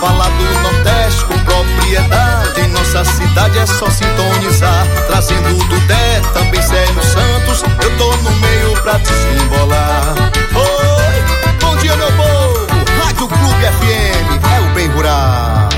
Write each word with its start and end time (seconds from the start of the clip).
falar 0.00 0.30
do 0.30 0.44
Nordeste 0.62 1.24
com 1.24 1.38
propriedade, 1.40 2.60
em 2.60 2.68
nossa 2.68 3.04
cidade 3.04 3.58
é 3.58 3.66
só 3.66 3.88
sintonizar. 3.90 4.86
Trazendo 5.06 5.64
do 5.64 5.80
Dé, 5.86 6.20
também 6.32 6.62
Célio 6.62 7.02
Santos, 7.02 7.62
eu 7.82 7.98
tô 7.98 8.16
no 8.16 8.30
meio 8.36 8.72
pra 8.82 8.98
desembolar. 8.98 10.14
Oi, 10.54 11.54
bom 11.60 11.76
dia 11.76 11.96
meu 11.96 12.12
povo, 12.12 12.66
Rádio 13.02 13.28
Clube 13.28 13.64
FM, 13.64 14.44
é 14.56 14.60
o 14.60 14.74
bem 14.74 14.88
rural. 14.88 15.68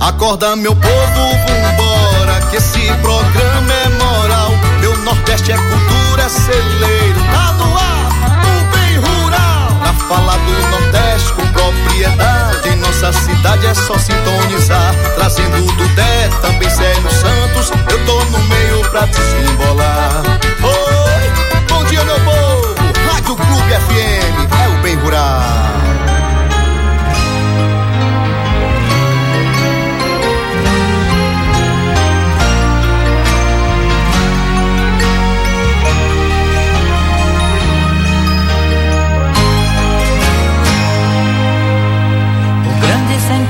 Acorda 0.00 0.56
meu 0.56 0.74
povo, 0.74 1.36
vambora, 1.46 2.40
que 2.50 2.56
esse 2.56 2.92
programa 3.02 3.72
é 3.72 3.88
moral. 4.04 4.50
Meu 4.80 4.96
Nordeste 4.98 5.52
é 5.52 5.56
cultura, 5.56 6.22
é 6.24 6.28
celeiro, 6.28 7.20
tá 7.32 7.52
no 7.52 7.78
ar, 7.78 8.11
falar 10.12 10.36
do 10.36 10.52
Nordeste 10.68 11.32
com 11.32 11.46
propriedade, 11.48 12.76
nossa 12.76 13.12
cidade 13.14 13.66
é 13.66 13.74
só 13.74 13.96
sintonizar. 13.96 14.94
Trazendo 15.14 15.72
do 15.72 15.88
Dé, 15.94 16.28
também 16.42 16.68
Célio 16.68 17.10
Santos, 17.10 17.70
eu 17.90 18.04
tô 18.04 18.24
no 18.26 18.38
meio 18.44 18.90
pra 18.90 19.06
desembolar. 19.06 20.22
Oi, 20.62 21.64
bom 21.66 21.84
dia 21.84 22.04
meu 22.04 22.20
povo, 22.20 22.74
Rádio 23.10 23.36
Clube 23.36 23.72
FM, 23.86 24.52
é 24.64 24.68
o 24.68 24.82
bem 24.82 24.96
rural. 24.96 25.91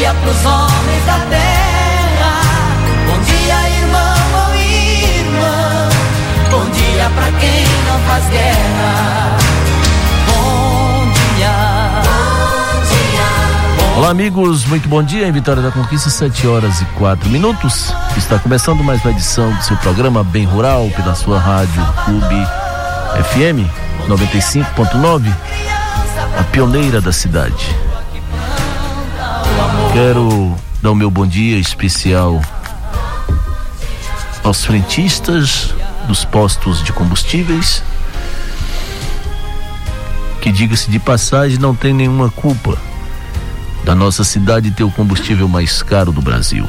dia 0.00 0.14
pros 0.14 0.46
homens 0.46 1.04
da 1.04 1.18
terra. 1.28 2.40
Bom 3.06 3.20
dia, 3.20 3.70
irmão 3.80 4.14
ou 4.46 4.54
irmã. 4.56 5.88
Bom 6.50 6.70
dia 6.70 7.10
pra 7.14 7.30
quem 7.32 7.64
não 7.86 7.98
faz 8.08 8.24
guerra. 8.30 9.36
Bom 10.26 11.12
dia. 11.36 11.52
Bom 12.02 12.80
dia. 12.88 13.98
Olá, 13.98 14.08
amigos, 14.08 14.64
muito 14.64 14.88
bom 14.88 15.02
dia. 15.02 15.28
Em 15.28 15.32
Vitória 15.32 15.60
da 15.60 15.70
Conquista, 15.70 16.08
7 16.08 16.46
horas 16.46 16.80
e 16.80 16.86
4 16.96 17.28
minutos. 17.28 17.94
Está 18.16 18.38
começando 18.38 18.82
mais 18.82 19.04
uma 19.04 19.10
edição 19.10 19.52
do 19.52 19.62
seu 19.62 19.76
programa 19.76 20.24
Bem 20.24 20.46
Rural, 20.46 20.88
pela 20.96 21.14
sua 21.14 21.38
rádio 21.38 21.86
Clube 22.06 22.46
FM 23.34 23.68
95.9, 24.08 25.30
a 26.38 26.42
pioneira 26.44 27.02
da 27.02 27.12
cidade. 27.12 27.89
Quero 29.92 30.54
dar 30.80 30.92
o 30.92 30.94
meu 30.94 31.10
bom 31.10 31.26
dia 31.26 31.58
especial 31.58 32.40
aos 34.44 34.64
frentistas 34.64 35.74
dos 36.06 36.24
postos 36.24 36.82
de 36.82 36.92
combustíveis, 36.92 37.82
que 40.40 40.52
diga-se 40.52 40.88
de 40.90 41.00
passagem, 41.00 41.58
não 41.58 41.74
tem 41.74 41.92
nenhuma 41.92 42.30
culpa 42.30 42.78
da 43.84 43.94
nossa 43.94 44.22
cidade 44.22 44.70
ter 44.70 44.84
o 44.84 44.92
combustível 44.92 45.48
mais 45.48 45.82
caro 45.82 46.12
do 46.12 46.22
Brasil. 46.22 46.66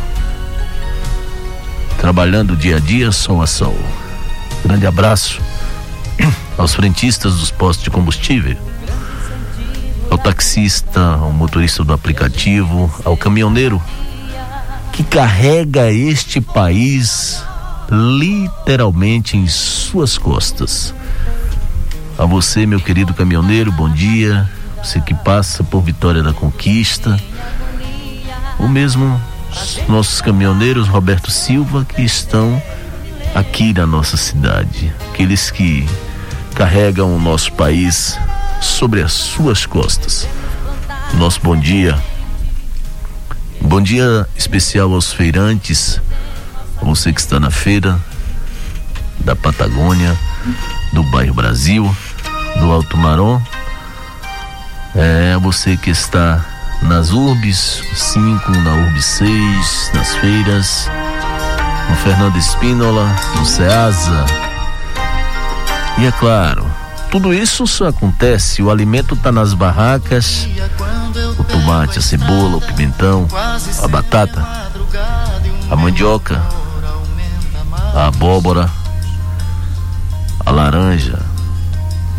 Trabalhando 2.00 2.56
dia 2.56 2.78
a 2.78 2.80
dia, 2.80 3.12
sol 3.12 3.42
a 3.42 3.48
sol. 3.48 3.78
Grande 4.66 4.88
abraço 4.88 5.40
aos 6.58 6.74
frentistas 6.74 7.36
dos 7.36 7.52
postos 7.52 7.84
de 7.84 7.92
combustível, 7.92 8.58
ao 10.12 10.18
taxista, 10.18 11.00
ao 11.00 11.32
motorista 11.32 11.86
do 11.86 11.94
aplicativo, 11.94 12.94
ao 13.06 13.16
caminhoneiro 13.16 13.82
que 14.92 15.06
carrega 15.06 15.90
este 15.90 16.42
país 16.42 17.42
literalmente 17.90 19.38
em 19.38 19.48
suas 19.48 20.18
costas. 20.18 20.94
A 22.18 22.26
você, 22.26 22.66
meu 22.66 22.82
querido 22.82 23.14
caminhoneiro, 23.14 23.72
bom 23.72 23.90
dia. 23.90 24.50
Você 24.84 25.00
que 25.00 25.14
passa 25.14 25.64
por 25.64 25.82
Vitória 25.82 26.22
da 26.22 26.34
Conquista. 26.34 27.18
O 28.60 28.68
mesmo 28.68 29.20
os 29.50 29.82
nossos 29.88 30.22
caminhoneiros 30.22 30.88
Roberto 30.88 31.32
Silva 31.32 31.86
que 31.86 32.02
estão 32.02 32.62
aqui 33.34 33.74
na 33.74 33.86
nossa 33.86 34.18
cidade. 34.18 34.94
Aqueles 35.10 35.50
que 35.50 35.88
carregam 36.54 37.16
o 37.16 37.20
nosso 37.20 37.54
país 37.54 38.20
sobre 38.62 39.02
as 39.02 39.12
suas 39.12 39.66
costas. 39.66 40.28
Nosso 41.16 41.42
bom 41.42 41.58
dia. 41.58 41.98
Bom 43.60 43.82
dia 43.82 44.28
especial 44.38 44.94
aos 44.94 45.12
feirantes, 45.12 46.00
você 46.82 47.12
que 47.12 47.20
está 47.20 47.40
na 47.40 47.52
feira 47.52 48.00
da 49.20 49.36
Patagônia, 49.36 50.18
do 50.94 51.04
bairro 51.04 51.34
Brasil, 51.34 51.96
do 52.60 52.72
Alto 52.72 52.98
Marom. 52.98 53.42
É 54.96 55.38
você 55.38 55.76
que 55.78 55.90
está 55.90 56.44
nas 56.82 57.12
urbes 57.12 57.84
5, 57.94 58.52
na 58.52 58.74
urbe 58.74 59.02
6, 59.02 59.92
nas 59.94 60.16
feiras, 60.16 60.90
no 61.90 61.96
Fernando 61.98 62.38
Espínola, 62.38 63.16
no 63.36 63.46
Ceasa. 63.46 64.26
E 66.00 66.06
é 66.06 66.12
claro, 66.12 66.71
tudo 67.12 67.34
isso 67.34 67.68
só 67.68 67.90
acontece, 67.90 68.64
o 68.64 68.72
alimento 68.72 69.16
está 69.16 69.34
nas 69.34 69.54
barracas, 69.54 70.48
o 71.38 71.44
tomate, 71.44 72.00
a 72.00 72.02
cebola, 72.02 72.56
o 72.56 72.62
pimentão, 72.62 73.28
a 73.84 73.88
batata, 73.90 74.42
a 75.70 75.76
mandioca, 75.76 76.42
a 77.94 78.08
abóbora, 78.08 78.72
a 80.46 80.52
laranja, 80.52 81.20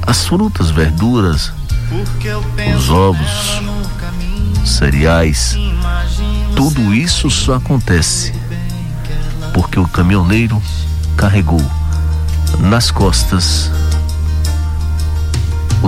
as 0.06 0.26
frutas, 0.26 0.70
verduras, 0.70 1.50
os 2.76 2.90
ovos, 2.90 3.62
cereais, 4.62 5.56
tudo 6.54 6.94
isso 6.94 7.30
só 7.30 7.54
acontece 7.54 8.34
porque 9.54 9.80
o 9.80 9.88
caminhoneiro 9.88 10.62
carregou 11.16 11.64
nas 12.58 12.90
costas 12.90 13.70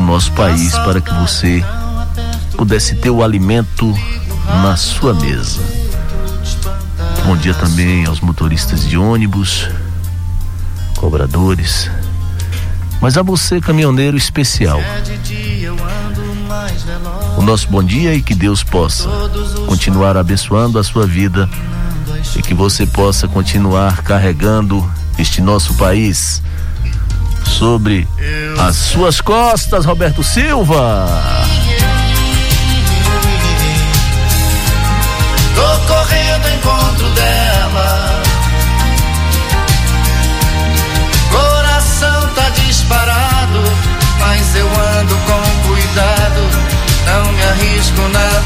nosso 0.01 0.33
país 0.33 0.73
para 0.79 1.01
que 1.01 1.13
você 1.15 1.65
pudesse 2.57 2.97
ter 2.97 3.11
o 3.11 3.23
alimento 3.23 3.93
na 4.63 4.77
sua 4.77 5.15
mesa. 5.15 5.61
Bom 7.25 7.37
dia 7.37 7.55
também 7.55 8.05
aos 8.05 8.21
motoristas 8.21 8.87
de 8.87 8.99
ônibus, 8.99 9.69
cobradores, 10.97 11.91
mas 13.01 13.17
a 13.17 13.23
você, 13.23 13.61
caminhoneiro 13.61 14.17
especial. 14.17 14.81
O 17.37 17.43
nosso 17.43 17.69
bom 17.69 17.83
dia 17.83 18.15
e 18.15 18.23
que 18.23 18.35
Deus 18.35 18.63
possa 18.63 19.09
continuar 19.67 20.17
abençoando 20.17 20.79
a 20.79 20.85
sua 20.85 21.07
vida 21.07 21.49
e 22.37 22.43
que 22.43 22.55
você 22.55 22.87
possa 22.87 23.29
continuar 23.29 24.03
carregando 24.03 24.89
este 25.19 25.41
nosso 25.41 25.75
país 25.75 26.43
sobre 27.49 28.09
as 28.59 28.77
suas 28.77 29.21
costas, 29.21 29.85
Roberto 29.85 30.23
Silva. 30.23 31.07
Tô 35.55 35.93
correndo 35.93 36.47
ao 36.47 36.55
encontro 36.55 37.09
dela. 37.11 38.23
Coração 41.31 42.29
tá 42.35 42.49
disparado, 42.51 43.63
mas 44.19 44.57
eu 44.57 44.67
ando 44.67 45.15
com 45.15 45.69
cuidado. 45.69 46.75
Não 47.07 47.33
me 47.33 47.43
arrisco 47.43 48.01
na 48.09 48.44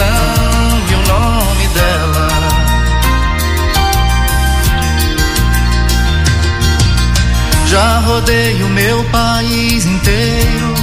coração 0.00 0.80
e 0.88 0.94
o 0.94 1.08
nome 1.08 1.68
dela. 1.68 2.28
Já 7.66 7.98
rodei 8.00 8.62
o 8.62 8.68
meu 8.70 9.04
país 9.04 9.84
inteiro. 9.84 10.74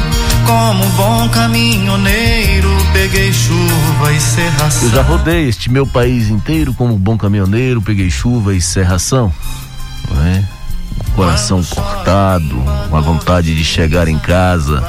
Como 0.46 0.86
um 0.86 0.90
bom 0.92 1.28
caminhoneiro, 1.30 2.70
peguei 2.94 3.34
chuva 3.34 4.14
e 4.14 4.22
serração. 4.22 4.88
Eu 4.88 4.96
já 4.96 5.02
rodei 5.02 5.50
este 5.50 5.70
meu 5.70 5.86
país 5.86 6.30
inteiro 6.30 6.74
como 6.74 6.94
um 6.94 6.98
bom 6.98 7.18
caminhoneiro, 7.18 7.82
peguei 7.82 8.10
chuva 8.10 8.56
e 8.56 8.62
serração. 8.62 9.34
Não 10.10 10.26
é? 10.26 10.46
Coração 11.14 11.62
cortado, 11.64 12.58
uma 12.90 13.02
vontade 13.02 13.54
de 13.54 13.64
chegar 13.66 14.08
em 14.08 14.18
casa, 14.20 14.82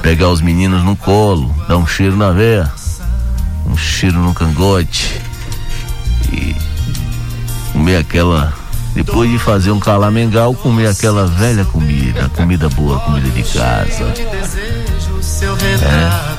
pegar 0.00 0.28
os 0.28 0.40
meninos 0.40 0.82
no 0.84 0.96
colo, 0.96 1.52
dar 1.68 1.76
um 1.76 1.86
cheiro 1.86 2.16
na 2.16 2.30
veia, 2.30 2.72
um 3.76 3.78
cheiro 3.78 4.18
no 4.18 4.32
cangote 4.32 5.20
e 6.32 6.56
comer 7.72 7.98
aquela. 7.98 8.54
Depois 8.94 9.30
de 9.30 9.38
fazer 9.38 9.70
um 9.70 9.78
calamengal, 9.78 10.54
comer 10.54 10.86
aquela 10.86 11.26
velha 11.26 11.62
comida, 11.66 12.26
comida 12.30 12.70
boa, 12.70 12.98
comida 13.00 13.28
de 13.28 13.42
casa. 13.42 14.14
É. 15.82 16.36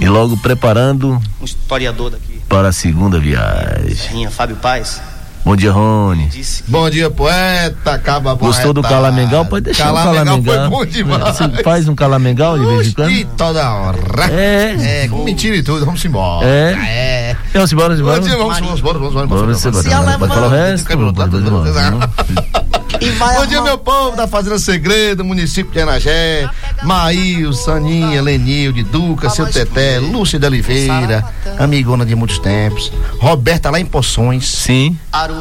E 0.00 0.08
logo 0.08 0.36
preparando 0.38 1.22
um 1.40 1.44
historiador 1.44 2.10
daqui. 2.10 2.42
para 2.48 2.68
a 2.68 2.72
segunda 2.72 3.20
viagem. 3.20 4.28
Fábio 4.28 4.56
Paz. 4.56 5.00
Bom 5.46 5.54
dia, 5.54 5.70
Rony. 5.70 6.28
Bom 6.66 6.90
dia, 6.90 7.08
poeta. 7.08 7.92
Acaba 7.92 8.34
Gostou 8.34 8.72
do 8.72 8.82
calamengal? 8.82 9.46
Pode 9.46 9.66
deixar 9.66 9.94
calamengal 9.94 10.40
o 10.40 10.42
calamengal. 10.42 10.70
foi 10.70 10.70
bom 10.70 10.84
demais. 10.84 11.36
Você 11.36 11.62
faz 11.62 11.88
um 11.88 11.94
calamengal 11.94 12.58
de 12.58 12.66
vez 12.66 12.88
em 12.88 12.92
quando? 12.92 13.24
Toda 13.36 13.72
hora. 13.72 13.96
É. 14.28 15.04
É, 15.04 15.08
com 15.08 15.22
mentira 15.22 15.54
e 15.54 15.62
tudo. 15.62 15.86
Vamos 15.86 16.04
embora. 16.04 16.44
É. 16.44 16.72
É. 16.72 17.36
Vamos 17.54 17.72
embora, 17.72 17.94
vamos 17.94 18.00
embora. 18.00 18.20
Bom 18.20 18.26
dia, 18.26 18.36
vamos, 18.36 18.58
vamos, 18.58 18.80
vamos, 18.80 19.00
vamos, 19.00 19.14
vamos, 19.14 19.30
Vamos 19.30 19.62
vamos, 19.62 19.86
embora. 19.86 20.04
vamos. 20.04 20.18
Pode 20.18 20.34
falar 20.34 20.46
o 20.48 20.50
resto? 20.50 20.88
Vamos 20.88 21.12
embora. 21.46 23.38
Bom 23.38 23.46
dia, 23.46 23.62
meu 23.62 23.78
povo 23.78 24.16
da 24.16 24.26
Fazenda 24.26 24.58
Segredo, 24.58 25.24
município 25.24 25.70
de 25.72 25.80
Anagé, 25.80 26.48
Maíl, 26.82 27.52
Saninha, 27.52 28.20
Lenilde, 28.22 28.82
Duca, 28.82 29.28
seu 29.30 29.46
Teté, 29.46 29.98
Lúcia 29.98 30.38
de 30.38 30.46
Oliveira, 30.46 31.24
amigona 31.58 32.04
de 32.06 32.14
muitos 32.14 32.38
tempos, 32.38 32.92
Roberta 33.18 33.70
lá 33.70 33.80
em 33.80 33.84
Poções, 33.86 34.46
Sim. 34.46 34.96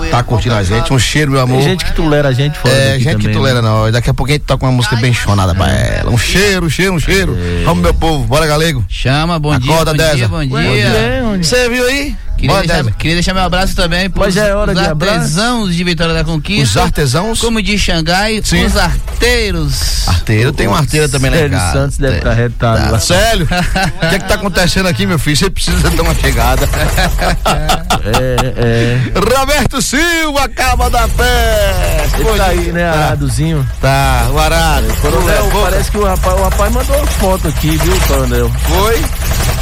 Tá 0.10 0.24
curtindo 0.24 0.56
a 0.56 0.64
gente, 0.64 0.94
um 0.94 1.00
cheiro, 1.00 1.32
meu 1.32 1.42
amor. 1.42 1.58
Tem 1.58 1.70
gente 1.70 1.86
que 1.86 1.94
tolera 1.94 2.30
a 2.30 2.34
gente 2.34 2.58
fora 2.58 2.74
É, 2.74 2.92
daqui 2.92 3.04
gente 3.04 3.14
também, 3.14 3.28
que 3.28 3.34
tolera 3.34 3.62
nós. 3.62 3.92
Daqui 3.94 4.10
a 4.10 4.14
pouco 4.14 4.32
a 4.32 4.34
gente 4.34 4.44
toca 4.46 4.66
uma 4.66 4.72
música 4.72 4.96
bem 4.96 5.14
chonada 5.14 5.54
pra 5.54 5.72
ela. 5.72 6.12
Um 6.12 6.18
cheiro, 6.18 6.66
um 6.66 6.70
cheiro, 6.70 6.94
um 6.94 7.00
cheiro. 7.00 7.38
Vamos, 7.64 7.84
meu 7.84 7.94
povo. 7.94 8.24
Bora, 8.26 8.48
galego. 8.48 8.84
Chama, 8.88 9.38
bom 9.38 9.58
dia, 9.60 9.74
Acorda, 9.74 9.94
Deza. 9.94 10.28
bom 10.28 10.38
Né? 10.38 10.46
dia. 10.48 11.22
Bom 11.24 11.34
dia. 11.34 11.44
Você 11.44 11.70
viu 11.70 11.86
aí? 11.86 12.16
Queria 12.48 12.62
deixar, 12.68 12.92
queria 12.98 13.16
deixar 13.16 13.34
meu 13.34 13.44
abraço 13.44 13.76
também 13.76 14.12
já 14.30 14.46
é 14.46 14.56
hora 14.56 14.72
os 14.74 14.80
de 14.80 14.86
abraço? 14.86 15.14
artesãos 15.16 15.76
de 15.76 15.84
Vitória 15.84 16.14
da 16.14 16.22
Os 16.22 16.26
Conquista. 16.28 16.82
artesãos. 16.84 17.40
Como 17.40 17.62
diz 17.62 17.80
Xangai, 17.82 18.42
Sim. 18.44 18.66
os 18.66 18.76
arteiros. 18.78 20.08
Arteiro, 20.08 20.52
tem 20.52 20.68
uma 20.68 20.78
arteira 20.80 21.08
também 21.10 21.32
lá 21.32 21.38
em 21.38 21.50
casa. 21.50 21.74
Santos 21.74 21.98
deve 21.98 22.18
estar 22.18 22.34
retado 22.34 22.92
lá. 22.92 23.00
Célio, 23.00 23.46
o 23.46 24.10
que 24.10 24.16
é 24.16 24.20
que 24.20 24.28
tá 24.28 24.36
acontecendo 24.36 24.88
aqui, 24.88 25.06
meu 25.06 25.18
filho? 25.20 25.36
Você 25.38 25.50
precisa 25.50 25.90
dar 25.90 26.02
uma 26.04 26.16
chegada. 26.16 26.68
É, 28.06 28.54
é. 28.58 29.20
Roberto 29.40 29.82
Silva, 29.82 30.44
acaba 30.44 30.90
da 30.92 31.08
pé. 31.08 32.06
Ele 32.20 32.38
tá 32.38 32.46
aí, 32.48 32.72
né, 32.72 32.88
aradozinho. 32.88 33.68
Tá, 33.82 34.28
o 34.32 34.38
arado. 34.40 34.88
Coronel, 35.02 35.50
parece 35.52 35.90
que 35.92 35.98
o 35.98 36.06
rapaz, 36.06 36.40
o 36.40 36.44
rapaz 36.44 36.72
mandou 36.74 36.96
uma 36.98 37.08
foto 37.08 37.48
aqui, 37.48 37.78
viu, 37.78 38.00
Coronel? 38.08 38.52
Foi? 38.68 39.02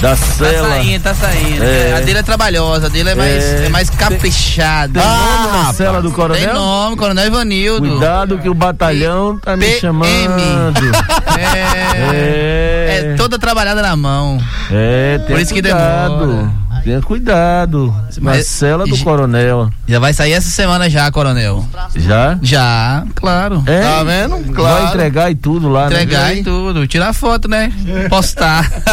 Da 0.01 0.09
Tá 0.09 0.15
cela. 0.18 0.68
saindo, 0.69 1.01
tá 1.03 1.13
saindo. 1.15 1.63
É. 1.63 1.94
A 1.95 2.01
dele 2.01 2.19
é 2.19 2.24
trabalhosa, 2.24 2.73
a 2.81 2.88
dele 2.88 3.10
é 3.10 3.16
mais, 3.16 3.44
É. 3.44 3.66
é 3.66 3.70
mais 3.70 3.90
caprichada. 3.90 5.02
Tem 5.02 5.10
nome 5.10 5.50
Ah, 5.52 5.64
na 5.68 5.74
cela 5.74 6.02
do 6.02 6.08
Tem 6.08 6.16
Coronel? 6.16 6.54
nome, 6.54 6.96
Coronel 6.96 7.28
Ivanildo. 7.28 7.90
Cuidado 7.90 8.38
que 8.38 8.48
o 8.50 8.54
batalhão 8.54 9.38
tá 9.38 9.58
me 9.58 9.66
PM. 9.66 9.80
chamando. 9.81 10.84
É, 11.38 12.16
É. 12.16 13.12
é 13.12 13.16
toda 13.16 13.38
trabalhada 13.40 13.81
na 13.81 13.96
mão. 13.96 14.38
É, 14.72 15.18
tenha 15.20 15.30
Por 15.30 15.40
isso 15.42 15.54
que 15.54 15.62
cuidado. 15.62 16.20
demora. 16.28 16.52
Tenha 16.84 17.02
cuidado. 17.02 17.94
Na 18.18 18.32
Mas- 18.32 18.48
cela 18.48 18.86
do 18.86 18.98
coronel. 18.98 19.70
Já 19.88 20.00
vai 20.00 20.12
sair 20.13 20.34
essa 20.34 20.50
semana 20.50 20.90
já, 20.90 21.10
Coronel. 21.12 21.66
Já? 21.96 22.38
Já, 22.42 23.06
claro. 23.16 23.63
É? 23.66 23.82
Tá 23.82 24.04
vendo? 24.04 24.38
Vai 24.44 24.54
Claro. 24.54 24.86
entregar 24.88 25.32
e 25.32 25.36
tudo 25.36 25.70
lá, 25.70 25.86
Entregar 25.88 26.25
né? 26.30 26.36
e 26.36 26.44
tudo. 26.44 26.86
Tirar 26.88 27.13
foto, 27.13 27.48
né? 27.48 27.72
Postar. 28.10 28.70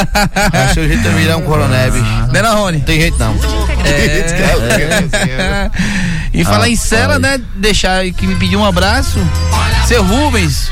É, 0.52 0.68
seu 0.74 0.86
jeito 0.86 1.06
é 1.06 1.10
virar 1.12 1.36
um 1.36 1.42
coronel, 1.42 1.92
bicho. 1.92 2.04
Né, 2.32 2.42
não, 2.42 2.56
Rony? 2.58 2.80
Tem 2.80 3.00
jeito 3.00 3.18
não. 3.18 3.34
É. 3.84 5.70
E 6.32 6.44
falar 6.44 6.68
em 6.68 6.74
Rapaz. 6.74 6.80
cela, 6.80 7.18
né? 7.18 7.40
Deixar 7.56 8.04
que 8.12 8.24
me 8.26 8.36
pediu 8.36 8.60
um 8.60 8.64
abraço. 8.64 9.18
Seu 9.86 10.04
Rubens. 10.04 10.70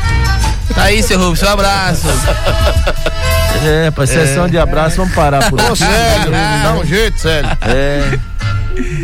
Tá 0.74 0.82
aí, 0.84 1.02
seu 1.02 1.18
Rubens, 1.18 1.40
seu 1.40 1.48
abraço. 1.48 2.06
É, 3.64 3.90
pra 3.90 4.06
sessão 4.06 4.48
de 4.48 4.56
abraço, 4.58 4.96
vamos 4.98 5.14
parar 5.14 5.50
por 5.50 5.60
Ô, 5.60 5.66
aqui. 5.66 5.78
Célio, 5.78 6.30
dá 6.62 6.74
um 6.74 6.84
jeito, 6.84 7.18
Célio. 7.20 7.50
É. 7.62 8.18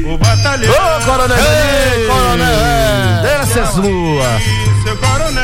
O 0.06 0.16
batalhão, 0.16 0.72
Ô, 0.72 1.00
coronel! 1.04 1.36
Ei, 1.36 2.06
coronel! 2.06 3.22
Desce 3.22 3.58
a 3.58 3.66
sua! 3.66 4.40
seu 4.84 4.96
coronel. 4.98 5.42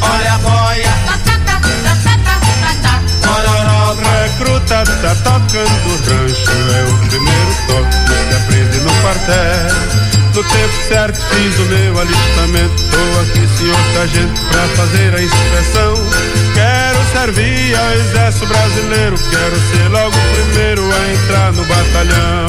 Olha 0.00 0.32
a 0.34 0.38
boia, 0.38 0.94
O 3.22 4.24
recruta 4.24 4.84
tá 4.84 5.14
tocando 5.22 5.86
o 5.86 5.96
rancho, 5.96 6.50
é 6.50 6.82
o 6.82 7.08
primeiro 7.08 7.54
toque 7.68 7.96
que 8.06 8.34
aprende 8.34 8.78
no 8.80 8.92
quartel. 9.00 10.03
No 10.34 10.42
tempo 10.42 10.74
certo 10.88 11.16
fiz 11.28 11.58
o 11.60 11.62
meu 11.66 12.00
alistamento, 12.00 12.74
tô 12.90 13.20
aqui, 13.20 13.46
senhor 13.56 13.76
sargento, 13.94 14.40
pra 14.50 14.62
fazer 14.76 15.14
a 15.14 15.22
inspeção. 15.22 15.94
Quero 16.52 16.98
servir 17.12 17.76
ao 17.76 17.92
exército 17.92 18.46
brasileiro, 18.46 19.16
quero 19.30 19.56
ser 19.70 19.88
logo 19.90 20.08
o 20.08 20.34
primeiro 20.34 20.82
a 20.82 21.12
entrar 21.12 21.52
no 21.52 21.64
batalhão. 21.66 22.46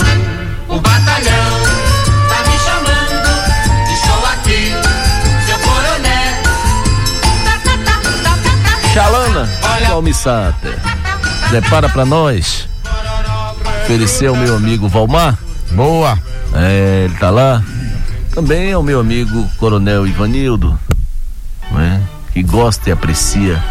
O 0.68 0.80
batalhão 0.80 1.64
tá 2.28 2.44
me 2.50 2.58
chamando, 2.58 3.30
estou 3.94 4.26
aqui, 4.34 4.74
seu 5.46 5.60
coronel. 5.60 6.42
Xalana, 8.96 9.48
Almissata. 9.92 10.82
Prepara 11.50 11.88
pra 11.88 12.04
nós. 12.04 12.68
Oferecer 13.84 14.26
ao 14.26 14.36
meu 14.36 14.56
amigo 14.56 14.90
Valmar. 14.90 15.38
Boa. 15.70 16.18
É, 16.56 17.04
ele 17.06 17.16
tá 17.18 17.30
lá. 17.30 17.62
Também 18.36 18.74
ao 18.74 18.84
meu 18.84 19.00
amigo 19.00 19.50
Coronel 19.58 20.06
Ivanildo, 20.06 20.78
né? 21.72 22.02
Que 22.34 22.44
gosta 22.44 22.90
e 22.90 22.92
aprecia 22.92 23.64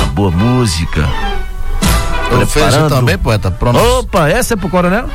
a 0.00 0.06
boa 0.06 0.30
música. 0.30 1.08
Preparando. 2.28 2.88
também, 2.88 3.18
poeta. 3.18 3.50
Pronto. 3.50 3.76
Opa, 3.78 4.28
essa 4.28 4.54
é 4.54 4.56
pro 4.56 4.68
coronel? 4.68 5.08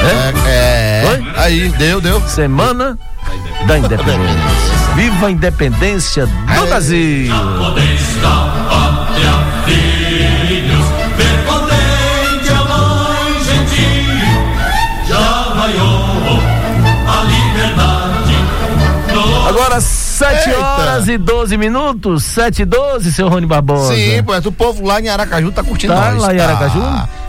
É, 0.00 0.48
é. 0.48 1.08
Oi? 1.10 1.32
Aí, 1.36 1.68
deu, 1.76 2.00
deu. 2.00 2.20
Semana 2.26 2.98
da 3.66 3.78
Independência. 3.78 4.70
Viva 4.96 5.26
a 5.26 5.30
independência 5.30 6.26
do 6.26 6.66
Brasil! 6.66 7.30
Agora, 19.60 19.78
7 19.78 20.48
Eita. 20.48 20.58
horas 20.58 21.06
e 21.06 21.18
12 21.18 21.58
minutos, 21.58 22.24
7 22.24 22.62
e 22.62 22.64
12, 22.64 23.12
seu 23.12 23.28
Rony 23.28 23.44
Barbosa. 23.46 23.94
Sim, 23.94 24.22
poeta. 24.22 24.48
O 24.48 24.52
povo 24.52 24.86
lá 24.86 24.98
em 25.02 25.08
Aracaju 25.10 25.52
tá 25.52 25.62
curtindo 25.62 25.92
Tá 25.92 26.12
nós. 26.12 26.22
lá 26.22 26.34
em 26.34 26.40
Aracaju? 26.40 26.82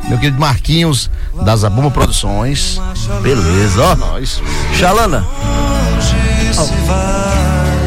Meu 0.07 0.17
querido 0.17 0.39
Marquinhos, 0.39 1.11
da 1.43 1.53
Zabuma 1.57 1.91
Produções. 1.91 2.79
Beleza, 3.21 3.83
ó. 3.83 3.95
Nós. 3.97 4.41
Xalana. 4.79 5.25
vai 6.87 7.77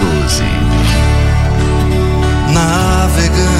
12. 0.00 0.42
navegando 2.52 3.53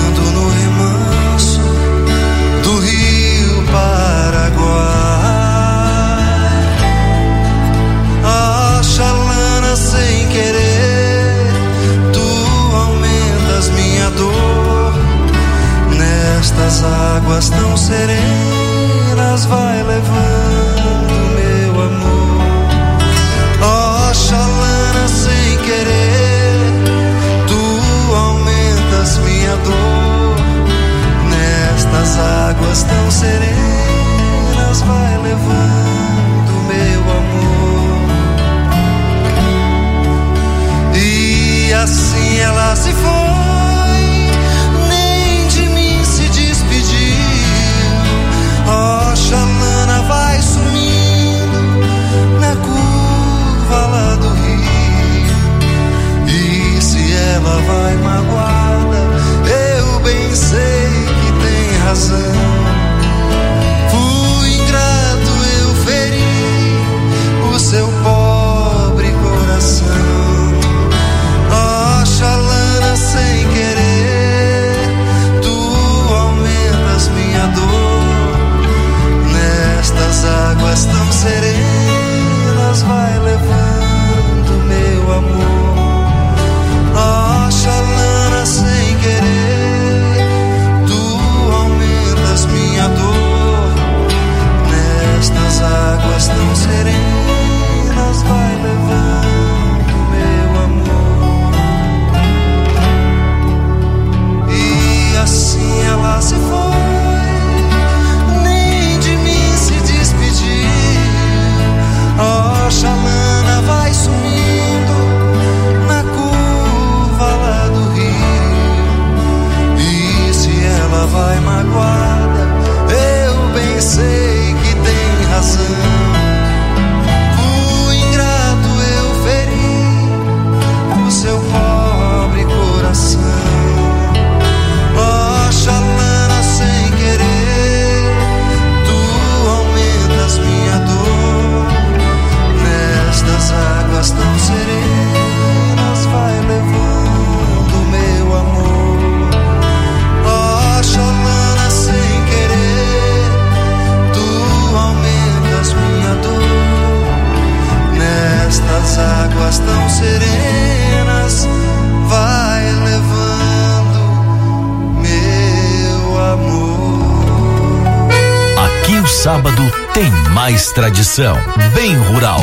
tradição. 170.75 171.37
Bem 171.75 171.95
rural. 171.97 172.41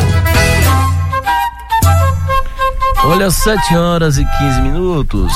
Olha, 3.03 3.29
7 3.31 3.75
horas 3.75 4.17
e 4.17 4.25
15 4.37 4.61
minutos. 4.61 5.31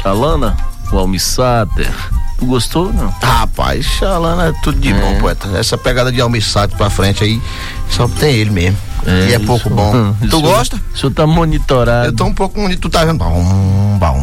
Xalana, 0.00 0.56
o 0.92 0.98
Almissater. 0.98 1.92
Tu 2.38 2.46
gostou, 2.46 2.92
não? 2.92 3.12
Rapaz, 3.22 3.84
Xalana 3.84 4.48
é 4.48 4.52
tudo 4.62 4.80
de 4.80 4.92
bom, 4.94 5.18
poeta. 5.20 5.48
Essa 5.56 5.76
pegada 5.78 6.10
de 6.10 6.20
almissato 6.20 6.76
pra 6.76 6.90
frente 6.90 7.22
aí, 7.22 7.40
só 7.88 8.08
tem 8.08 8.34
ele 8.34 8.50
mesmo. 8.50 8.78
e 9.06 9.32
é 9.32 9.36
isso. 9.36 9.46
pouco 9.46 9.70
bom. 9.70 9.94
Hum, 9.94 10.14
tu 10.20 10.26
isso- 10.26 10.40
gosta? 10.40 10.80
O 10.94 10.98
senhor 10.98 11.12
tá 11.12 11.26
monitorado. 11.26 12.06
Eu 12.08 12.12
tô 12.12 12.24
um 12.24 12.34
pouco 12.34 12.60
onde 12.60 12.76
tu 12.76 12.88
tá 12.88 13.04
vendo. 13.04 13.18
Bum, 13.22 13.98
bum, 13.98 14.21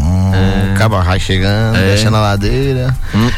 É. 0.79 0.83
cabarrai 0.83 1.19
chegando, 1.19 1.75
descendo 1.77 2.15
a 2.15 2.21
ladeira. 2.21 2.95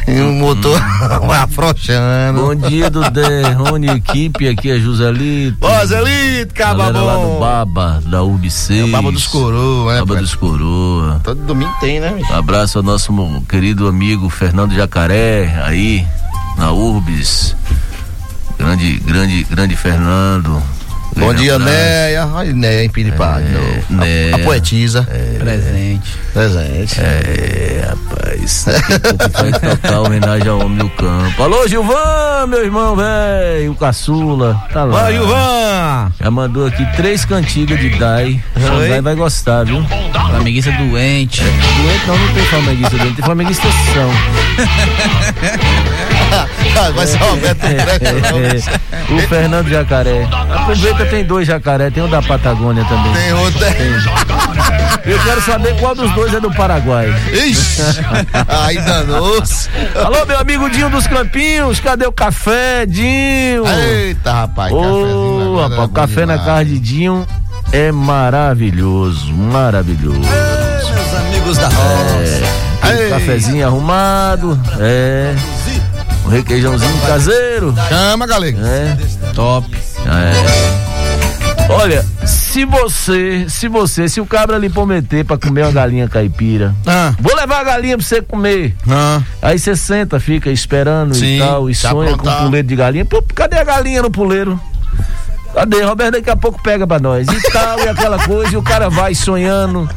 e 0.07 0.19
o 0.21 0.31
motor 0.33 0.79
vai 1.25 1.39
afrouxando. 1.43 2.41
Bom 2.41 2.55
dia, 2.55 2.89
Dudé, 2.89 3.51
Rony, 3.51 3.87
equipe, 3.87 4.47
aqui 4.47 4.71
é 4.71 4.77
Joselito. 4.79 5.57
Ô, 5.65 5.85
Zelito, 5.85 6.53
caba 6.53 6.85
Galera 6.85 7.01
lá 7.01 7.13
do 7.15 7.19
bom. 7.21 7.39
Baba, 7.39 8.01
da 8.05 8.19
UB6. 8.19 8.79
É 8.79 8.83
o 8.83 8.87
Baba 8.89 9.11
dos 9.11 9.27
Coroa, 9.27 9.93
né, 9.93 9.99
Baba 9.99 10.15
dos 10.17 10.35
Coroa. 10.35 11.19
Todo 11.23 11.41
domingo 11.43 11.73
tem, 11.79 11.99
né, 11.99 12.13
bicho? 12.15 12.31
Abraço 12.33 12.77
ao 12.77 12.83
nosso 12.83 13.11
querido 13.49 13.87
amigo 13.87 14.29
Fernando 14.29 14.73
Jacaré, 14.75 15.61
aí, 15.65 16.05
na 16.57 16.71
Urbis. 16.71 17.55
Grande, 18.57 18.99
grande, 18.99 19.43
grande 19.45 19.75
Fernando. 19.75 20.61
Bom 21.15 21.33
dia. 21.33 21.59
Néia. 21.59 22.25
Olha, 22.27 22.53
Néia 22.53 22.83
em 22.85 22.89
Piripá. 22.89 23.39
novo. 23.39 24.01
A-. 24.01 24.35
A, 24.35 24.39
poetisa. 24.39 25.07
Presente. 25.39 26.17
Presente. 26.33 26.99
É, 27.01 27.85
rapaz. 27.89 28.20
Daqui 28.31 28.95
a 28.95 28.99
pouco 28.99 29.41
vai 29.41 29.51
tocar 29.51 29.99
homenagem 30.01 30.47
ao 30.47 30.59
homem 30.59 30.77
do 30.77 30.89
campo. 30.91 31.43
Alô, 31.43 31.67
Gilvan, 31.67 32.47
meu 32.47 32.63
irmão, 32.63 32.95
velho. 32.95 33.71
O 33.71 33.75
caçula. 33.75 34.61
Tá 34.71 34.85
lá. 34.85 35.01
Vai, 35.01 35.13
Gilvan! 35.13 36.11
Já 36.19 36.31
mandou 36.31 36.67
aqui 36.67 36.85
três 36.95 37.25
cantigas 37.25 37.79
de 37.79 37.89
Dai. 37.89 38.41
O. 38.55 38.89
Dai 38.89 39.01
vai 39.01 39.15
gostar, 39.15 39.65
viu? 39.65 39.83
Flamenguista 40.13 40.71
doente. 40.71 41.41
Doente 41.43 42.07
não, 42.07 42.17
não 42.17 42.33
tem 42.33 42.45
flamenguista 42.45 42.97
doente, 42.97 43.15
tem 43.15 43.25
flamenguista 43.25 43.67
são. 43.93 44.11
Vai 46.95 47.07
ser 47.07 47.21
o 47.21 47.25
Roberto 47.31 47.59
Presta, 47.59 48.13
não. 49.09 49.17
o 49.17 49.19
Fernando 49.27 49.69
Jacaré. 49.69 50.27
Aproveita, 50.55 51.05
tem 51.05 51.23
dois 51.23 51.45
jacaré, 51.47 51.89
tem 51.89 52.01
um 52.01 52.09
da 52.09 52.21
Patagônia 52.21 52.85
também. 52.85 53.13
Tem 53.13 53.33
outro. 53.33 53.59
Eu 55.05 55.19
quero 55.23 55.41
saber 55.41 55.79
qual 55.79 55.95
dos 55.95 56.11
dois 56.13 56.33
é 56.33 56.39
do 56.39 56.51
Paraguai. 56.51 57.07
Ixi, 57.33 57.81
aí 58.47 58.77
danou-se. 58.81 59.69
Alô, 59.95 60.25
meu 60.25 60.39
amigo 60.39 60.69
Dinho 60.69 60.89
dos 60.89 61.07
Campinhos, 61.07 61.79
cadê 61.79 62.05
o 62.05 62.11
café, 62.11 62.85
Dinho? 62.85 63.63
Eita, 63.67 64.31
rapaz, 64.33 64.71
Ô, 64.71 64.79
agora 64.79 65.63
rapaz, 65.69 65.79
é 65.79 65.83
o 65.83 65.89
café 65.89 66.25
na 66.25 66.35
demais. 66.37 66.45
casa 66.45 66.65
de 66.65 66.79
Dinho 66.79 67.27
é 67.71 67.91
maravilhoso, 67.91 69.33
maravilhoso. 69.33 70.19
Meus 70.19 71.13
amigos 71.15 71.57
da 71.57 71.67
roça. 71.67 72.61
Ei. 72.93 73.09
cafezinho 73.09 73.65
arrumado, 73.67 74.59
é. 74.79 75.33
Um 76.25 76.29
requeijãozinho 76.29 76.97
caseiro, 77.07 77.73
Chama, 77.89 78.27
galera. 78.27 78.57
é. 78.57 78.97
Top. 79.33 79.67
É. 80.05 80.90
Olha, 81.73 82.05
se 82.25 82.65
você, 82.65 83.45
se 83.49 83.67
você, 83.67 84.07
se 84.09 84.19
o 84.21 84.25
cabra 84.25 84.57
lhe 84.57 84.69
prometer 84.69 85.23
pra 85.25 85.37
comer 85.37 85.63
uma 85.63 85.71
galinha 85.71 86.07
caipira, 86.07 86.75
Ah, 86.85 87.13
vou 87.19 87.35
levar 87.35 87.61
a 87.61 87.63
galinha 87.63 87.97
pra 87.97 88.05
você 88.05 88.21
comer. 88.21 88.75
ah. 88.89 89.21
Aí 89.41 89.57
você 89.57 89.75
senta, 89.75 90.19
fica 90.19 90.49
esperando 90.49 91.13
Sim, 91.15 91.37
e 91.37 91.39
tal, 91.39 91.69
e 91.69 91.73
se 91.75 91.81
sonha 91.87 92.09
com 92.09 92.15
aprontar. 92.21 92.43
puleiro 92.43 92.67
de 92.67 92.75
galinha. 92.75 93.05
Pô, 93.05 93.23
cadê 93.33 93.57
a 93.57 93.63
galinha 93.63 94.01
no 94.01 94.11
puleiro? 94.11 94.59
Cadê? 95.53 95.81
Roberto 95.83 96.13
daqui 96.13 96.29
a 96.29 96.35
pouco 96.35 96.61
pega 96.61 96.85
pra 96.87 96.99
nós. 96.99 97.27
E 97.27 97.51
tal, 97.51 97.79
e 97.79 97.87
aquela 97.89 98.19
coisa, 98.25 98.53
e 98.53 98.57
o 98.57 98.61
cara 98.63 98.89
vai 98.89 99.13
sonhando. 99.15 99.89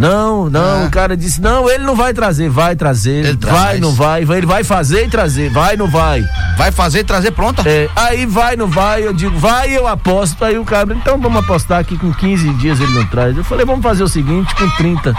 Não, 0.00 0.48
não, 0.50 0.82
Ah. 0.82 0.86
o 0.86 0.90
cara 0.90 1.16
disse, 1.16 1.40
não, 1.40 1.68
ele 1.68 1.84
não 1.84 1.94
vai 1.94 2.12
trazer, 2.14 2.48
vai 2.48 2.74
trazer, 2.74 3.24
Ele 3.24 3.36
vai, 3.36 3.52
traz. 3.54 3.80
não 3.80 3.92
vai, 3.92 4.22
ele 4.22 4.46
vai 4.46 4.64
fazer 4.64 5.04
e 5.04 5.08
trazer, 5.10 5.50
vai, 5.50 5.76
não 5.76 5.86
vai. 5.88 6.24
Vai 6.56 6.72
fazer 6.72 7.00
e 7.00 7.04
trazer 7.04 7.30
pronta? 7.32 7.62
É, 7.68 7.88
aí 7.94 8.24
vai, 8.26 8.56
não 8.56 8.66
vai, 8.68 9.06
eu 9.06 9.12
digo, 9.12 9.38
vai, 9.38 9.70
eu 9.76 9.86
aposto, 9.86 10.44
aí 10.44 10.58
o 10.58 10.64
cara, 10.64 10.92
então 10.94 11.20
vamos 11.20 11.42
apostar 11.44 11.78
aqui 11.78 11.96
com 11.98 12.12
15 12.12 12.48
dias 12.54 12.80
ele 12.80 12.92
não 12.94 13.06
traz. 13.06 13.36
Eu 13.36 13.44
falei, 13.44 13.64
vamos 13.66 13.82
fazer 13.82 14.02
o 14.02 14.08
seguinte, 14.08 14.54
com 14.54 14.68
30, 14.70 15.14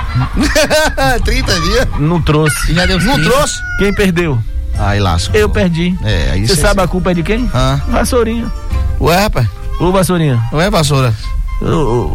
30 1.24 1.54
dias. 1.62 1.88
não 2.00 2.22
trouxe. 2.22 2.74
Já 2.74 2.86
deu 2.86 3.00
Não 3.00 3.14
30. 3.16 3.30
trouxe? 3.30 3.60
Quem 3.78 3.94
perdeu? 3.94 4.40
Aí 4.80 5.00
lascou. 5.00 5.40
Eu 5.40 5.50
perdi. 5.50 5.96
É, 6.04 6.32
aí 6.32 6.48
Você 6.48 6.56
cê- 6.56 6.62
sabe 6.62 6.82
a 6.82 6.88
culpa 6.88 7.12
é 7.12 7.14
de 7.14 7.24
quem? 7.24 7.50
Ah. 7.54 7.80
Vassourinha. 7.90 8.52
Ué, 9.00 9.16
rapaz. 9.24 9.48
Ô, 9.80 9.92
Vassourinha. 9.92 10.42
Ué, 10.54 10.70
vassoura. 10.70 11.14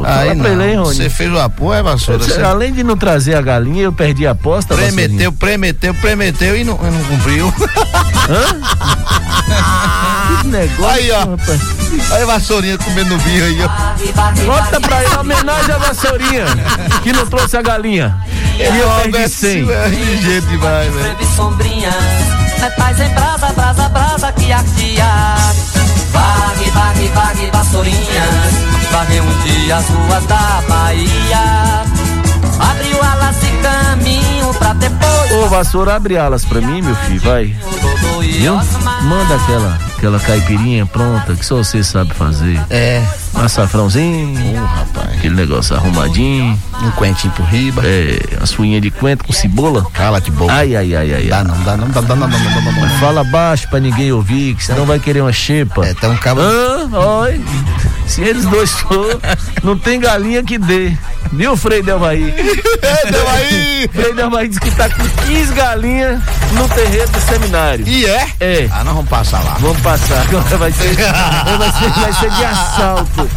Aí 0.05 0.35
pra 0.35 0.51
ele, 0.51 0.65
hein, 0.71 0.77
não. 0.77 0.87
Você 0.87 1.09
fez 1.09 1.33
o 1.33 1.39
apoio, 1.39 1.79
é 1.79 1.83
vassoura. 1.83 2.23
Você, 2.23 2.33
Você 2.35 2.43
Além 2.43 2.73
de 2.73 2.83
não 2.83 2.97
trazer 2.97 3.37
a 3.37 3.41
galinha, 3.41 3.83
eu 3.85 3.93
perdi 3.93 4.27
a 4.27 4.33
aposta, 4.33 4.75
prometeu, 4.75 5.33
prometeu, 5.33 5.95
prometeu 5.95 6.57
e 6.57 6.65
não, 6.65 6.75
e 6.83 6.91
não 6.91 7.05
cumpriu. 7.05 7.53
Vassourinha. 7.53 8.67
Que 10.43 10.49
negócio, 10.49 10.85
Aí, 10.87 11.11
ó. 11.13 11.21
rapaz. 11.21 11.61
Aí, 12.11 12.25
vassourinha 12.25 12.77
comendo 12.79 13.17
vinho 13.19 13.45
aí, 13.45 13.59
ó. 13.63 13.69
Bota 14.45 14.81
pra 14.81 15.05
ele 15.05 15.17
homenagem 15.17 15.73
à 15.75 15.79
Vassourinha, 15.79 16.45
que 17.03 17.13
não 17.13 17.27
trouxe 17.27 17.57
a 17.57 17.63
galinha. 17.63 18.17
E 18.59 18.63
eu 18.63 18.73
perdi 18.73 18.83
Roberto 19.07 19.29
100. 19.31 19.53
Silva 19.53 19.73
é 19.73 19.89
ligeiro 19.89 20.47
demais, 20.47 20.93
velho. 20.93 21.17
Metais 22.61 23.01
em 23.01 23.09
brasa, 23.15 23.53
brasa, 23.53 23.89
brasa 23.89 24.33
que 24.33 24.53
ardia. 24.53 25.05
Vague, 26.13 26.71
vague, 26.71 27.09
vague, 27.15 27.51
vassourinhas, 27.53 28.55
varre 28.97 29.21
um 29.21 29.43
dia 29.43 29.77
as 29.77 29.89
ruas 29.91 30.25
da 30.25 30.63
Bahia. 30.67 31.85
Abriu 32.59 33.03
alas 33.03 33.37
e 33.43 33.51
caminho 33.63 34.55
pra 34.55 34.73
depois. 34.73 35.33
Ô, 35.33 35.49
Vassoura, 35.49 35.97
abre 35.97 36.17
alas 36.17 36.47
pra 36.47 36.63
mim, 36.63 36.81
meu 36.81 36.95
filho, 36.97 37.21
vai. 37.21 37.55
Viu? 38.39 38.55
Manda 39.03 39.35
aquela, 39.37 39.79
aquela 39.99 40.19
caipirinha 40.19 40.87
pronta 40.87 41.35
que 41.35 41.45
só 41.45 41.57
você 41.57 41.85
sabe 41.85 42.15
fazer. 42.15 42.59
É, 42.71 43.03
Um 43.35 43.41
açafrãozinho, 43.43 44.65
rapaz. 44.65 45.11
aquele 45.19 45.35
negócio 45.35 45.77
arrumadinho. 45.77 46.59
Um 46.83 46.91
quentinho 46.93 47.33
por 47.35 47.45
riba. 47.45 47.83
É, 47.85 48.19
as 48.43 48.53
fuinhas 48.53 48.81
de 48.81 48.91
coentro 48.91 49.27
com 49.27 49.33
cebola. 49.35 49.85
Cala 49.93 50.21
de 50.23 50.31
boca. 50.31 50.55
Ai, 50.55 50.75
ai, 50.75 50.95
ai, 50.95 51.15
ai. 51.15 51.23
Dá 51.25 51.39
ai. 51.39 51.45
não, 51.45 51.63
dá 51.65 51.77
não, 51.77 51.89
dá, 51.89 52.01
dá, 52.01 52.17
não, 52.17 52.29
dá, 52.31 52.39
não, 52.39 52.55
dá, 52.55 52.61
não, 52.63 52.73
Mas 52.81 52.93
não. 52.93 52.99
fala 52.99 53.25
baixo 53.25 53.69
pra 53.69 53.79
ninguém 53.79 54.11
ouvir, 54.11 54.55
que 54.55 54.65
senão 54.65 54.87
vai 54.87 54.99
querer 54.99 55.21
uma 55.21 55.33
xepa. 55.33 55.85
É, 55.85 55.93
tem 55.93 56.09
um 56.11 56.17
cabo. 56.17 56.41
Hã? 56.41 56.89
Oi. 57.23 57.45
Se 58.07 58.23
eles 58.23 58.45
dois 58.45 58.71
for, 58.71 59.21
não 59.63 59.77
tem 59.79 60.01
galinha 60.01 60.43
que 60.43 60.59
dê. 60.59 60.93
Viu, 61.33 61.57
Frei 61.57 61.83
Delvaí? 61.83 62.33
É, 62.87 63.11
deu 63.11 63.29
aí! 63.29 63.91
Frei 63.93 64.13
Delvaí 64.13 64.49
disse 64.49 64.61
que 64.61 64.71
tá 64.71 64.89
com 64.89 65.03
15 65.27 65.55
galinhas 65.55 66.21
no 66.53 66.69
terreiro 66.69 67.09
do 67.09 67.21
seminário. 67.21 67.87
E 67.89 68.07
é? 68.07 68.29
É. 68.39 68.69
Ah, 68.71 68.85
nós 68.85 68.95
vamos 68.95 69.11
passar 69.11 69.43
lá. 69.43 69.57
Vamos 69.59 69.81
passar, 69.81 70.23
agora 70.23 70.57
vai 70.57 70.73
ser, 70.73 70.95
vai 70.95 71.73
ser, 71.73 71.91
vai 72.01 72.13
ser 72.13 72.31
de 72.31 72.45
assalto. 72.45 73.31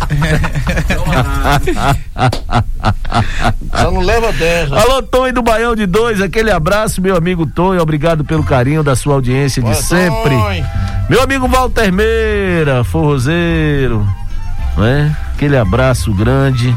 Só 3.73 3.91
não 3.91 4.01
leva 4.01 4.31
dessa. 4.33 4.75
Alô, 4.79 5.01
Tonho 5.01 5.33
do 5.33 5.41
Baião 5.41 5.75
de 5.75 5.85
Dois, 5.85 6.21
aquele 6.21 6.51
abraço, 6.51 7.01
meu 7.01 7.15
amigo 7.15 7.45
Tonho, 7.47 7.81
obrigado 7.81 8.23
pelo 8.23 8.43
carinho 8.43 8.83
da 8.83 8.95
sua 8.95 9.15
audiência 9.15 9.63
de 9.63 9.71
Boa, 9.71 9.81
sempre. 9.81 10.35
Tonho. 10.35 10.65
Meu 11.09 11.23
amigo 11.23 11.47
Walter 11.47 11.91
Meira, 11.91 12.83
forrozeiro, 12.83 14.07
não 14.79 14.85
é? 14.85 15.13
Aquele 15.35 15.57
abraço 15.57 16.13
grande, 16.13 16.73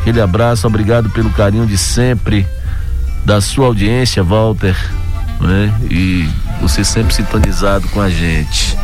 aquele 0.00 0.20
abraço, 0.20 0.68
obrigado 0.68 1.10
pelo 1.10 1.30
carinho 1.30 1.66
de 1.66 1.76
sempre 1.76 2.46
da 3.24 3.40
sua 3.40 3.66
audiência, 3.66 4.22
Walter, 4.22 4.76
não 5.40 5.50
é? 5.50 5.74
E 5.90 6.28
você 6.62 6.84
sempre 6.84 7.12
sintonizado 7.12 7.88
com 7.88 8.00
a 8.00 8.08
gente. 8.08 8.78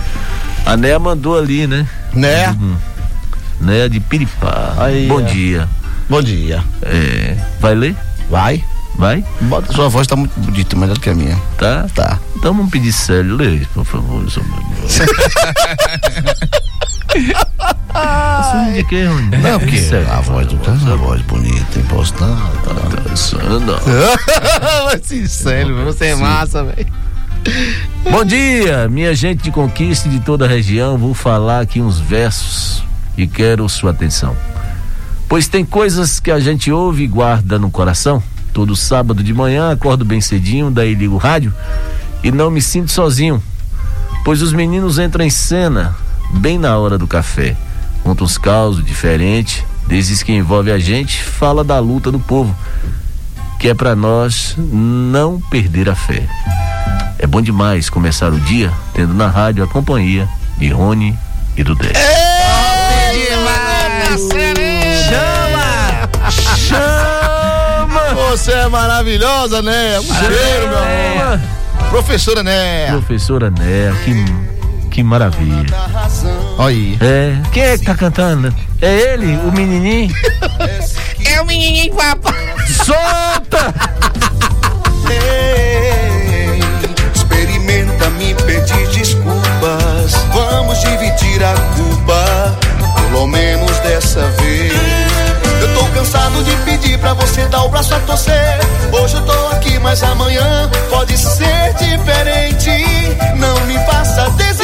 A 0.66 0.77
Néa 0.77 0.99
mandou 0.99 1.38
ali, 1.38 1.68
né? 1.68 1.87
Né? 2.12 2.57
Néa 3.61 3.88
de 3.88 4.01
Piripá. 4.01 4.75
Aí, 4.79 5.07
Bom 5.07 5.23
ó. 5.23 5.27
dia. 5.27 5.68
Bom 6.11 6.20
dia. 6.20 6.62
É, 6.83 7.37
vai 7.61 7.77
ler? 7.77 7.97
Vai. 8.29 8.64
Vai? 8.97 9.25
Bota, 9.42 9.73
sua 9.73 9.88
voz 9.88 10.07
tá 10.07 10.16
muito 10.16 10.38
bonita, 10.38 10.77
melhor 10.77 10.94
do 10.94 11.01
que 11.01 11.11
a 11.11 11.14
minha. 11.14 11.37
Tá? 11.57 11.87
Tá. 11.94 12.18
Então 12.37 12.53
vamos 12.53 12.70
pedir 12.70 12.92
Célio, 12.92 13.37
lê, 13.37 13.61
por 13.73 13.85
favor. 13.85 14.25
Assunto 17.94 18.72
de 18.74 18.85
quê, 18.85 19.05
Rony? 19.05 19.37
Não, 19.38 19.59
porque 19.61 19.79
a 20.11 20.20
voz 20.20 20.46
do 20.48 20.57
cara, 20.59 20.92
a 20.92 20.96
voz 20.96 21.22
bonita, 21.22 21.79
impostada. 21.79 22.37
Cansando. 23.09 23.77
Sincero, 25.03 25.85
você 25.85 26.07
é 26.07 26.14
massa, 26.16 26.64
velho. 26.64 26.92
Bom 28.11 28.24
dia, 28.24 28.88
minha 28.88 29.14
gente 29.14 29.44
de 29.44 29.50
conquista 29.53 30.09
de 30.09 30.18
toda 30.20 30.44
a 30.44 30.48
região. 30.48 30.98
Vou 30.98 31.14
falar 31.14 31.61
aqui 31.61 31.81
uns 31.81 32.00
versos 32.00 32.83
e 33.16 33.27
quero 33.27 33.68
sua 33.68 33.92
atenção. 33.92 34.37
Pois 35.29 35.46
tem 35.46 35.64
coisas 35.64 36.18
que 36.18 36.31
a 36.31 36.40
gente 36.40 36.72
ouve 36.72 37.05
e 37.05 37.07
guarda 37.07 37.59
no 37.59 37.70
coração. 37.70 38.22
Todo 38.53 38.74
sábado 38.74 39.22
de 39.22 39.33
manhã 39.33 39.70
acordo 39.70 40.05
bem 40.05 40.20
cedinho, 40.20 40.70
daí 40.70 40.94
ligo 40.94 41.14
o 41.14 41.18
rádio 41.18 41.53
e 42.22 42.33
não 42.33 42.50
me 42.50 42.61
sinto 42.61 42.90
sozinho. 42.90 43.42
Pois 44.24 44.42
os 44.42 44.53
meninos 44.53 44.98
entram 44.98 45.24
em 45.24 45.31
cena 45.31 45.94
bem 46.35 46.59
na 46.59 46.77
hora 46.79 46.99
do 46.99 47.07
café. 47.07 47.57
Contam 48.03 48.25
uns 48.27 48.37
causos 48.37 48.85
diferentes, 48.85 49.64
desses 49.87 50.23
que 50.23 50.33
envolve 50.33 50.70
a 50.70 50.79
gente, 50.79 51.23
fala 51.23 51.64
da 51.64 51.79
luta 51.79 52.11
do 52.11 52.18
povo, 52.18 52.55
que 53.59 53.68
é 53.68 53.75
para 53.75 53.94
nós 53.97 54.55
não 54.59 55.40
perder 55.40 55.88
a 55.88 55.94
fé. 55.94 56.27
É 57.18 57.27
bom 57.27 57.40
demais 57.40 57.88
começar 57.88 58.33
o 58.33 58.40
dia 58.40 58.70
tendo 58.92 59.14
na 59.14 59.29
rádio 59.29 59.64
a 59.64 59.66
companhia 59.66 60.29
de 60.59 60.68
Rony 60.68 61.16
e 61.57 61.62
do 61.62 61.75
Dé. 61.75 61.92
Chama! 66.59 68.14
Você 68.31 68.53
é 68.53 68.68
maravilhosa, 68.68 69.62
né? 69.62 69.99
Um 70.01 70.03
cheiro, 70.03 70.68
meu 70.68 70.79
amor. 70.79 71.40
Professora, 71.90 72.42
né? 72.42 72.88
Professora 72.90 73.51
Né, 73.51 73.94
que, 74.05 74.12
que 74.94 75.02
maravilha. 75.02 75.66
Olha 76.57 76.68
aí. 76.68 76.96
É, 77.00 77.37
quem 77.50 77.62
é 77.64 77.76
que 77.76 77.85
tá 77.85 77.96
cantando? 77.96 78.54
É 78.80 79.12
ele, 79.12 79.37
o 79.38 79.50
menininho? 79.52 80.14
É 81.26 81.40
o 81.40 81.46
menininho 81.46 81.92
papo. 81.94 82.33
Solta! 82.85 83.74
Ei, 85.11 86.61
experimenta 87.12 88.11
me 88.11 88.35
pedir 88.35 88.87
desculpas. 88.88 90.12
Vamos 90.33 90.78
dividir 90.80 91.42
a 91.42 91.54
culpa, 91.74 92.59
pelo 93.00 93.26
menos 93.26 93.76
dessa 93.78 94.20
vez. 94.33 94.72
Eu 95.61 95.74
tô 95.74 95.85
cansado 95.87 96.44
de 96.44 96.54
pedir 96.59 96.98
pra 96.98 97.14
você 97.14 97.46
dar 97.46 97.64
o 97.64 97.68
braço 97.70 97.94
a 97.94 98.00
torcer. 98.00 98.61
Hoje 98.92 99.16
eu 99.16 99.22
tô 99.22 99.46
aqui, 99.48 99.78
mas 99.80 100.02
amanhã 100.02 100.70
pode 100.90 101.16
ser 101.16 101.74
diferente. 101.78 102.70
Não 103.37 103.59
me 103.66 103.74
faça 103.87 104.30
desistir 104.30 104.63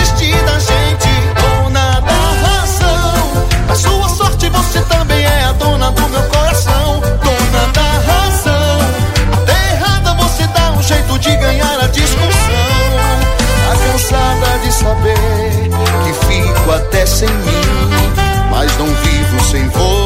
saber 14.80 15.14
que 16.04 16.26
fico 16.26 16.72
até 16.72 17.04
sem 17.04 17.28
mim, 17.28 18.12
mas 18.50 18.76
não 18.78 18.86
vivo 18.86 19.44
sem 19.44 19.68
você. 19.68 19.99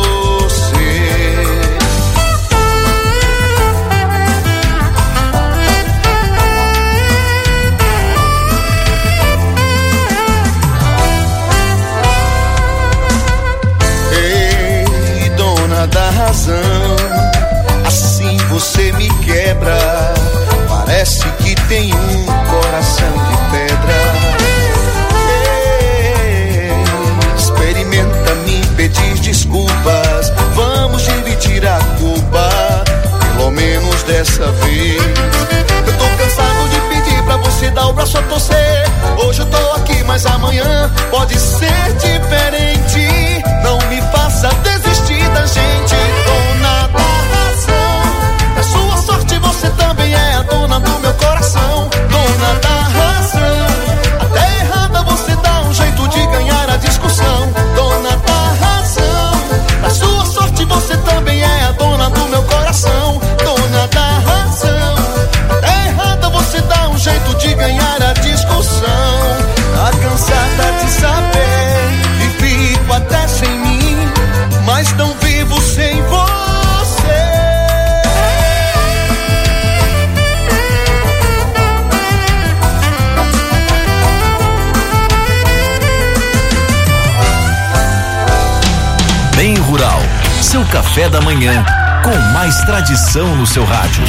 No 93.22 93.46
seu 93.46 93.64
rádio. 93.64 94.02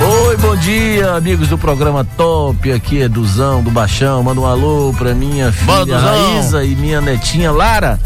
Oi, 0.00 0.36
bom 0.36 0.54
dia, 0.54 1.14
amigos 1.14 1.48
do 1.48 1.58
programa 1.58 2.04
Top. 2.16 2.70
Aqui 2.70 3.02
é 3.02 3.08
Duzão 3.08 3.64
do 3.64 3.70
Baixão. 3.70 4.22
Manda 4.22 4.40
um 4.40 4.46
alô 4.46 4.94
pra 4.96 5.12
minha 5.12 5.50
filha. 5.50 5.98
Raíza 5.98 6.62
e 6.62 6.76
minha 6.76 7.00
netinha 7.00 7.50
Lara. 7.50 7.98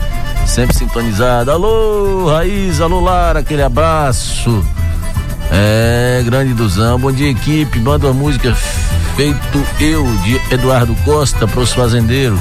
Sempre 0.47 0.75
sintonizada. 0.75 1.53
Alô, 1.53 2.31
Raíza, 2.31 2.85
alô, 2.85 3.01
Lara, 3.01 3.41
aquele 3.41 3.63
abraço. 3.63 4.65
É, 5.53 6.23
grande 6.25 6.55
Duzão. 6.55 6.99
Bom 6.99 7.13
dia, 7.13 7.31
equipe. 7.31 7.79
Manda 7.79 8.07
uma 8.07 8.15
música 8.15 8.57
feito 9.19 9.67
eu, 9.81 10.07
de 10.23 10.41
Eduardo 10.55 10.95
Costa, 11.05 11.45
pros 11.49 11.73
fazendeiros. 11.73 12.39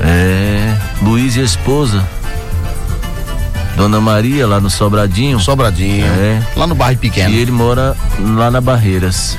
É, 0.00 0.76
Luiz 1.00 1.34
e 1.34 1.40
a 1.40 1.44
esposa. 1.44 2.06
Dona 3.74 3.98
Maria, 3.98 4.46
lá 4.46 4.60
no 4.60 4.68
Sobradinho. 4.68 5.40
Sobradinho. 5.40 6.04
É. 6.04 6.42
Lá 6.54 6.66
no 6.66 6.74
bairro 6.74 7.00
pequeno. 7.00 7.30
E 7.30 7.38
ele 7.38 7.50
mora 7.50 7.96
lá 8.36 8.50
na 8.50 8.60
Barreiras, 8.60 9.38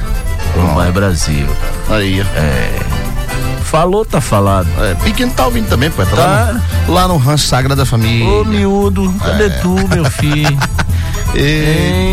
no 0.56 0.74
bairro 0.74 0.94
Brasil. 0.94 1.46
Aí. 1.88 2.20
É. 2.22 2.80
Falou, 3.62 4.04
tá 4.04 4.20
falado. 4.20 4.68
É, 4.80 4.96
pequeno 4.96 5.32
tá 5.34 5.46
ouvindo 5.46 5.70
também, 5.70 5.92
pô. 5.92 6.04
Tá, 6.04 6.16
Tá. 6.16 6.24
Lá, 6.24 6.54
no, 6.88 6.94
lá 6.94 7.08
no 7.10 7.18
rancho 7.18 7.46
Sagrada 7.46 7.86
Família. 7.86 8.26
Ô, 8.28 8.44
miúdo, 8.44 9.14
cadê 9.24 9.52
tu, 9.62 9.76
meu 9.94 10.06
filho? 10.10 10.58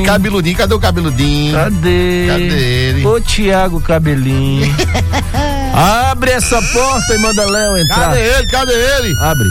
Cabeludinho, 0.05 0.57
cadê 0.57 0.75
o 0.75 0.79
cabeludinho? 0.79 1.55
Cadê? 1.55 2.27
Cadê 2.29 2.89
ele? 2.89 3.07
Ô, 3.07 3.21
Tiago 3.21 3.81
Cabelinho. 3.81 4.75
Abre 5.75 6.31
essa 6.31 6.61
porta 6.73 7.15
e 7.15 7.19
manda 7.19 7.45
Léo 7.51 7.77
entrar. 7.79 8.09
Cadê 8.11 8.21
ele? 8.21 8.47
Cadê 8.49 8.73
ele? 8.73 9.17
Abre. 9.21 9.49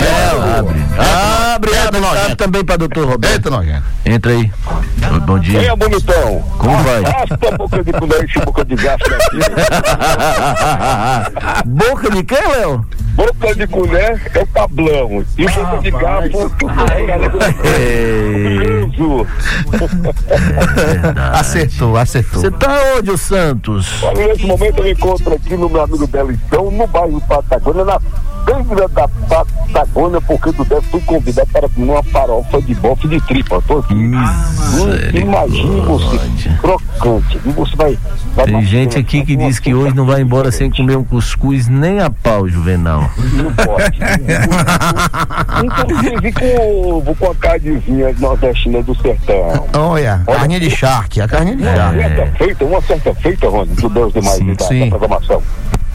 Léo, 0.00 0.58
abre. 0.58 0.80
Abre, 0.98 1.70
Entra, 1.70 1.88
abre, 1.88 2.00
nojento. 2.00 2.24
abre 2.24 2.36
também 2.36 2.64
pra 2.64 2.76
doutor 2.78 3.06
Roberto. 3.06 3.34
Eita, 3.34 3.50
nojento. 3.50 3.82
Entra 4.06 4.32
aí. 4.32 4.50
Bom 5.26 5.38
dia. 5.38 5.60
Venha, 5.60 5.76
bonitão. 5.76 6.40
Como 6.56 6.78
vai? 6.82 7.02
Basta 7.02 7.56
boca 7.58 7.84
de 7.84 7.92
colher 7.92 8.24
e 8.24 8.40
boca 8.40 8.64
de 8.64 8.74
gato 8.76 9.10
daqui. 9.10 9.38
Boca 11.66 12.10
de 12.10 12.22
quem, 12.24 12.48
Léo? 12.48 12.86
Boca 13.14 13.54
de 13.54 13.66
colher 13.66 14.30
é 14.34 14.38
o 14.38 14.46
tablão. 14.46 15.24
E 15.36 15.46
boca 15.46 15.78
de 15.82 15.90
garfo 18.90 19.26
é 21.16 21.38
Acertou, 21.38 21.96
acertou. 21.96 22.40
Você 22.40 22.50
tá 22.50 22.68
onde, 22.96 23.10
o 23.10 23.18
Santos? 23.18 24.02
Olha, 24.02 24.28
nesse 24.28 24.46
momento 24.46 24.78
eu 24.78 24.84
me 24.84 24.92
encontro 24.92 25.34
aqui 25.34 25.56
no 25.56 25.68
meu 25.68 25.82
amigo 25.82 26.06
Belitão, 26.06 26.70
no 26.70 26.86
bairro 26.86 27.20
Patagônia, 27.22 27.84
na 27.84 28.00
feira 28.44 28.88
da 28.88 29.08
Patagônia, 29.08 30.20
porque 30.20 30.52
do 30.52 30.64
Deve 30.64 30.86
fui 30.86 31.00
convidado 31.00 31.48
para 31.52 31.68
comer 31.68 31.92
uma 31.92 32.02
farofa 32.02 32.60
de 32.62 32.74
bofe 32.74 33.08
de 33.08 33.20
tripa. 33.22 33.62
Tô 33.66 33.78
aqui. 33.78 33.94
Imagine 35.14 35.80
você, 35.80 36.18
crocante. 36.60 37.40
E 37.44 37.50
você 37.50 37.76
vai. 37.76 37.98
vai 38.34 38.46
Tem 38.46 38.62
gente 38.62 38.98
aqui 38.98 39.24
que 39.24 39.36
diz 39.36 39.58
que 39.58 39.74
hoje 39.74 39.94
não 39.94 40.06
vai 40.06 40.22
embora 40.22 40.50
sem 40.50 40.70
comer 40.70 40.96
um 40.96 41.04
cuscuz 41.04 41.68
nem 41.68 42.00
a 42.00 42.10
pau, 42.10 42.48
Juvenal. 42.48 43.10
Não 43.32 43.52
pode. 43.52 44.00
Inclusive 45.64 46.32
com, 46.32 47.14
com 47.14 47.30
a 47.30 47.34
carnezinha 47.34 48.14
nordestina 48.18 48.79
do 48.82 48.94
sertão. 49.00 49.66
Olha, 49.76 50.22
carninha 50.26 50.60
de 50.60 50.70
charque, 50.70 51.20
a 51.20 51.28
carninha 51.28 51.56
de 51.56 51.62
Uma 51.62 51.74
charque. 51.76 51.98
certa 52.00 52.26
feita, 52.38 52.64
uma 52.64 52.80
certa 52.82 53.14
feita, 53.14 53.48
Rony, 53.48 53.74
do 53.74 53.88
Deus 53.88 54.12
demais 54.12 54.36
Sim, 54.36 54.54
da, 54.54 54.64
sim. 54.64 54.80
da 54.80 54.98
programação. 54.98 55.42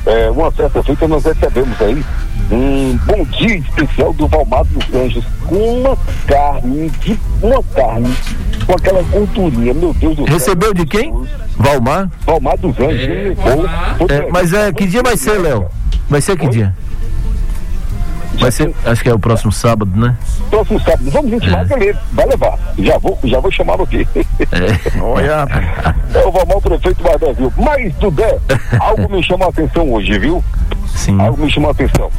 É, 0.05 0.29
uma 0.29 0.51
certa 0.51 0.83
feita 0.83 1.07
nós 1.07 1.23
recebemos 1.25 1.81
aí 1.81 2.05
um 2.51 2.95
bom 3.07 3.23
dia 3.25 3.57
especial 3.57 4.13
do 4.13 4.27
Valmar 4.27 4.63
dos 4.65 4.93
Anjos 4.93 5.25
com 5.47 5.55
uma 5.55 5.97
carne, 6.27 6.89
de, 7.01 7.19
uma 7.41 7.63
carne 7.73 8.15
com 8.67 8.73
aquela 8.73 9.03
culturinha, 9.05 9.73
meu 9.73 9.93
Deus 9.95 10.15
do 10.15 10.25
céu. 10.25 10.33
Recebeu 10.33 10.73
de 10.75 10.85
quem? 10.85 11.11
Valmar? 11.57 12.07
Valmar 12.25 12.55
dos 12.59 12.79
Anjos, 12.79 13.07
levou. 13.07 13.67
Foi- 13.97 14.15
É, 14.15 14.29
mas 14.31 14.53
é, 14.53 14.71
que 14.71 14.85
dia 14.85 15.01
vai 15.01 15.17
ser, 15.17 15.39
Léo? 15.39 15.65
Vai 16.07 16.21
ser 16.21 16.37
que 16.37 16.47
dia? 16.49 16.71
Vai 18.45 18.51
ser, 18.51 18.71
acho 18.85 19.01
que 19.01 19.09
é 19.09 19.13
o 19.13 19.17
próximo 19.17 19.51
sábado, 19.51 19.99
né? 19.99 20.15
Próximo 20.51 20.79
sábado, 20.79 21.09
vamos 21.09 21.33
intimar 21.33 21.65
que 21.65 21.73
ele 21.73 21.97
vai 22.11 22.27
levar. 22.27 22.59
Já 22.77 22.95
vou, 22.99 23.17
já 23.23 23.39
vou 23.39 23.51
chamá-lo 23.51 23.81
aqui. 23.81 24.07
É. 24.15 24.21
Olha, 25.01 25.47
É 26.13 26.23
o 26.23 26.31
Valmar, 26.31 26.57
o 26.57 26.61
prefeito 26.61 27.01
do 27.01 27.17
Brasil. 27.17 27.53
Mas, 27.57 27.95
Dudé, 27.95 28.37
algo 28.79 29.11
me 29.11 29.23
chamou 29.23 29.47
a 29.47 29.49
atenção 29.49 29.91
hoje, 29.91 30.19
viu? 30.19 30.43
Sim. 30.95 31.19
Algo 31.19 31.43
me 31.43 31.51
chamou 31.51 31.69
a 31.69 31.71
atenção. 31.71 32.11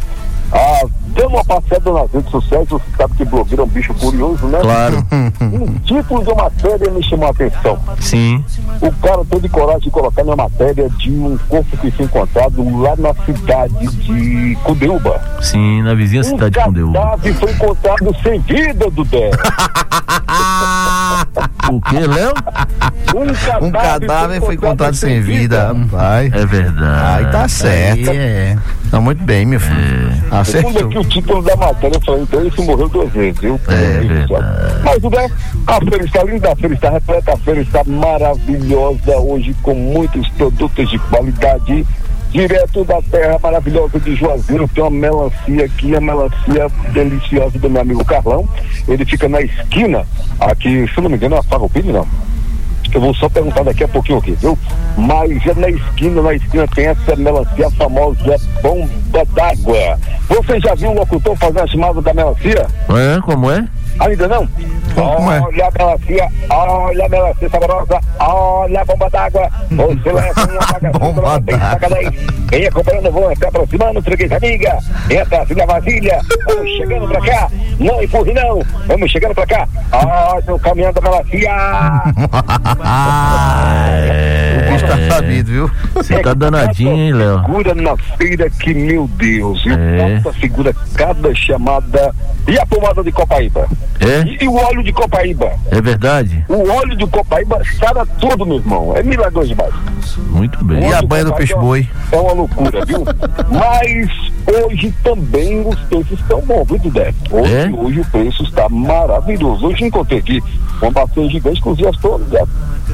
Ah, 0.51 0.85
deu 1.17 1.29
uma 1.29 1.45
passada 1.45 1.91
nas 1.93 2.13
redes 2.13 2.31
sociais, 2.31 2.69
você 2.69 2.85
sabe 2.97 3.15
que 3.17 3.25
blogueiro 3.25 3.63
é 3.63 3.65
um 3.65 3.69
bicho 3.69 3.95
curioso, 3.95 4.47
né? 4.47 4.61
Claro. 4.61 5.05
Um 5.41 5.79
título 5.81 6.25
de 6.25 6.35
matéria 6.35 6.91
me 6.91 7.03
chamou 7.03 7.29
a 7.29 7.31
atenção. 7.31 7.79
Sim. 8.01 8.45
O 8.81 8.93
cara 8.93 9.25
teve 9.25 9.49
coragem 9.49 9.83
de 9.83 9.91
colocar 9.91 10.25
na 10.25 10.37
matéria 10.37 10.89
de 10.91 11.11
um 11.11 11.39
corpo 11.49 11.77
que 11.79 11.91
foi 11.91 12.05
encontrado 12.05 12.81
lá 12.81 12.95
na 12.97 13.15
cidade 13.25 13.87
de 13.89 14.57
Cudeuba. 14.65 15.21
Sim, 15.41 15.83
na 15.83 15.95
vizinha 15.95 16.25
cidade 16.25 16.51
de 16.51 16.59
um 16.59 16.65
Condeúba. 16.65 17.01
cadáver 17.01 17.35
foi 17.35 17.53
encontrado 17.53 18.17
sem 18.23 18.41
vida, 18.41 18.91
Dudé. 18.91 19.31
O 21.71 21.81
que, 21.81 21.99
Léo? 21.99 22.33
Um 23.15 23.27
cadáver, 23.33 23.63
um 23.63 23.71
cadáver 23.71 24.41
foi 24.41 24.55
encontrado 24.55 24.95
sem 24.95 25.21
vida, 25.21 25.73
rapaz. 25.73 26.33
É 26.33 26.47
verdade. 26.47 27.25
Aí 27.27 27.33
tá 27.33 27.49
certo. 27.49 28.11
Aí 28.11 28.17
é. 28.17 28.59
Tá 28.91 29.01
muito 29.01 29.23
bem, 29.25 29.45
meu 29.45 29.59
filho. 29.59 30.13
Segundo 30.45 30.77
Acertou. 30.77 31.05
Título 31.09 31.43
da 31.43 31.57
matéria, 31.57 32.01
falei, 32.05 32.23
então 32.23 32.47
esse 32.47 32.61
morreu 32.63 32.89
duas 32.89 33.13
vezes, 33.13 33.41
viu? 33.41 33.61
É 33.69 34.01
verdade. 34.01 34.45
Mas 34.85 34.95
tudo 34.95 35.11
bem, 35.11 35.31
a 35.67 35.81
feira 35.81 36.05
está 36.05 36.25
linda, 36.25 36.53
a 36.53 36.57
feira 36.57 36.75
está 36.75 36.91
repleta, 36.91 37.33
a 37.33 37.37
feira 37.37 37.61
está 37.61 37.85
maravilhosa 37.85 39.17
hoje 39.19 39.55
com 39.63 39.75
muitos 39.75 40.29
produtos 40.31 40.89
de 40.91 40.99
qualidade. 40.99 41.87
Direto 42.31 42.85
da 42.85 43.01
terra 43.03 43.39
maravilhosa 43.43 43.99
de 43.99 44.15
Juazeiro, 44.15 44.69
tem 44.69 44.83
uma 44.83 44.91
melancia 44.91 45.65
aqui, 45.65 45.97
a 45.97 46.01
melancia 46.01 46.69
deliciosa 46.93 47.59
do 47.59 47.71
meu 47.71 47.81
amigo 47.81 48.05
Carlão. 48.05 48.47
Ele 48.87 49.05
fica 49.07 49.29
na 49.29 49.41
esquina, 49.41 50.05
aqui, 50.41 50.87
se 50.93 51.01
não 51.01 51.09
me 51.09 51.17
engano, 51.17 51.37
é 51.37 51.39
a 51.39 51.43
Farroupilha, 51.45 51.93
não. 51.93 52.07
Eu 52.95 53.01
vou 53.01 53.15
só 53.15 53.29
perguntar 53.29 53.63
daqui 53.63 53.85
a 53.85 53.89
pouquinho 53.89 54.19
aqui, 54.19 54.33
viu? 54.33 54.59
Mas 54.97 55.47
é 55.47 55.55
na 55.55 55.69
esquina, 55.69 56.23
na 56.23 56.35
esquina 56.35 56.67
tem 56.75 56.87
essa 56.87 57.17
melancia 57.17 57.71
famosa 57.73 58.37
bomba 58.63 59.25
d'água. 59.35 59.99
Você 60.29 60.61
já 60.61 60.75
viu 60.75 60.91
o 60.91 60.95
locutor 60.95 61.37
fazer 61.37 61.61
a 61.61 61.67
chamada 61.67 62.01
da 62.01 62.15
melancia? 62.15 62.67
É, 62.89 63.21
como 63.21 63.51
é? 63.51 63.69
Ainda 63.99 64.29
não? 64.29 64.49
Como 64.95 65.33
é? 65.33 65.41
Olha 65.41 65.67
a 65.67 65.71
melancia, 65.79 66.29
olha 66.51 67.05
a 67.05 67.09
melancia 67.09 67.51
saborosa, 67.51 68.01
olha 68.19 68.81
a 68.81 68.85
bomba 68.85 69.11
d'água. 69.11 69.51
Você 69.71 70.13
leva 70.13 70.45
uma 70.81 70.91
Bomba 70.99 71.43
tem 71.43 71.59
saca 71.59 71.89
daí. 71.91 72.09
Vem 72.51 72.67
acompanhando, 72.67 73.13
vão 73.13 73.37
se 73.37 73.47
aproximando, 73.47 74.03
freguês 74.03 74.33
amiga. 74.33 74.79
Entra 75.11 75.43
assim 75.43 75.55
na 75.55 75.67
vasilha. 75.67 76.21
Vamos 76.47 76.71
chegando 76.77 77.09
pra 77.09 77.21
cá. 77.21 77.51
Não 77.79 78.03
empurre 78.03 78.33
não. 78.33 78.63
Vamos 78.87 79.11
chegando 79.11 79.35
pra 79.35 79.47
cá. 79.47 79.69
Olha 79.93 80.55
o 80.55 80.61
caminhão 80.61 80.93
da 80.93 81.01
melancia. 81.01 81.51
O 84.77 84.87
bicho 84.87 85.09
tá 85.09 85.15
sabido, 85.15 85.51
viu? 85.51 85.71
Você 85.95 86.19
tá 86.21 86.35
danadinho, 86.35 86.93
hein, 86.95 87.13
Léo? 87.13 87.41
Figura 87.43 87.75
na 87.75 87.97
feira 87.97 88.51
que, 88.51 88.75
meu 88.75 89.09
Deus, 89.17 89.63
viu? 89.65 89.75
É. 89.77 90.15
Essa 90.15 90.33
figura 90.33 90.75
cada 90.95 91.35
chamada. 91.35 92.15
E 92.47 92.59
a 92.59 92.67
pomada 92.67 93.03
de 93.03 93.11
Copaíba? 93.11 93.67
É? 94.01 94.23
E, 94.23 94.45
e 94.45 94.49
o 94.49 94.55
óleo 94.55 94.83
de 94.83 94.93
Copaíba? 94.93 95.53
É 95.71 95.81
verdade? 95.81 96.45
O 96.49 96.69
óleo 96.71 96.97
de 96.97 97.07
Copaíba 97.07 97.61
sara 97.79 98.05
tudo, 98.21 98.45
meu 98.47 98.57
irmão. 98.59 98.93
É 98.95 99.03
milagroso 99.03 99.49
demais. 99.49 99.75
Muito 100.31 100.65
bem. 100.65 100.89
E 100.89 100.95
a 100.95 101.03
banha 101.03 101.25
do 101.25 101.33
peixe 101.35 101.55
boi? 101.55 101.89
É 102.13 102.17
uma 102.17 102.33
loucura, 102.33 102.85
viu? 102.85 103.05
Mas 103.51 104.11
hoje 104.65 104.95
também 105.03 105.67
os 105.67 105.79
preços 105.81 106.21
estão 106.21 106.41
bons, 106.43 106.67
viu, 106.69 106.79
Dudé? 106.79 107.13
Hoje, 107.31 107.53
É? 107.55 107.69
hoje 107.77 108.01
o 108.01 108.05
preço 108.07 108.43
está 108.45 108.69
maravilhoso. 108.69 109.67
Hoje 109.67 109.85
encontrei 109.85 110.19
aqui 110.21 110.43
uma 110.81 110.91
bacia 110.91 111.29
gigante, 111.29 111.59
inclusive 111.59 111.85
já 111.85 111.91
estou, 111.91 112.21
já, 112.31 112.45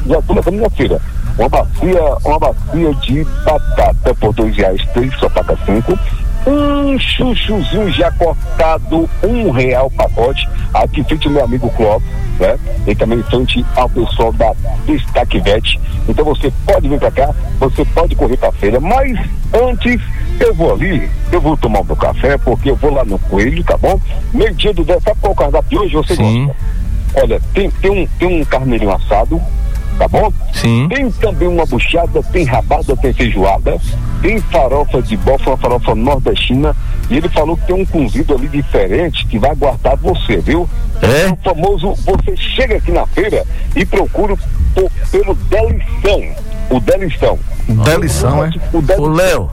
já 0.07 0.19
estou 0.19 0.37
levando 0.37 0.55
minha 0.55 0.71
feira. 0.71 1.01
Uma 1.39 1.49
bacia, 1.49 2.03
uma 2.25 2.39
bacia 2.39 2.95
de 2.95 3.25
batata 3.45 4.15
por 4.15 4.33
dois 4.35 4.57
reais, 4.57 4.85
três 4.93 5.13
só 5.19 5.29
paga 5.29 5.57
cinco. 5.65 5.99
Um 6.45 6.99
chuchuzinho 6.99 7.91
já 7.93 8.11
cortado, 8.13 9.09
um 9.23 9.51
real 9.51 9.91
pacote. 9.91 10.49
Aqui 10.75 11.05
frente 11.05 11.29
ao 11.29 11.33
meu 11.33 11.45
amigo 11.45 11.71
Clóvis, 11.71 12.09
né? 12.41 12.59
E 12.87 12.95
também 12.95 13.23
frente 13.25 13.65
ao 13.77 13.89
pessoal 13.89 14.33
da 14.33 14.53
Destaque 14.85 15.39
Vet. 15.41 15.79
Então 16.09 16.25
você 16.25 16.53
pode 16.67 16.89
vir 16.89 16.99
pra 16.99 17.11
cá, 17.11 17.33
você 17.61 17.85
pode 17.85 18.17
correr 18.17 18.37
pra 18.37 18.51
feira, 18.53 18.81
mas 18.81 19.17
antes 19.55 20.01
eu 20.41 20.53
vou 20.55 20.73
ali, 20.73 21.09
eu 21.31 21.41
vou 21.41 21.57
tomar 21.57 21.81
o 21.81 21.85
meu 21.85 21.97
café, 21.97 22.37
porque 22.39 22.71
eu 22.71 22.77
vou 22.77 22.93
lá 22.93 23.05
no 23.05 23.19
Coelho, 23.21 23.63
tá 23.63 23.77
bom? 23.77 24.01
Meio 24.35 24.53
dia 24.55 24.75
do 24.75 24.83
10, 24.83 25.03
sabe 25.03 25.21
qual 25.21 25.31
é 25.31 25.35
o 25.35 25.37
cardápio 25.37 25.69
de 25.69 25.79
hoje? 25.79 25.95
Você 25.95 26.17
Sim. 26.17 26.47
gosta? 26.47 26.63
Olha, 27.15 27.41
tem, 27.55 27.71
tem, 27.71 27.91
um, 27.91 28.07
tem 28.19 28.41
um 28.41 28.45
carneirinho 28.45 28.93
assado, 28.93 29.41
tá 29.99 30.09
bom? 30.09 30.33
Sim. 30.53 30.89
Tem 30.89 31.11
também 31.13 31.49
uma 31.49 31.65
buchada, 31.67 32.23
tem 32.25 32.45
rabada, 32.45 32.97
tem 32.97 33.13
feijoada, 33.13 33.79
tem 34.21 34.39
farofa 34.41 35.01
de 35.03 35.17
bofa, 35.17 35.51
uma 35.51 35.57
farofa 35.57 35.95
nordestina, 35.95 36.75
e 37.11 37.17
ele 37.17 37.29
falou 37.29 37.57
que 37.57 37.67
tem 37.67 37.77
um 37.77 37.85
cozido 37.85 38.35
ali 38.35 38.49
diferente 38.49 39.27
que 39.27 39.39
vai 39.39 39.51
aguardar 39.51 39.97
você, 39.97 40.39
viu? 40.39 40.69
É? 41.03 41.31
O 41.33 41.37
famoso, 41.43 41.95
você 42.05 42.37
chega 42.37 42.77
aqui 42.77 42.93
na 42.93 43.07
feira 43.07 43.45
e 43.75 43.85
procura 43.85 44.37
por- 44.75 44.91
pelo 45.11 45.35
Delição. 45.35 46.35
O 46.71 46.81
Delição. 46.81 47.39
Delição, 47.69 48.45
é? 48.45 48.51
O 48.73 48.79
Ô, 48.79 48.81
Delição. 48.83 49.13
Léo, 49.13 49.51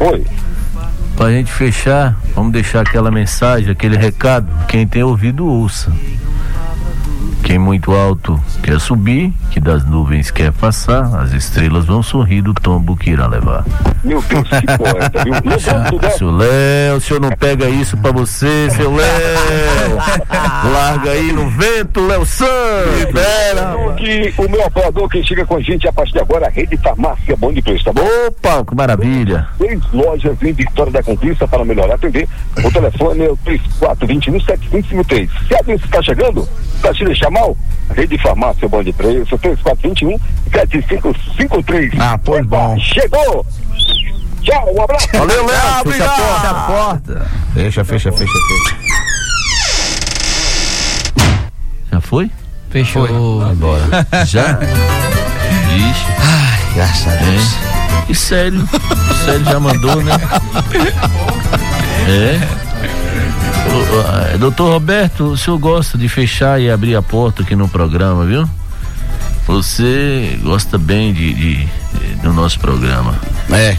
Oi. 0.00 0.24
pra 1.16 1.30
gente 1.30 1.52
fechar, 1.52 2.16
vamos 2.34 2.52
deixar 2.52 2.80
aquela 2.80 3.10
mensagem, 3.10 3.70
aquele 3.70 3.96
recado. 3.96 4.48
Quem 4.68 4.86
tem 4.86 5.02
ouvido, 5.02 5.46
ouça. 5.46 5.92
Quem 7.42 7.58
muito 7.58 7.92
alto 7.92 8.40
quer 8.62 8.80
subir, 8.80 9.32
que 9.50 9.60
das 9.60 9.84
nuvens 9.84 10.30
quer 10.30 10.52
passar, 10.52 11.04
as 11.20 11.32
estrelas 11.32 11.84
vão 11.84 12.02
sorrir 12.02 12.42
do 12.42 12.54
tombo 12.54 12.96
que 12.96 13.10
irá 13.10 13.26
levar. 13.26 13.64
Meu 14.04 14.22
Deus, 14.22 14.48
que 14.48 14.78
poeta, 14.78 15.24
viu? 15.24 15.32
Né? 15.42 16.10
Seu 16.16 16.30
Léo, 16.30 16.96
o 16.96 17.00
senhor 17.00 17.20
não 17.20 17.30
pega 17.30 17.68
isso 17.68 17.96
pra 17.96 18.12
você, 18.12 18.70
seu 18.70 18.94
Léo. 18.94 19.96
Larga 20.72 21.10
aí 21.10 21.32
no 21.32 21.48
vento, 21.50 22.06
Léo 22.06 22.24
Santos. 22.24 23.04
Pera. 23.12 23.74
que 23.96 24.32
o 24.38 24.48
meu 24.48 24.64
operador 24.64 25.08
que 25.08 25.22
chega 25.24 25.44
com 25.44 25.56
a 25.56 25.60
gente 25.60 25.88
a 25.88 25.92
partir 25.92 26.12
de 26.12 26.20
agora, 26.20 26.46
a 26.46 26.50
Rede 26.50 26.76
Farmácia 26.76 27.36
Bom 27.36 27.52
de 27.52 27.60
Preço, 27.62 27.84
tá 27.84 27.92
bom? 27.92 28.02
Opa, 28.26 28.64
que 28.64 28.74
maravilha. 28.74 29.48
Seis 29.58 29.80
lojas 29.92 30.36
em 30.42 30.52
Vitória 30.52 30.92
da 30.92 31.02
Conquista 31.02 31.46
para 31.48 31.64
melhorar 31.64 31.94
atender. 31.94 32.28
O 32.64 32.70
telefone 32.70 33.24
é 33.24 33.30
o 33.30 33.38
3421-7553. 33.38 35.28
Se 35.48 35.54
alguém 35.54 35.76
está 35.76 36.02
chegando, 36.02 36.48
está 36.76 36.92
te 36.92 37.04
deixar 37.04 37.30
mal, 37.32 37.56
Rede 37.94 38.18
Farmácia 38.18 38.68
Bom 38.68 38.82
de 38.82 38.92
Preço, 38.92 39.38
3421-7553. 39.38 41.94
Ah, 41.98 42.18
pois 42.22 42.44
bom. 42.46 42.78
Chegou! 42.78 43.46
Tchau, 44.42 44.74
um 44.76 44.82
abraço! 44.82 45.08
Valeu, 45.12 45.46
Léo. 45.46 45.56
Ah, 45.56 45.82
Fecha 45.84 46.04
a 46.04 46.06
obrigado. 46.14 46.16
porta. 46.16 46.40
Fecha 46.40 46.50
a 46.50 46.54
porta. 46.64 47.30
Fecha, 47.54 47.84
fecha, 47.84 48.12
fecha, 48.12 48.32
fecha. 48.32 48.76
Já 51.92 52.00
foi? 52.00 52.30
Fechou. 52.70 53.42
Agora. 53.42 54.06
Já? 54.26 54.58
Ixi. 55.76 56.06
Graças 56.74 57.12
a 57.12 57.16
Deus. 57.16 57.54
É. 58.08 58.08
E 58.08 58.14
sério? 58.14 58.62
O 58.62 59.14
sério 59.24 59.44
já 59.44 59.60
mandou, 59.60 60.02
né? 60.02 60.12
É. 62.08 62.40
Ah, 63.64 64.36
Doutor 64.38 64.70
Roberto, 64.72 65.24
o 65.32 65.36
senhor 65.36 65.58
gosta 65.58 65.96
de 65.96 66.08
fechar 66.08 66.60
e 66.60 66.70
abrir 66.70 66.96
a 66.96 67.02
porta 67.02 67.42
aqui 67.42 67.54
no 67.54 67.68
programa, 67.68 68.24
viu? 68.24 68.48
Você 69.46 70.38
gosta 70.42 70.78
bem 70.78 71.12
de, 71.12 71.32
de- 71.34 71.54
de- 71.64 72.14
do 72.22 72.32
nosso 72.32 72.58
programa. 72.58 73.14
É. 73.50 73.76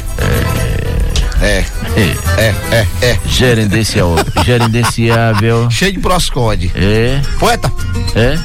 É. 1.41 1.65
É. 1.95 2.15
É, 2.37 2.55
é, 2.71 2.87
é. 3.01 3.19
Gerenciável. 3.25 4.25
Gerenciável. 4.45 5.69
Cheio 5.71 5.93
de 5.93 5.99
proscode. 5.99 6.71
É. 6.75 7.21
Poeta, 7.39 7.71
É. 8.15 8.37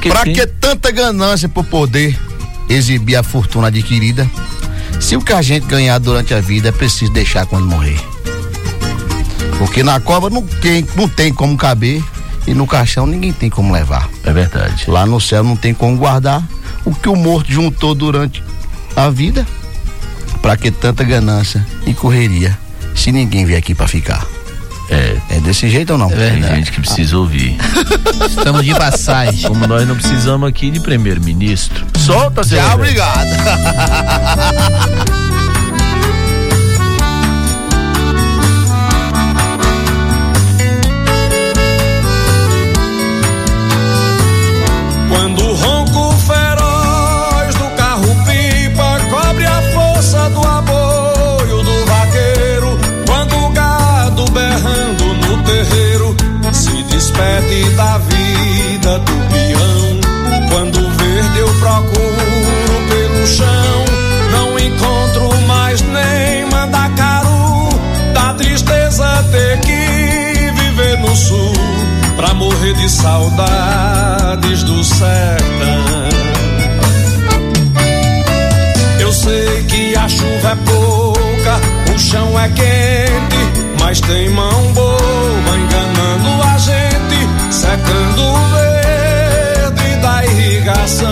Que 0.00 0.08
pra 0.08 0.22
tem- 0.22 0.34
que 0.34 0.46
tanta 0.46 0.90
ganância 0.90 1.48
por 1.48 1.64
poder 1.64 2.18
exibir 2.68 3.16
a 3.16 3.22
fortuna 3.22 3.68
adquirida? 3.68 4.28
Se 5.00 5.16
o 5.16 5.20
que 5.20 5.32
a 5.32 5.42
gente 5.42 5.66
ganhar 5.66 5.98
durante 5.98 6.32
a 6.34 6.40
vida 6.40 6.68
é 6.68 6.72
preciso 6.72 7.12
deixar 7.12 7.46
quando 7.46 7.66
morrer. 7.66 7.98
Porque 9.58 9.82
na 9.82 9.98
cova 10.00 10.28
não 10.30 10.42
tem, 10.42 10.86
não 10.94 11.08
tem 11.08 11.32
como 11.32 11.56
caber 11.56 12.02
e 12.46 12.54
no 12.54 12.66
caixão 12.66 13.06
ninguém 13.06 13.32
tem 13.32 13.50
como 13.50 13.72
levar. 13.72 14.08
É 14.24 14.32
verdade. 14.32 14.84
Lá 14.88 15.04
no 15.06 15.20
céu 15.20 15.42
não 15.42 15.56
tem 15.56 15.72
como 15.74 15.96
guardar 15.96 16.42
o 16.84 16.94
que 16.94 17.08
o 17.08 17.16
morto 17.16 17.50
juntou 17.50 17.94
durante 17.94 18.42
a 18.94 19.10
vida. 19.10 19.46
Pra 20.42 20.56
que 20.56 20.70
tanta 20.70 21.02
ganância 21.02 21.66
e 21.86 21.92
correria 21.92 22.56
se 22.94 23.10
ninguém 23.10 23.44
vier 23.44 23.58
aqui 23.58 23.74
pra 23.74 23.88
ficar? 23.88 24.24
É. 24.88 25.16
É 25.30 25.40
desse 25.40 25.68
jeito 25.68 25.92
ou 25.94 25.98
não? 25.98 26.08
Tem 26.08 26.40
gente 26.42 26.70
que 26.70 26.80
precisa 26.80 27.18
ouvir. 27.18 27.56
Estamos 28.28 28.64
de 28.64 28.72
passagem. 28.74 29.42
Como 29.48 29.66
nós 29.66 29.86
não 29.88 29.96
precisamos 29.96 30.48
aqui 30.48 30.70
de 30.70 30.78
primeiro-ministro. 30.78 31.84
Solta, 31.98 32.44
seu 32.44 32.58
Tchau, 32.58 32.70
Roberto. 32.70 32.90
obrigado. 32.90 33.26
do 58.98 59.12
peão, 59.30 60.00
quando 60.50 60.90
verde 60.96 61.38
eu 61.38 61.48
procuro 61.60 62.86
pelo 62.88 63.26
chão, 63.26 63.84
não 64.32 64.58
encontro 64.58 65.40
mais 65.46 65.80
nem 65.82 66.46
mandacaru, 66.50 67.68
da 68.14 68.34
tristeza 68.34 69.24
ter 69.30 69.60
que 69.60 70.50
viver 70.52 70.98
no 70.98 71.14
sul 71.14 71.52
pra 72.16 72.32
morrer 72.34 72.74
de 72.74 72.88
saudades 72.88 74.62
do 74.62 74.82
sertão. 74.82 75.86
Eu 78.98 79.12
sei 79.12 79.62
que 79.64 79.94
a 79.96 80.08
chuva 80.08 80.52
é 80.52 80.56
pouca, 80.64 81.60
o 81.94 81.98
chão 81.98 82.38
é 82.38 82.48
quente, 82.48 83.36
mas 83.80 84.00
tem 84.00 84.30
mão 84.30 84.72
boa 84.72 84.96
enganando 85.56 86.42
a 86.42 86.58
gente, 86.58 87.28
secando 87.50 88.22
o 88.22 88.65
irrigação. 90.24 91.08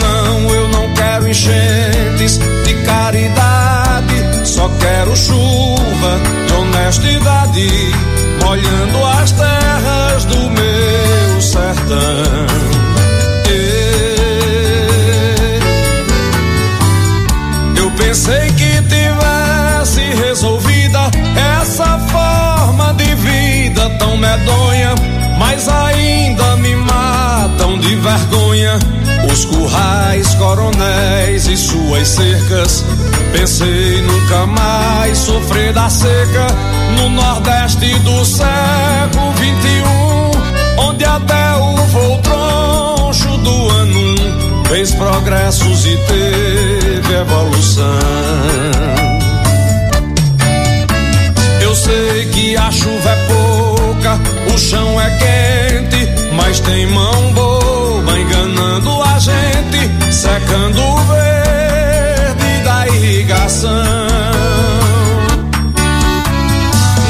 Não, 0.00 0.54
eu 0.54 0.68
não 0.68 0.94
quero 0.94 1.28
enchentes 1.28 2.38
de 2.64 2.74
caridade, 2.84 4.14
só 4.44 4.68
quero 4.80 5.16
chuva 5.16 6.20
de 6.46 6.52
honestidade, 6.54 7.68
molhando 8.44 9.04
as 9.20 9.32
terras 9.32 10.24
do 10.26 10.50
meu 10.50 11.40
sertão. 11.40 12.57
Os 29.30 29.44
currais, 29.44 30.34
coronéis 30.34 31.46
e 31.46 31.56
suas 31.56 32.08
cercas. 32.08 32.84
Pensei 33.32 34.02
nunca 34.02 34.46
mais 34.46 35.18
sofrer 35.18 35.72
da 35.72 35.88
seca 35.88 36.46
no 36.96 37.10
Nordeste 37.10 37.94
do 38.00 38.24
século 38.24 39.32
XXI, 39.36 40.78
onde 40.78 41.04
até 41.04 41.54
o 41.56 41.76
voo 41.76 42.18
troncho 42.18 43.36
do 43.38 43.68
ano 43.68 44.64
fez 44.68 44.92
progressos 44.92 45.84
e 45.84 45.96
teve 45.96 47.14
evolução. 47.14 47.84
Eu 51.60 51.74
sei 51.76 52.24
que 52.32 52.56
a 52.56 52.70
chuva 52.72 53.10
é 53.10 53.26
pouca, 53.26 54.18
o 54.54 54.58
chão 54.58 55.00
é 55.00 55.10
quente, 55.10 56.08
mas 56.32 56.60
tem 56.60 56.86
mão 56.86 57.32
boa 57.34 57.47
gente, 59.28 60.12
secando 60.12 60.80
o 60.80 60.96
verde 61.04 62.64
da 62.64 62.88
irrigação. 62.88 63.70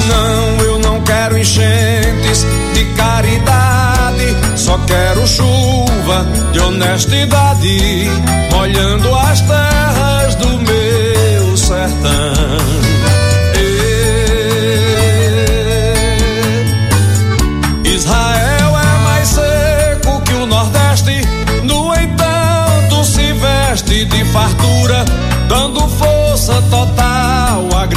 Não, 0.08 0.64
eu 0.64 0.78
não 0.78 1.00
quero 1.02 1.38
enchentes 1.38 2.46
de 2.74 2.84
caridade, 2.96 4.36
só 4.56 4.78
quero 4.86 5.26
chuva 5.26 6.26
de 6.52 6.60
honestidade, 6.60 8.08
molhando 8.52 9.14
as 9.14 9.40
terras 9.42 10.17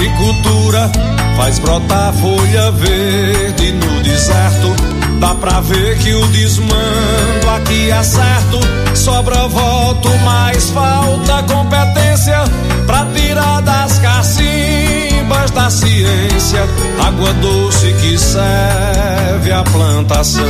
agricultura. 0.02 0.92
Faz 1.38 1.60
brotar 1.60 2.14
folha 2.14 2.72
verde 2.72 3.72
no 3.74 4.02
deserto. 4.02 4.76
Dá 5.20 5.36
pra 5.36 5.62
ver 5.62 5.98
que 6.00 6.14
o 6.14 6.28
desmando 6.28 7.50
aqui 7.56 7.92
é 7.92 8.04
certo. 8.04 8.60
Sobra 8.96 9.48
voto, 9.48 10.10
mas 10.26 10.70
falta 10.72 11.44
competência 11.44 12.44
pra 12.86 13.06
tirar 13.14 13.62
das 13.62 14.00
cacimbas 14.00 15.52
da 15.52 15.70
ciência 15.70 16.62
água 17.06 17.34
doce 17.34 17.94
que 18.02 18.18
serve 18.18 19.52
à 19.52 19.64
plantação. 19.64 20.44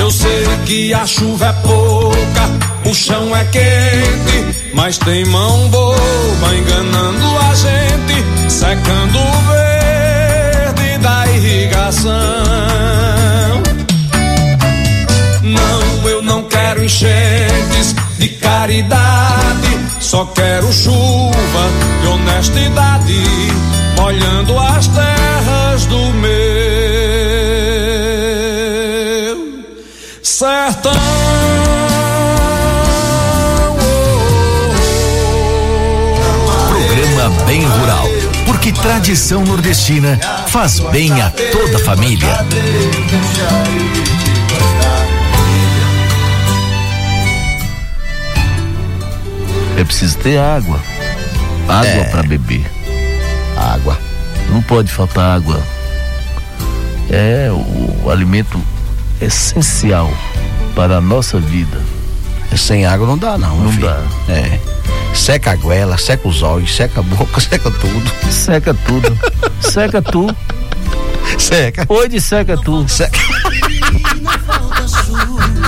Eu 0.00 0.10
sei 0.10 0.44
que 0.66 0.92
a 0.92 1.06
chuva 1.06 1.46
é 1.46 1.52
pouca, 1.66 2.33
o 2.94 2.96
chão 2.96 3.36
é 3.36 3.44
quente, 3.46 4.70
mas 4.72 4.96
tem 4.98 5.24
mão 5.24 5.68
boba 5.68 6.54
enganando 6.56 7.38
a 7.38 7.52
gente, 7.54 8.24
secando 8.48 9.18
o 9.18 9.32
verde 9.50 10.98
da 10.98 11.26
irrigação. 11.26 12.12
Não, 15.42 16.08
eu 16.08 16.22
não 16.22 16.44
quero 16.44 16.84
enchentes 16.84 17.96
de 18.16 18.28
caridade, 18.28 19.76
só 19.98 20.24
quero 20.26 20.72
chuva 20.72 21.64
de 22.00 22.06
honestidade, 22.06 23.24
molhando 23.96 24.56
as 24.56 24.86
terras 24.86 25.84
do 25.86 25.98
meu 26.12 26.34
sertão. 30.22 31.43
Porque 38.64 38.80
tradição 38.80 39.44
nordestina 39.44 40.18
faz 40.46 40.80
bem 40.80 41.20
a 41.20 41.28
toda 41.28 41.78
família. 41.80 42.26
É 49.76 49.84
preciso 49.84 50.16
ter 50.16 50.38
água. 50.38 50.80
Água 51.68 51.90
É. 51.90 52.04
para 52.04 52.22
beber. 52.22 52.64
Água. 53.54 53.98
Não 54.48 54.62
pode 54.62 54.90
faltar 54.90 55.36
água. 55.36 55.60
É 57.10 57.50
o, 57.52 58.10
alimento 58.10 58.58
essencial 59.20 60.10
para 60.74 60.96
a 60.96 61.00
nossa 61.02 61.38
vida. 61.38 61.78
Sem 62.56 62.86
água 62.86 63.06
não 63.06 63.18
dá, 63.18 63.36
não. 63.36 63.58
Não 63.58 63.70
filho. 63.70 63.88
dá. 63.88 64.00
É. 64.32 64.58
Seca 65.14 65.52
a 65.52 65.56
goela, 65.56 65.96
seca 65.96 66.28
os 66.28 66.42
olhos, 66.42 66.74
seca 66.74 67.00
a 67.00 67.02
boca, 67.02 67.40
seca 67.40 67.70
tudo. 67.70 68.12
Seca 68.30 68.74
tudo. 68.74 69.18
seca 69.60 70.02
tu. 70.02 70.26
Seca. 71.38 71.86
Hoje 71.88 72.20
seca 72.20 72.56
tu. 72.56 72.86
Seca. 72.88 73.18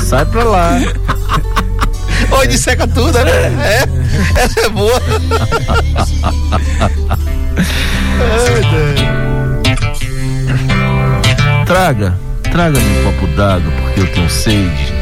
Sai 0.03 0.27
pra 0.27 0.45
lá. 0.45 0.79
Hoje 2.31 2.59
seca 2.59 2.87
tudo, 2.87 3.19
né? 3.25 3.31
É. 3.31 4.41
Essa 4.41 4.61
é 4.61 4.69
boa. 4.69 5.01
Traga, 11.65 12.19
traga-me 12.51 12.99
um 12.99 13.05
copo 13.05 13.27
d'água 13.29 13.73
porque 13.73 14.01
eu 14.01 14.13
tenho 14.13 14.31
sede. 14.31 14.96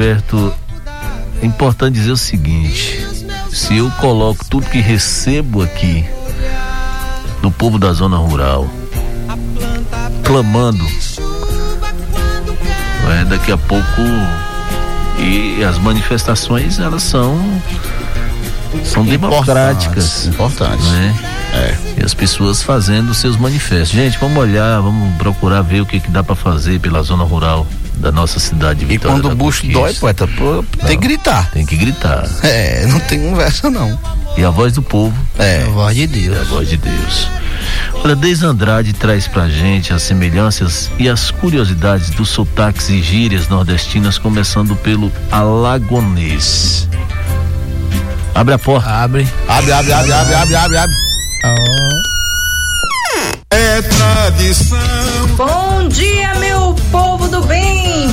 Roberto, 0.00 0.50
é 1.42 1.46
importante 1.46 1.96
dizer 1.96 2.12
o 2.12 2.16
seguinte: 2.16 3.06
se 3.50 3.76
eu 3.76 3.90
coloco 4.00 4.42
tudo 4.48 4.66
que 4.66 4.80
recebo 4.80 5.60
aqui 5.62 6.06
do 7.42 7.50
povo 7.50 7.78
da 7.78 7.92
zona 7.92 8.16
rural, 8.16 8.66
clamando, 10.24 10.82
é, 13.10 13.26
daqui 13.26 13.52
a 13.52 13.58
pouco 13.58 14.00
e 15.18 15.62
as 15.62 15.76
manifestações 15.76 16.78
elas 16.78 17.02
são 17.02 17.38
são 18.82 19.04
democráticas, 19.04 20.28
Importantes. 20.28 20.86
né? 20.86 21.14
É. 21.52 22.00
E 22.00 22.02
as 22.02 22.14
pessoas 22.14 22.62
fazendo 22.62 23.12
seus 23.12 23.36
manifestos. 23.36 23.90
Gente, 23.90 24.16
vamos 24.16 24.38
olhar, 24.38 24.80
vamos 24.80 25.14
procurar 25.18 25.60
ver 25.60 25.82
o 25.82 25.84
que, 25.84 26.00
que 26.00 26.10
dá 26.10 26.24
para 26.24 26.34
fazer 26.34 26.80
pela 26.80 27.02
zona 27.02 27.22
rural 27.22 27.66
da 28.00 28.10
nossa 28.10 28.40
cidade. 28.40 28.82
E 28.84 28.86
Vitória 28.86 29.16
quando 29.16 29.28
da 29.28 29.34
o 29.34 29.36
bucho 29.36 29.60
Conquista. 29.62 29.80
dói, 29.80 29.94
poeta, 29.94 30.26
pô, 30.26 30.64
tem 30.86 30.98
que 30.98 31.06
gritar. 31.08 31.50
Tem 31.52 31.66
que 31.66 31.76
gritar. 31.76 32.28
É, 32.42 32.86
não 32.86 32.98
tem 33.00 33.20
conversa, 33.20 33.70
não. 33.70 33.98
E 34.36 34.44
a 34.44 34.50
voz 34.50 34.72
do 34.72 34.80
povo 34.82 35.14
É. 35.38 35.62
A 35.64 35.70
voz 35.70 35.94
de 35.94 36.02
é 36.02 36.04
a 36.04 36.08
Deus. 36.08 36.48
voz 36.48 36.68
de 36.68 36.76
Deus. 36.76 37.28
Olha, 38.02 38.16
Deise 38.16 38.46
Andrade 38.46 38.92
traz 38.94 39.28
pra 39.28 39.48
gente 39.48 39.92
as 39.92 40.02
semelhanças 40.02 40.90
e 40.98 41.08
as 41.08 41.30
curiosidades 41.30 42.10
dos 42.10 42.30
sotaques 42.30 42.88
e 42.88 43.02
gírias 43.02 43.48
nordestinas, 43.48 44.16
começando 44.18 44.74
pelo 44.76 45.12
alagonês. 45.30 46.88
Abre 48.34 48.54
a 48.54 48.58
porta. 48.58 48.88
Abre. 48.88 49.28
Abre, 49.46 49.72
abre, 49.72 49.92
abre, 49.92 50.12
abre, 50.12 50.34
abre, 50.34 50.54
abre, 50.56 50.76
abre. 50.78 50.94
É 53.52 53.82
tradição. 53.82 54.78
Bom 55.36 55.69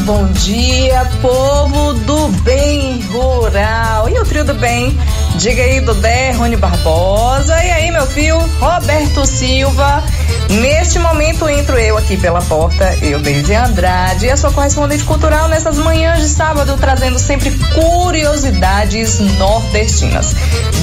Bom 0.08 0.26
dia, 0.32 1.04
povo 1.22 1.94
do 2.06 2.30
bem 2.44 3.02
rural! 3.08 4.08
E 4.08 4.18
o 4.18 4.24
trio 4.24 4.46
do 4.46 4.54
bem? 4.54 4.98
Diga 5.38 5.62
aí, 5.62 5.80
Dudé, 5.80 6.32
Rony 6.32 6.56
Barbosa. 6.56 7.54
E 7.64 7.72
aí, 7.72 7.92
meu 7.92 8.08
filho, 8.08 8.40
Roberto 8.60 9.24
Silva. 9.26 10.04
Neste 10.50 10.98
momento 10.98 11.48
entro 11.48 11.78
eu 11.78 11.96
aqui 11.96 12.18
pela 12.18 12.42
porta, 12.42 12.98
eu, 13.04 13.20
Deise 13.20 13.54
Andrade, 13.54 14.26
e 14.26 14.32
a 14.32 14.38
sua 14.38 14.52
correspondente 14.52 15.04
cultural 15.04 15.48
nessas 15.48 15.78
manhãs 15.78 16.22
de 16.22 16.30
sábado, 16.30 16.76
trazendo 16.80 17.20
sempre 17.20 17.52
curiosidades 17.74 19.20
nordestinas. 19.38 20.34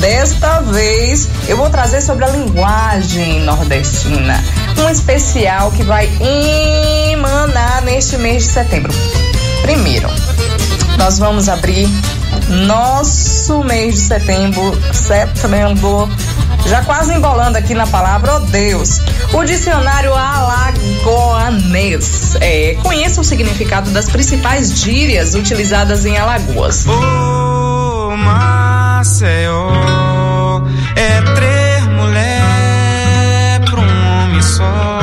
Desta 0.00 0.60
vez, 0.60 1.28
eu 1.48 1.56
vou 1.56 1.68
trazer 1.68 2.00
sobre 2.02 2.24
a 2.24 2.28
linguagem 2.28 3.40
nordestina. 3.40 4.44
Um 4.78 4.88
especial 4.88 5.72
que 5.72 5.82
vai 5.82 6.08
emanar 7.12 7.82
neste 7.82 8.16
mês 8.18 8.44
de 8.44 8.50
setembro. 8.50 8.92
Primeiro, 9.62 10.08
nós 10.98 11.18
vamos 11.18 11.48
abrir 11.48 11.88
nosso 12.48 13.62
mês 13.64 13.94
de 13.94 14.00
setembro, 14.00 14.78
setembro, 14.92 16.08
já 16.66 16.82
quase 16.84 17.14
embolando 17.14 17.58
aqui 17.58 17.74
na 17.74 17.86
palavra, 17.86 18.36
oh 18.36 18.40
Deus, 18.40 19.00
o 19.32 19.44
dicionário 19.44 20.14
alagoanês. 20.14 22.04
É, 22.40 22.76
conheça 22.82 23.20
o 23.20 23.24
significado 23.24 23.90
das 23.90 24.08
principais 24.08 24.78
gírias 24.78 25.34
utilizadas 25.34 26.06
em 26.06 26.16
Alagoas. 26.16 26.86
Maceió, 28.16 29.70
é 30.96 31.20
três 31.34 31.84
mulher 31.86 33.60
pra 33.64 33.80
um 33.80 33.88
A 34.60 34.93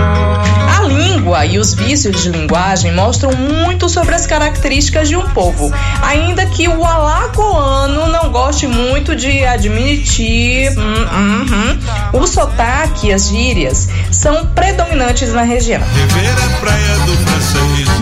língua 1.42 1.46
e 1.46 1.58
os 1.58 1.74
vícios 1.74 2.22
de 2.22 2.30
linguagem 2.30 2.94
mostram 2.94 3.32
muito 3.34 3.90
sobre 3.90 4.16
as 4.16 4.26
características 4.26 5.08
de 5.08 5.16
um 5.16 5.28
povo, 5.30 5.72
ainda 6.02 6.46
que 6.46 6.68
o 6.68 6.86
alagoano 6.86 8.08
não 8.08 8.32
goste 8.32 8.68
muito 8.68 9.16
de 9.16 9.44
admitir. 9.46 10.72
hum, 10.78 11.06
hum, 11.14 11.46
hum. 11.52 11.80
O 12.14 12.28
sotaque 12.28 13.08
e 13.08 13.14
as 13.14 13.30
gírias 13.30 13.90
são 14.12 14.48
predominantes 14.48 15.34
na 15.34 15.44
região. 15.44 15.82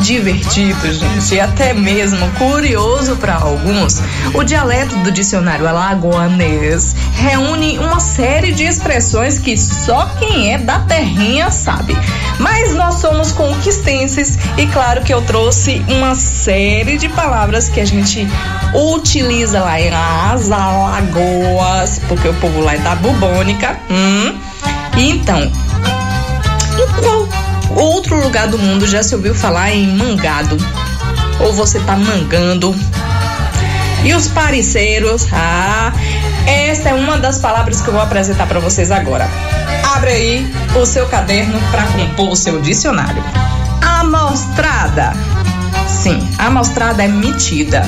Divertido, 0.01 0.93
gente, 0.93 1.35
e 1.35 1.39
até 1.39 1.73
mesmo 1.73 2.29
curioso 2.31 3.15
para 3.17 3.35
alguns, 3.35 4.01
o 4.33 4.43
dialeto 4.43 4.95
do 4.97 5.11
dicionário 5.11 5.67
alagoanês 5.67 6.95
reúne 7.13 7.77
uma 7.77 7.99
série 7.99 8.51
de 8.51 8.63
expressões 8.63 9.37
que 9.37 9.55
só 9.57 10.07
quem 10.19 10.53
é 10.53 10.57
da 10.57 10.79
terrinha 10.79 11.51
sabe. 11.51 11.95
Mas 12.39 12.73
nós 12.73 12.95
somos 12.95 13.28
conquistenses 13.31 14.37
e 14.57 14.65
claro 14.67 15.03
que 15.03 15.13
eu 15.13 15.21
trouxe 15.21 15.83
uma 15.87 16.15
série 16.15 16.97
de 16.97 17.09
palavras 17.09 17.69
que 17.69 17.79
a 17.79 17.85
gente 17.85 18.27
utiliza 18.73 19.61
lá 19.61 19.79
em 19.79 19.89
As 19.89 20.51
Alagoas, 20.51 21.99
porque 22.07 22.27
o 22.27 22.33
povo 22.35 22.61
lá 22.61 22.75
é 22.75 22.77
da 22.79 22.95
bubônica. 22.95 23.79
Hum. 23.89 24.37
Então, 24.97 25.39
em 25.41 27.01
qual 27.01 27.27
outro 27.75 28.21
lugar 28.21 28.47
do 28.47 28.57
mundo 28.57 28.85
já 28.87 29.03
se 29.03 29.15
ouviu 29.15 29.33
falar 29.33 29.71
em 29.71 29.87
mangado? 29.87 30.57
Ou 31.39 31.53
você 31.53 31.79
tá 31.79 31.95
mangando? 31.95 32.75
E 34.03 34.13
os 34.13 34.27
parceiros? 34.27 35.27
Ah, 35.31 35.91
essa 36.45 36.89
é 36.89 36.93
uma 36.93 37.17
das 37.17 37.39
palavras 37.39 37.81
que 37.81 37.87
eu 37.87 37.93
vou 37.93 38.01
apresentar 38.01 38.47
para 38.47 38.59
vocês 38.59 38.91
agora. 38.91 39.29
Abre 39.95 40.11
aí 40.11 40.53
o 40.75 40.85
seu 40.85 41.05
caderno 41.07 41.59
para 41.71 41.83
compor 41.83 42.29
o 42.29 42.35
seu 42.35 42.61
dicionário. 42.61 43.23
Amostrada. 43.81 45.13
Sim, 45.87 46.27
amostrada 46.37 47.03
é 47.03 47.07
metida. 47.07 47.83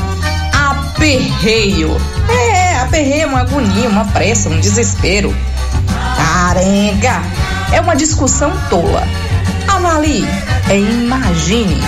Aperreio. 0.54 1.96
É, 2.30 2.80
aperreio 2.82 3.24
é 3.24 3.26
uma 3.26 3.42
agonia, 3.42 3.88
uma 3.88 4.06
pressa, 4.06 4.50
um 4.50 4.60
desespero. 4.60 5.34
Arenga 6.50 7.22
é 7.72 7.80
uma 7.80 7.96
discussão 7.96 8.52
tola. 8.70 9.08
Avalie 9.68 10.28
é 10.70 10.78
imagine. 10.78 11.82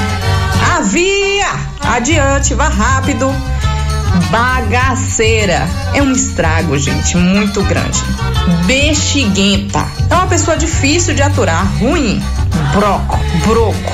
Havia, 0.76 1.48
adiante, 1.84 2.54
vá 2.54 2.68
rápido. 2.68 3.34
Bagaceira 4.30 5.68
é 5.94 6.02
um 6.02 6.12
estrago, 6.12 6.78
gente, 6.78 7.18
muito 7.18 7.62
grande. 7.64 8.04
Bexiguenta 8.66 9.86
é 10.10 10.16
uma 10.16 10.28
pessoa 10.28 10.58
difícil 10.58 11.14
de 11.14 11.22
aturar, 11.22 11.66
ruim. 11.80 12.22
Broco, 12.74 13.20
broco 13.48 13.94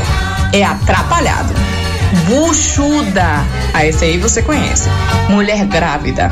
é 0.53 0.63
atrapalhado. 0.63 1.53
Buchuda, 2.26 3.45
ah, 3.74 3.86
esse 3.86 4.05
aí 4.05 4.17
você 4.17 4.41
conhece. 4.41 4.89
Mulher 5.30 5.65
grávida. 5.65 6.30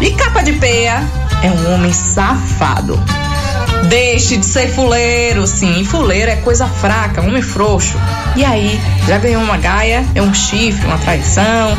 E 0.00 0.10
capa 0.12 0.42
de 0.42 0.52
peia 0.52 1.02
é 1.42 1.50
um 1.50 1.74
homem 1.74 1.92
safado. 1.92 3.00
Deixe 3.88 4.36
de 4.36 4.44
ser 4.44 4.68
fuleiro, 4.68 5.46
sim. 5.46 5.84
Fuleiro 5.84 6.30
é 6.30 6.36
coisa 6.36 6.66
fraca, 6.66 7.20
homem 7.20 7.42
frouxo. 7.42 7.98
E 8.36 8.44
aí, 8.44 8.80
já 9.06 9.18
ganhou 9.18 9.42
uma 9.42 9.56
gaia? 9.56 10.04
É 10.14 10.22
um 10.22 10.34
chifre, 10.34 10.86
uma 10.86 10.98
traição. 10.98 11.76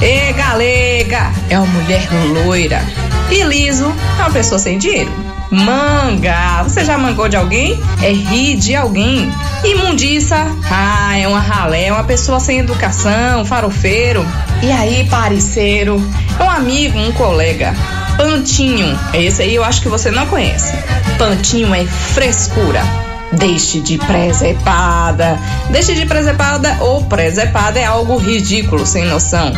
E 0.00 0.32
galega 0.32 1.32
é 1.48 1.58
uma 1.58 1.66
mulher 1.66 2.08
loira. 2.44 2.82
E 3.30 3.42
liso 3.42 3.92
é 4.18 4.22
uma 4.22 4.30
pessoa 4.30 4.58
sem 4.58 4.78
dinheiro. 4.78 5.12
Manga, 5.50 6.62
você 6.64 6.84
já 6.84 6.98
mangou 6.98 7.28
de 7.28 7.36
alguém? 7.36 7.80
É 8.02 8.10
rir 8.10 8.56
de 8.56 8.74
alguém. 8.74 9.32
Imundiça, 9.62 10.36
ah, 10.70 11.16
é 11.16 11.28
uma 11.28 11.40
ralé, 11.40 11.86
é 11.86 11.92
uma 11.92 12.04
pessoa 12.04 12.40
sem 12.40 12.58
educação, 12.58 13.44
farofeiro. 13.44 14.26
E 14.62 14.72
aí, 14.72 15.06
parceiro, 15.08 16.02
é 16.38 16.42
um 16.42 16.50
amigo, 16.50 16.98
um 16.98 17.12
colega. 17.12 17.74
Pantinho, 18.16 18.98
esse 19.12 19.42
aí 19.42 19.54
eu 19.54 19.64
acho 19.64 19.82
que 19.82 19.88
você 19.88 20.10
não 20.10 20.26
conhece. 20.26 20.72
Pantinho 21.18 21.74
é 21.74 21.84
frescura. 21.84 23.03
Deixe 23.38 23.80
de 23.80 23.98
presepada. 23.98 25.38
Deixe 25.70 25.94
de 25.94 26.06
presepada 26.06 26.76
ou 26.80 27.04
presepada 27.04 27.78
é 27.78 27.84
algo 27.84 28.16
ridículo, 28.16 28.86
sem 28.86 29.04
noção. 29.06 29.52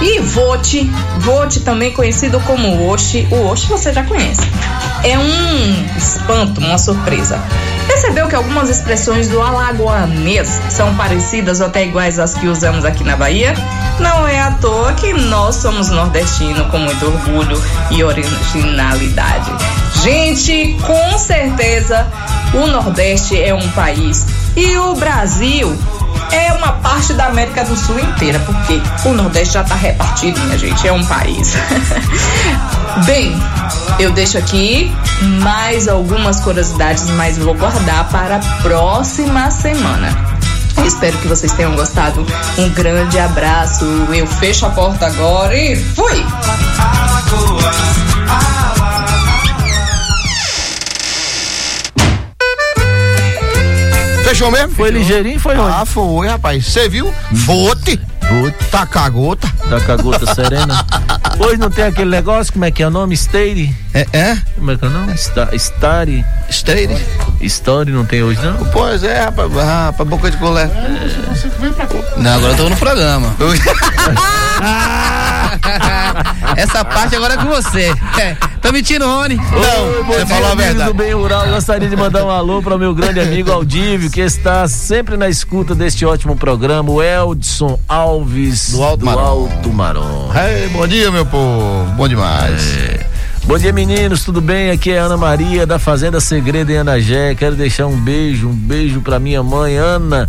E 0.00 0.20
vote, 0.20 0.84
vote 1.20 1.60
também 1.60 1.92
conhecido 1.92 2.38
como 2.40 2.90
Oxi, 2.90 3.26
o 3.30 3.46
Oxi 3.46 3.66
você 3.66 3.92
já 3.92 4.04
conhece. 4.04 4.42
É 5.02 5.18
um 5.18 5.96
espanto, 5.96 6.60
uma 6.60 6.76
surpresa. 6.76 7.40
Percebeu 7.86 8.28
que 8.28 8.34
algumas 8.34 8.68
expressões 8.68 9.28
do 9.28 9.40
alagoanês 9.40 10.60
são 10.70 10.94
parecidas 10.94 11.60
ou 11.60 11.66
até 11.66 11.84
iguais 11.84 12.18
às 12.18 12.34
que 12.34 12.46
usamos 12.46 12.84
aqui 12.84 13.04
na 13.04 13.16
Bahia? 13.16 13.54
Não 13.98 14.26
é 14.26 14.40
à 14.40 14.52
toa 14.52 14.92
que 14.92 15.12
nós 15.12 15.56
somos 15.56 15.88
nordestinos 15.88 16.66
com 16.68 16.78
muito 16.78 17.06
orgulho 17.06 17.62
e 17.90 18.02
originalidade. 18.02 19.50
Gente, 20.02 20.76
com 20.82 21.18
certeza 21.18 22.06
o 22.54 22.66
Nordeste 22.66 23.40
é 23.40 23.54
um 23.54 23.68
país 23.70 24.26
e 24.54 24.76
o 24.76 24.94
Brasil 24.94 25.76
é 26.32 26.52
uma 26.52 26.72
parte 26.72 27.12
da 27.14 27.26
América 27.26 27.64
do 27.64 27.76
Sul 27.76 27.98
inteira, 27.98 28.38
porque 28.40 28.80
o 29.08 29.12
Nordeste 29.12 29.54
já 29.54 29.62
está 29.62 29.74
repartido, 29.74 30.40
minha 30.40 30.58
gente, 30.58 30.86
é 30.86 30.92
um 30.92 31.04
país. 31.04 31.54
Bem, 33.04 33.36
eu 33.98 34.10
deixo 34.12 34.38
aqui 34.38 34.90
mais 35.42 35.86
algumas 35.86 36.40
curiosidades, 36.40 37.08
mas 37.10 37.36
vou 37.36 37.54
guardar 37.54 38.08
para 38.08 38.36
a 38.36 38.40
próxima 38.62 39.50
semana. 39.50 40.08
Espero 40.84 41.16
que 41.18 41.28
vocês 41.28 41.52
tenham 41.52 41.74
gostado. 41.74 42.24
Um 42.58 42.68
grande 42.70 43.18
abraço. 43.18 43.84
Eu 44.12 44.26
fecho 44.26 44.66
a 44.66 44.70
porta 44.70 45.06
agora 45.06 45.56
e 45.56 45.76
fui! 45.76 46.24
Fechou 54.24 54.50
mesmo? 54.50 54.74
Foi 54.74 54.90
ligeirinho, 54.90 55.38
foi 55.38 55.56
onde? 55.56 55.72
Ah, 55.72 55.84
foi, 55.84 56.28
rapaz. 56.28 56.66
Você 56.66 56.88
viu? 56.88 57.12
Vote. 57.30 58.00
Vote. 58.28 58.56
Taca 58.70 59.00
a 59.00 59.08
gota. 59.08 59.48
Taca 59.68 59.94
a 59.94 59.96
gota 59.96 60.34
serena. 60.34 60.84
Hoje 61.38 61.58
não 61.58 61.70
tem 61.70 61.84
aquele 61.84 62.10
negócio, 62.10 62.52
como 62.52 62.64
é 62.64 62.70
que 62.70 62.82
é 62.82 62.86
o 62.86 62.90
nome? 62.90 63.16
Stay? 63.16 63.74
É? 63.94 64.06
é? 64.12 64.36
Como 64.54 64.70
é 64.70 64.76
que 64.76 64.84
é 64.84 64.88
o 64.88 64.90
nome? 64.90 65.16
Sta 65.16 65.54
Stari. 65.54 66.24
Stay? 66.50 66.88
Story 67.40 67.92
não 67.92 68.04
tem 68.04 68.22
hoje, 68.22 68.40
não? 68.40 68.56
Pois 68.66 69.04
é, 69.04 69.24
rapaz. 69.24 69.52
Rapaz, 69.52 70.08
boca 70.08 70.30
de 70.30 70.36
colher. 70.38 70.70
Não, 72.16 72.34
agora 72.34 72.52
eu 72.52 72.56
tô 72.56 72.68
no 72.68 72.76
programa. 72.76 73.34
Essa 76.56 76.84
parte 76.84 77.14
agora 77.14 77.34
é 77.34 77.36
com 77.36 77.46
você. 77.46 77.94
É, 78.18 78.34
tô 78.62 78.72
mentindo, 78.72 79.06
Rony. 79.06 79.36
Não, 79.36 80.04
você 80.04 80.24
falou 80.24 80.52
a 80.52 80.54
verdade. 80.54 80.88
do 80.88 80.94
Bem 80.94 81.12
Rural, 81.12 81.46
gostaria 81.48 81.86
de 81.86 81.94
mandar 81.94 82.24
um 82.24 82.30
alô 82.30 82.62
para 82.62 82.74
o 82.74 82.78
meu 82.78 82.94
grande 82.94 83.20
amigo 83.20 83.52
Aldívio, 83.52 84.10
que 84.10 84.22
está 84.22 84.66
sempre 84.66 85.18
na 85.18 85.28
escuta 85.28 85.74
deste 85.74 86.06
ótimo 86.06 86.34
programa, 86.34 86.90
o 86.90 87.02
Eldson 87.02 87.78
Alves 87.86 88.70
Do 88.70 88.82
Alto 88.82 89.04
Marom. 89.04 89.20
Alto. 89.20 90.38
Ei, 90.38 90.68
bom 90.68 90.86
dia, 90.86 91.10
meu 91.10 91.26
povo. 91.26 91.84
Bom 91.94 92.08
demais. 92.08 92.74
É. 92.74 93.06
Bom 93.44 93.58
dia, 93.58 93.72
meninos, 93.72 94.24
tudo 94.24 94.40
bem? 94.40 94.70
Aqui 94.70 94.90
é 94.90 94.98
a 94.98 95.04
Ana 95.04 95.16
Maria 95.16 95.66
da 95.66 95.78
Fazenda 95.78 96.18
Segredo 96.18 96.72
em 96.72 96.78
Anagé. 96.78 97.34
Quero 97.34 97.54
deixar 97.54 97.86
um 97.86 97.96
beijo, 97.96 98.48
um 98.48 98.54
beijo 98.54 99.00
pra 99.02 99.18
minha 99.18 99.42
mãe, 99.42 99.76
Ana, 99.76 100.26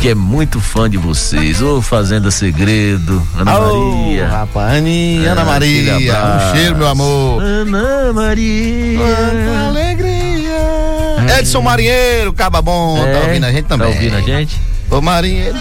que 0.00 0.08
é 0.10 0.14
muito 0.14 0.60
fã 0.60 0.88
de 0.88 0.96
vocês. 0.96 1.60
Ô, 1.62 1.80
Fazenda 1.82 2.30
Segredo, 2.30 3.22
Ana 3.38 3.58
Ô, 3.58 3.90
Maria. 4.06 4.28
rapaz, 4.28 4.76
Aninha, 4.78 5.28
Ah, 5.30 5.32
Ana 5.32 5.44
Maria. 5.44 5.94
Um 5.96 6.54
cheiro, 6.54 6.76
meu 6.76 6.86
amor. 6.88 7.42
Ana 7.42 8.12
Maria. 8.12 8.98
Quanta 8.98 9.66
alegria. 9.68 11.38
Edson 11.38 11.60
Marinheiro, 11.62 12.32
caba 12.32 12.62
bom, 12.62 12.96
tá 13.02 13.08
É, 13.10 13.22
ouvindo 13.26 13.44
a 13.44 13.52
gente 13.52 13.64
também. 13.64 13.88
Tá 13.88 13.94
ouvindo 13.94 14.16
a 14.16 14.20
gente? 14.20 14.60
Ô 14.90 15.00
Marinheiro. 15.00 15.56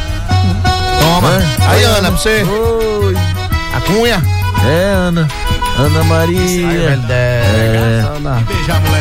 Toma. 1.00 1.42
Aí, 1.70 1.84
Ana, 1.84 2.12
pra 2.12 2.18
você. 2.20 2.44
Oi. 2.44 3.16
A 3.74 3.82
cunha. 3.82 4.22
É, 4.68 4.94
Ana. 4.94 5.28
Ana 5.78 6.04
Maria. 6.06 7.00
É. 7.10 8.04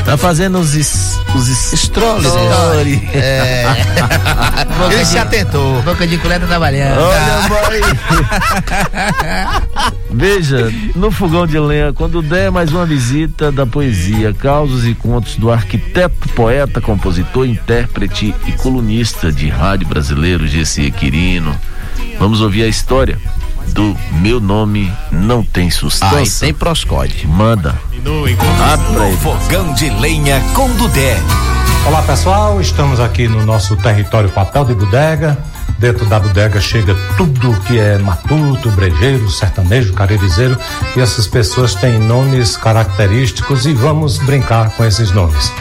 Tá 0.05 0.16
fazendo 0.16 0.59
os 0.59 0.75
es, 0.75 1.20
os 1.35 1.49
es- 1.49 1.72
Strolls. 1.75 2.27
story. 2.27 3.09
É. 3.14 3.64
Ele 4.93 5.05
se 5.05 5.16
atentou. 5.18 5.81
Boca 5.83 6.05
de 6.07 6.18
colher 6.18 6.41
tá 6.41 6.47
trabalhando. 6.47 6.99
Olha, 7.01 7.49
mãe. 7.49 7.81
Veja, 10.11 10.72
no 10.97 11.11
fogão 11.11 11.47
de 11.47 11.59
lenha, 11.59 11.93
quando 11.93 12.20
der 12.22 12.51
mais 12.51 12.72
uma 12.72 12.85
visita 12.85 13.51
da 13.53 13.64
poesia, 13.66 14.33
causos 14.35 14.85
e 14.87 14.95
contos 14.95 15.37
do 15.37 15.51
arquiteto, 15.53 16.29
poeta, 16.31 16.81
compositor, 16.81 17.47
intérprete 17.47 18.35
e 18.47 18.53
colunista 18.53 19.31
de 19.33 19.49
rádio 19.49 19.87
brasileiro, 19.87 20.47
Gessi 20.47 20.91
Quirino. 20.91 21.55
Vamos 22.18 22.41
ouvir 22.41 22.64
a 22.64 22.68
história 22.68 23.18
do 23.69 23.97
Meu 24.12 24.41
Nome 24.41 24.93
Não 25.11 25.43
Tem 25.43 25.65
Aí 25.65 25.71
Sustância. 25.71 26.47
tem 26.47 26.55
proscode. 26.55 27.27
Manda. 27.27 27.75
No 28.03 29.17
fogão 29.19 29.73
de 29.75 29.89
lenha 29.91 30.41
com 30.55 30.69
Dudé. 30.77 31.17
Olá 31.87 32.03
pessoal, 32.03 32.61
estamos 32.61 33.01
aqui 33.01 33.29
no 33.29 33.45
nosso 33.45 33.77
território 33.77 34.31
Papel 34.31 34.65
de 34.65 34.75
Bodega. 34.75 35.39
Dentro 35.79 36.07
da 36.07 36.21
bodega 36.21 36.61
chega 36.61 36.95
tudo 37.17 37.53
que 37.62 37.79
é 37.79 37.99
matuto, 37.99 38.71
brejeiro, 38.71 39.29
sertanejo, 39.31 39.93
caririzeiro 39.93 40.57
e 40.97 41.01
essas 41.01 41.27
pessoas 41.27 41.75
têm 41.75 41.99
nomes 41.99 42.57
característicos 42.57 43.67
e 43.67 43.75
vamos 43.75 44.19
brincar 44.19 44.71
com 44.71 44.85
esses 44.85 45.11
nomes. 45.11 45.53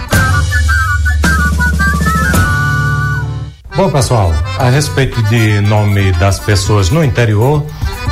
Bom, 3.76 3.90
pessoal, 3.90 4.32
a 4.60 4.70
respeito 4.70 5.22
de 5.24 5.60
nome 5.62 6.12
das 6.14 6.40
pessoas 6.40 6.92
no 6.92 7.04
interior, 7.04 7.66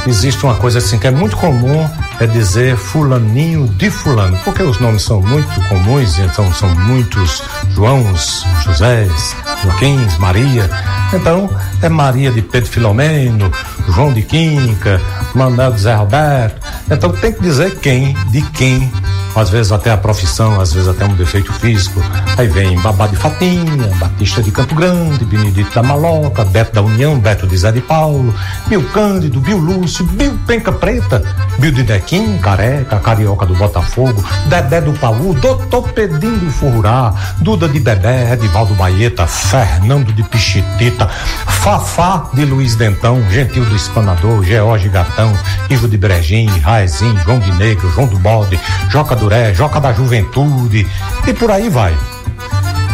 existe 0.08 0.44
uma 0.44 0.56
coisa 0.56 0.80
assim 0.80 0.98
que 0.98 1.08
é 1.08 1.12
muito 1.12 1.38
comum, 1.38 1.89
é 2.20 2.28
dizer 2.28 2.76
fulaninho 2.76 3.68
de 3.68 3.89
fulano, 3.89 4.38
porque 4.44 4.64
os 4.64 4.80
nomes 4.80 5.04
são 5.04 5.22
muito 5.22 5.50
comuns, 5.68 6.18
então 6.20 6.54
são 6.54 6.70
muitos 6.76 7.44
Joãos, 7.74 8.46
Josés, 8.64 9.36
Joaquins, 9.64 10.18
Maria. 10.18 10.70
Então, 11.14 11.50
é 11.82 11.89
Maria 11.89 12.32
de 12.32 12.42
Pedro 12.42 12.70
Filomeno, 12.70 13.52
João 13.88 14.14
de 14.14 14.22
Quinca, 14.22 15.02
Manuel 15.34 15.72
de 15.74 15.82
Zé 15.82 15.96
Roberto. 15.96 16.62
Então 16.89 17.12
tem 17.12 17.34
que 17.34 17.42
dizer 17.42 17.76
quem, 17.80 18.14
de 18.30 18.42
quem 18.52 18.92
às 19.36 19.49
vezes 19.49 19.71
até 19.71 19.91
a 19.91 19.97
profissão, 19.97 20.59
às 20.59 20.73
vezes 20.73 20.89
até 20.89 21.05
um 21.05 21.15
defeito 21.15 21.51
físico. 21.53 22.01
Aí 22.38 22.47
vem 22.47 22.79
Babá 22.82 23.07
de 23.07 23.15
Fatinha, 23.15 23.88
Batista 23.97 24.41
de 24.41 24.51
Campo 24.51 24.75
Grande, 24.75 25.25
Benedito 25.25 25.73
da 25.73 25.84
Maloca, 25.84 26.43
Beto 26.45 26.73
da 26.73 26.82
União, 26.82 27.19
Beto 27.19 27.47
de 27.47 27.57
Zé 27.57 27.71
de 27.71 27.82
Paulo, 27.82 28.34
Bill 28.67 28.84
Cândido, 28.93 29.39
Bill 29.39 29.57
Lúcio, 29.57 30.05
Bill 30.05 30.38
Penca 30.45 30.71
Preta, 30.71 31.23
Bill 31.59 31.71
de 31.71 31.84
Dequim, 31.84 32.38
Careca, 32.39 32.99
Carioca 32.99 33.45
do 33.45 33.55
Botafogo, 33.55 34.23
Dedé 34.47 34.82
do 34.82 34.93
Paú, 34.93 35.34
Doutor 35.34 35.89
Pedinho 35.89 36.38
do 36.38 36.51
Fururá, 36.51 37.13
Duda 37.39 37.67
de 37.67 37.79
Bebé, 37.79 38.34
Edivaldo 38.34 38.73
Baeta, 38.75 39.27
Fernando 39.27 40.11
de 40.13 40.23
Pichitita, 40.23 41.07
Fafá 41.07 42.29
de 42.34 42.45
Luiz 42.45 42.75
Dentão, 42.75 43.21
Gentil 43.29 43.65
do 43.65 43.75
Espanador, 43.75 44.43
George 44.43 44.89
Gatão, 44.89 45.32
Ivo 45.69 45.88
de 45.88 45.97
Brejim, 45.97 46.47
Raizinho, 46.47 47.19
João 47.23 47.39
de 47.39 47.51
Negro, 47.53 47.89
João 47.91 48.07
do 48.07 48.17
Bode, 48.17 48.59
Joca 48.89 49.15
Duré, 49.22 49.53
Joca 49.53 49.80
da 49.80 49.93
Juventude 49.93 50.88
e 51.28 51.34
por 51.34 51.51
aí 51.51 51.69
vai. 51.69 51.95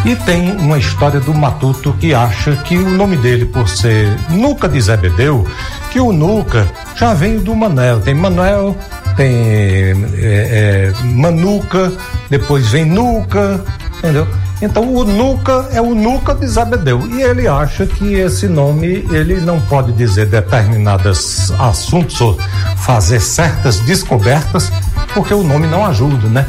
E 0.06 0.14
tem 0.14 0.52
uma 0.58 0.78
história 0.78 1.22
do 1.22 1.34
Matuto 1.34 1.94
que 1.94 2.14
acha 2.14 2.52
que 2.58 2.78
o 2.78 2.90
nome 2.90 3.16
dele, 3.16 3.46
por 3.46 3.68
ser 3.68 4.14
Nuca 4.30 4.68
de 4.68 4.80
Zebedeu, 4.80 5.48
que 5.90 6.02
o 6.02 6.12
Nuca 6.12 6.68
já 6.96 7.14
vem 7.14 7.40
do 7.40 7.56
Manel. 7.56 8.02
Tem 8.02 8.14
Manuel, 8.14 8.76
tem 9.16 9.34
é, 9.36 9.94
é, 10.18 10.94
Manuca, 11.06 11.94
depois 12.30 12.68
vem 12.68 12.84
Nuca, 12.84 13.64
entendeu? 13.98 14.28
Então 14.62 14.94
o 14.94 15.06
Nuca 15.06 15.70
é 15.72 15.82
o 15.82 15.96
Nuca 15.96 16.34
de 16.34 16.48
Zebedeu 16.48 17.08
e 17.08 17.22
ele 17.22 17.48
acha 17.48 17.86
que 17.86 18.16
esse 18.16 18.48
nome 18.48 19.08
ele 19.12 19.40
não 19.40 19.62
pode 19.62 19.92
dizer 19.94 20.26
determinados 20.26 21.52
assuntos 21.60 22.20
ou 22.20 22.38
fazer 22.78 23.20
certas 23.20 23.80
descobertas 23.82 24.72
porque 25.18 25.34
o 25.34 25.42
nome 25.42 25.66
não 25.66 25.84
ajuda, 25.84 26.30
né? 26.30 26.46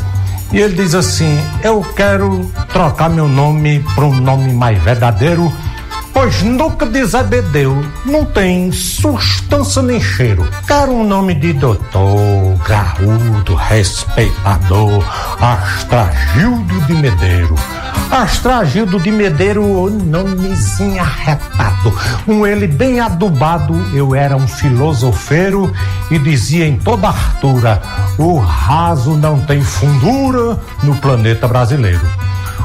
E 0.53 0.59
ele 0.59 0.75
diz 0.75 0.95
assim: 0.95 1.41
Eu 1.63 1.81
quero 1.97 2.45
trocar 2.71 3.09
meu 3.09 3.27
nome 3.27 3.83
para 3.95 4.05
um 4.05 4.15
nome 4.21 4.53
mais 4.53 4.79
verdadeiro, 4.83 5.51
pois 6.13 6.43
nunca 6.43 6.85
de 6.85 7.03
Zebedeu 7.03 7.83
não 8.05 8.27
tem 8.27 8.71
substância 8.71 9.81
nem 9.81 9.99
cheiro. 9.99 10.47
Quero 10.67 10.93
um 10.93 11.03
nome 11.03 11.35
de 11.35 11.55
doutor, 11.55 12.59
graúdo, 12.63 13.55
respeitador, 13.55 15.03
Astragildo 15.41 16.79
de 16.83 16.93
Medeiro. 16.93 17.55
Astragildo 18.11 18.99
de 18.99 19.11
Medeiro, 19.11 19.91
nomezinho 19.91 21.01
arretado. 21.01 21.95
Um 22.27 22.47
ele 22.47 22.67
bem 22.67 23.01
adubado, 23.01 23.75
eu 23.93 24.15
era 24.15 24.37
um 24.37 24.49
filosofeiro 24.49 25.73
e 26.11 26.19
dizia 26.19 26.67
em 26.67 26.77
toda 26.77 27.09
hartura: 27.09 27.83
o 28.17 28.39
raso 28.39 29.15
não 29.15 29.41
tem 29.41 29.63
fundura 29.63 30.59
no 30.83 30.95
planeta 30.97 31.47
brasileiro. 31.47 32.07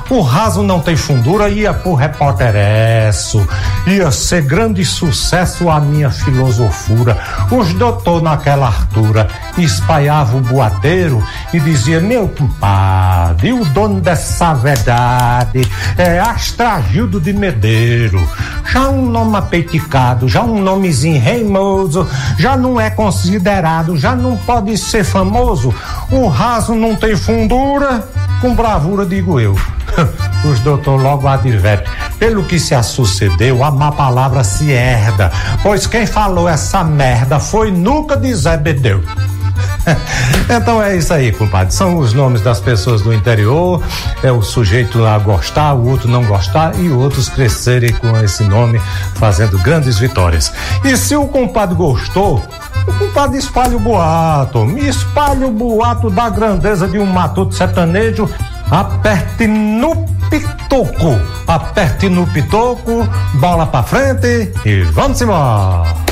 O 0.10 0.22
raso 0.22 0.62
não 0.62 0.80
tem 0.80 0.96
fundura 0.96 1.50
ia 1.50 1.74
pro 1.74 1.96
repórteresso, 1.96 3.48
ia 3.88 4.12
ser 4.12 4.42
grande 4.44 4.84
sucesso 4.84 5.70
a 5.70 5.80
minha 5.80 6.12
filosofura. 6.12 7.18
Os 7.50 7.74
doutor 7.74 8.22
naquela 8.22 8.68
altura 8.68 9.28
espalhava 9.58 10.38
o 10.38 10.42
boateiro 10.42 11.24
e 11.54 11.60
dizia, 11.60 12.02
meu 12.02 12.28
compadre, 12.28 13.54
o 13.54 13.64
dono 13.66 14.02
dessa 14.02 14.54
verdade 14.54 15.23
é 15.98 16.20
Astragildo 16.20 17.20
de 17.20 17.34
Medeiro. 17.34 18.28
Já 18.72 18.90
um 18.90 19.06
nome 19.06 19.38
apeiticado, 19.38 20.28
já 20.28 20.42
um 20.42 20.62
nomezinho 20.62 21.22
reimoso, 21.22 22.08
já 22.38 22.58
não 22.58 22.80
é 22.80 22.90
considerado, 22.90 23.98
já 23.98 24.16
não 24.16 24.36
pode 24.38 24.78
ser 24.78 25.04
famoso. 25.04 25.74
O 26.12 26.28
raso 26.28 26.76
não 26.76 26.96
tem 26.96 27.16
fundura, 27.16 28.08
com 28.42 28.54
bravura 28.54 29.06
digo 29.06 29.40
eu. 29.40 29.56
Os 30.50 30.60
doutor 30.60 31.02
logo 31.02 31.28
adverte. 31.28 31.90
Pelo 32.20 32.44
que 32.44 32.60
se 32.60 32.82
sucedeu, 32.84 33.64
a 33.64 33.72
má 33.72 33.92
palavra 33.92 34.44
se 34.44 34.72
herda. 34.72 35.32
Pois 35.62 35.88
quem 35.88 36.06
falou 36.06 36.48
essa 36.48 36.84
merda 36.84 37.40
foi 37.40 37.72
nunca 37.72 38.16
de 38.18 38.34
Zebedeu. 38.34 39.04
então 40.50 40.82
é 40.82 40.96
isso 40.96 41.14
aí, 41.14 41.32
compadre. 41.32 41.74
São 41.74 41.98
os 41.98 42.14
nomes 42.14 42.42
das 42.42 42.60
pessoas 42.60 43.02
do 43.02 43.14
interior. 43.14 43.82
É 44.22 44.32
o 44.32 44.42
sujeito 44.42 45.06
a 45.06 45.18
gostar, 45.18 45.74
o 45.74 45.90
outro 45.90 46.08
não 46.08 46.24
gostar 46.24 46.78
e 46.80 46.90
outros 46.90 47.30
crescerem 47.30 47.94
com 47.94 48.18
esse 48.20 48.44
nome, 48.44 48.82
fazendo 49.16 49.58
grandes 49.60 49.98
vitórias. 49.98 50.52
E 50.84 50.96
se 50.98 51.16
o 51.16 51.28
compadre 51.28 51.76
gostou, 51.76 52.44
o 52.88 52.94
compadre 52.94 53.38
espalha 53.38 53.76
o 53.76 53.80
boato. 53.80 54.66
Me 54.66 54.88
espalha 54.88 55.48
o 55.48 55.52
boato 55.52 56.10
da 56.10 56.30
grandeza 56.30 56.88
de 56.88 56.98
um 56.98 57.06
matuto 57.06 57.56
sertanejo 57.56 58.30
aperte 58.72 59.48
no 59.48 60.06
pitoco, 60.30 61.20
aperte 61.48 62.10
no 62.10 62.26
pitoco, 62.28 63.08
bola 63.36 63.68
pra 63.68 63.84
frente 63.84 64.52
e 64.66 64.82
vamos 64.82 65.22
embora. 65.22 66.03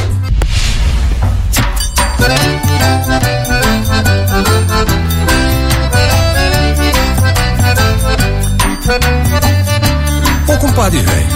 Compadre 10.61 10.99
velho, 10.99 11.27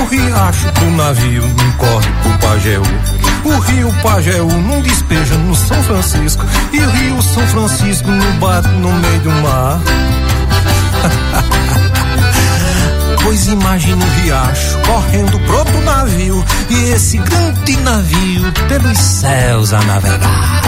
o 0.00 0.04
riacho 0.06 0.72
do 0.72 0.90
navio 0.92 1.42
não 1.42 1.72
corre 1.72 2.10
pro 2.22 2.38
Pajeú. 2.38 2.82
O 3.44 3.58
rio 3.58 3.94
Pajeú 4.02 4.50
não 4.62 4.80
despeja 4.80 5.36
no 5.36 5.54
São 5.54 5.82
Francisco. 5.82 6.42
E 6.72 6.80
o 6.80 6.90
rio 6.90 7.22
São 7.22 7.46
Francisco 7.48 8.10
não 8.10 8.38
bate 8.38 8.68
no 8.68 8.90
meio 8.90 9.20
do 9.20 9.30
mar. 9.30 9.80
Pois 13.22 13.46
imagina 13.46 14.04
o 14.04 14.08
riacho 14.20 14.78
correndo 14.86 15.38
pro 15.46 15.56
outro 15.56 15.80
navio 15.80 16.44
e 16.68 16.90
esse 16.90 17.16
grande 17.16 17.74
navio 17.78 18.52
pelos 18.68 18.98
céus 18.98 19.72
a 19.72 19.80
navegar. 19.80 20.62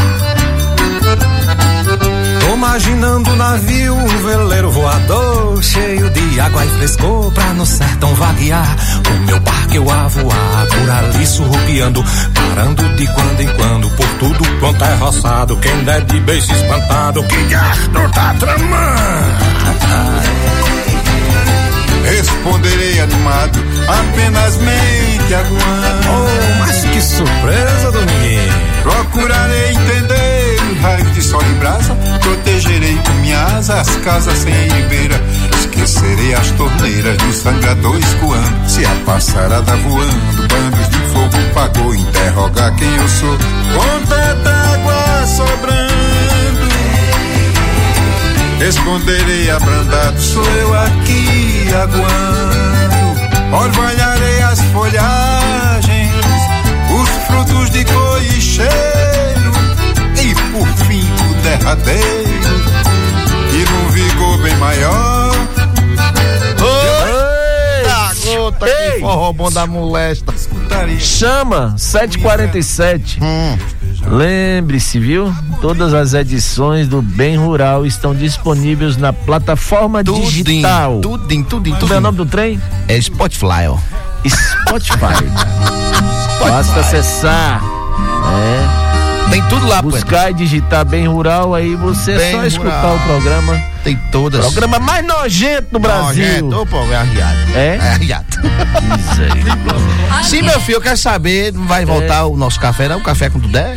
Imaginando 2.67 3.31
o 3.31 3.37
navio, 3.37 3.95
um 3.95 4.07
veleiro 4.07 4.71
voador, 4.73 5.62
cheio 5.62 6.11
de 6.11 6.41
água 6.41 6.64
e 6.64 6.69
frescor 6.71 7.31
pra 7.33 7.55
no 7.55 7.64
sertão 7.64 8.12
vaguear. 8.17 8.77
O 9.09 9.25
meu 9.25 9.39
barco 9.39 9.75
eu 9.75 9.89
a 9.89 10.09
voar, 10.09 10.67
por 10.67 10.91
ali 10.91 11.27
surrupiando, 11.27 12.05
parando 12.35 12.83
de 12.97 13.07
quando 13.07 13.41
em 13.41 13.49
quando, 13.55 13.89
por 13.91 14.09
tudo 14.19 14.59
quanto 14.59 14.85
é 14.85 14.95
roçado. 14.97 15.57
Quem 15.59 15.85
der 15.85 16.05
de 16.07 16.21
beijo 16.21 16.53
espantado, 16.53 17.23
que 17.23 17.45
gasto 17.45 18.12
tá 18.12 18.35
tramando. 18.35 19.47
Responderei 22.05 23.01
animado, 23.01 23.61
apenas 23.89 24.57
mente 24.57 25.35
aguando. 25.35 26.09
Oh, 26.09 26.59
mas 26.59 26.85
que 26.85 27.01
surpresa, 27.01 27.93
Dominguinho! 27.93 28.53
Procurarei 28.83 29.71
entender 29.71 30.16
raio 30.81 31.05
de 31.07 31.22
sol 31.22 31.43
e 31.43 31.55
brasa, 31.55 31.95
protegerei 32.20 32.97
com 32.97 33.12
minha 33.20 33.43
asa 33.57 33.81
as 33.81 33.97
casas 33.97 34.39
sem 34.39 34.53
ribeira. 34.53 35.20
Esquecerei 35.59 36.35
as 36.35 36.51
torneiras 36.53 37.16
do 37.18 37.33
sangrador 37.33 37.99
escoando, 37.99 38.68
se 38.68 38.85
a 38.85 38.95
passarada 39.05 39.77
voando, 39.77 40.49
bandos 40.49 40.89
de 40.89 40.99
fogo 41.12 41.55
pagou, 41.55 41.95
interrogar 41.95 42.74
quem 42.77 42.95
eu 42.97 43.09
sou. 43.09 43.39
Com 43.74 44.07
tanta 44.07 44.51
água 44.51 45.27
sobrando. 45.27 45.97
Responderei 48.59 49.51
abrandado, 49.51 50.20
sou 50.20 50.45
eu 50.45 50.74
aqui 50.74 51.68
aguando. 51.83 53.16
Orvalharei 53.53 54.43
as 54.43 54.61
folhagens, 54.72 56.12
os 57.01 57.09
frutos 57.27 57.70
de 57.70 57.85
cor 57.85 58.22
e 58.22 58.41
cheiro. 58.41 58.95
Por 60.57 60.67
fim 60.87 61.03
o 61.03 61.35
derradeiro, 61.43 62.07
e 63.53 63.71
num 63.71 63.89
vigor 63.91 64.39
bem 64.39 64.57
maior. 64.57 65.17
forró 69.01 69.33
bom 69.33 69.51
da 69.51 69.67
molesta. 69.67 70.35
Chama 70.99 71.75
747. 71.77 73.19
Hum. 73.23 73.59
Lembre-se, 74.09 74.99
viu? 74.99 75.35
Todas 75.61 75.93
as 75.93 76.15
edições 76.15 76.89
do 76.89 77.03
Bem 77.03 77.37
Rural 77.37 77.85
estão 77.85 78.15
disponíveis 78.15 78.97
na 78.97 79.13
plataforma 79.13 80.03
digital. 80.03 81.01
Tudinho, 81.01 81.45
tudinho, 81.45 81.77
Como 81.79 81.93
é 81.93 81.99
o 81.99 82.01
nome 82.01 82.17
do 82.17 82.27
trem? 82.27 82.61
É 82.89 83.01
Spotify, 83.01 83.67
ó. 83.69 83.77
Spotify. 84.27 85.23
Basta 86.41 86.81
acessar. 86.81 87.63
É. 88.83 88.86
Tem 89.31 89.43
tudo 89.49 89.66
lá, 89.66 89.83
Buscar 89.83 90.31
e 90.31 90.35
digitar 90.35 90.85
Bem 90.85 91.07
Rural, 91.09 91.55
aí 91.55 91.74
você 91.74 92.12
é 92.12 92.18
Bem 92.18 92.33
só 92.33 92.45
escutar 92.45 92.81
Rural. 92.81 92.97
o 92.97 93.01
programa. 93.01 93.62
Tem 93.85 93.97
todas. 94.11 94.41
Programa 94.41 94.79
mais 94.79 95.05
nojento 95.07 95.68
do 95.72 95.79
Brasil. 95.79 96.24
Nojento. 96.49 96.66
Pô, 96.70 96.83
é 96.93 96.97
arriado. 96.97 97.39
É? 97.55 97.77
É 97.77 97.89
arriado. 97.93 98.27
Sim, 100.24 100.43
meu 100.43 100.59
filho, 100.61 100.77
eu 100.77 100.81
quero 100.81 100.97
saber, 100.97 101.53
vai 101.53 101.85
voltar 101.85 102.24
o 102.27 102.37
nosso 102.37 102.59
café, 102.59 102.89
não? 102.89 102.99
O 102.99 103.03
café 103.03 103.29
tudo 103.29 103.57
é? 103.57 103.77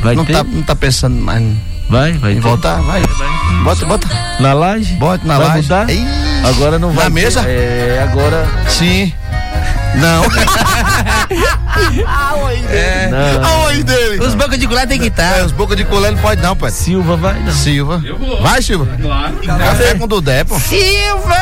Vai 0.00 0.14
não 0.14 0.24
ter? 0.24 0.32
Tá, 0.34 0.44
não 0.44 0.62
tá 0.62 0.74
pensando 0.76 1.20
mais 1.22 1.42
Vai, 1.88 2.12
vai. 2.14 2.32
em 2.32 2.34
ter. 2.36 2.40
voltar? 2.40 2.80
Vai. 2.82 3.02
Bota, 3.62 3.86
bota. 3.86 4.08
Na 4.40 4.52
laje? 4.52 4.94
Bota 4.94 5.26
na 5.26 5.38
vai 5.38 5.46
laje. 5.48 5.62
mudar? 5.62 5.86
Agora 6.48 6.78
não 6.78 6.88
Na 6.88 6.94
vai. 6.94 7.04
ter. 7.06 7.12
mesa? 7.12 7.40
É, 7.46 8.06
agora. 8.08 8.46
Sim. 8.68 9.12
Não. 9.96 10.22
É. 12.70 13.08
Não. 13.08 13.44
Aonde 13.44 13.82
dele? 13.82 14.24
Os 14.24 14.34
bancos 14.34 14.58
de 14.58 14.66
colar 14.66 14.86
tem 14.86 14.98
que 14.98 15.06
estar. 15.08 15.38
É, 15.38 15.44
os 15.44 15.52
bocas 15.52 15.76
de 15.76 15.84
colher 15.84 16.12
não 16.12 16.18
pode 16.18 16.42
não, 16.42 16.56
pai. 16.56 16.70
Silva 16.70 17.16
vai. 17.16 17.38
Não. 17.40 17.52
Silva. 17.52 18.02
Vai, 18.40 18.62
Silva. 18.62 18.86
Claro. 19.00 19.36
Café 19.58 19.94
com 19.94 20.06
Dudé, 20.06 20.44
pô. 20.44 20.58
Silva! 20.58 21.36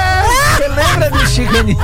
Você 0.57 0.69
lembra 0.69 1.11
do 1.11 1.27
Chicaninho? 1.27 1.79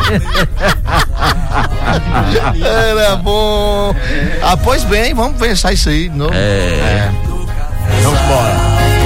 Era 2.65 3.17
bom. 3.17 3.95
Ah, 4.43 4.57
pois 4.57 4.85
bem, 4.85 5.15
vamos 5.15 5.39
pensar 5.39 5.73
isso 5.73 5.89
aí 5.89 6.09
de 6.09 6.17
novo. 6.17 6.33
É. 6.35 7.11
Vamos 8.03 8.21
embora. 8.21 8.60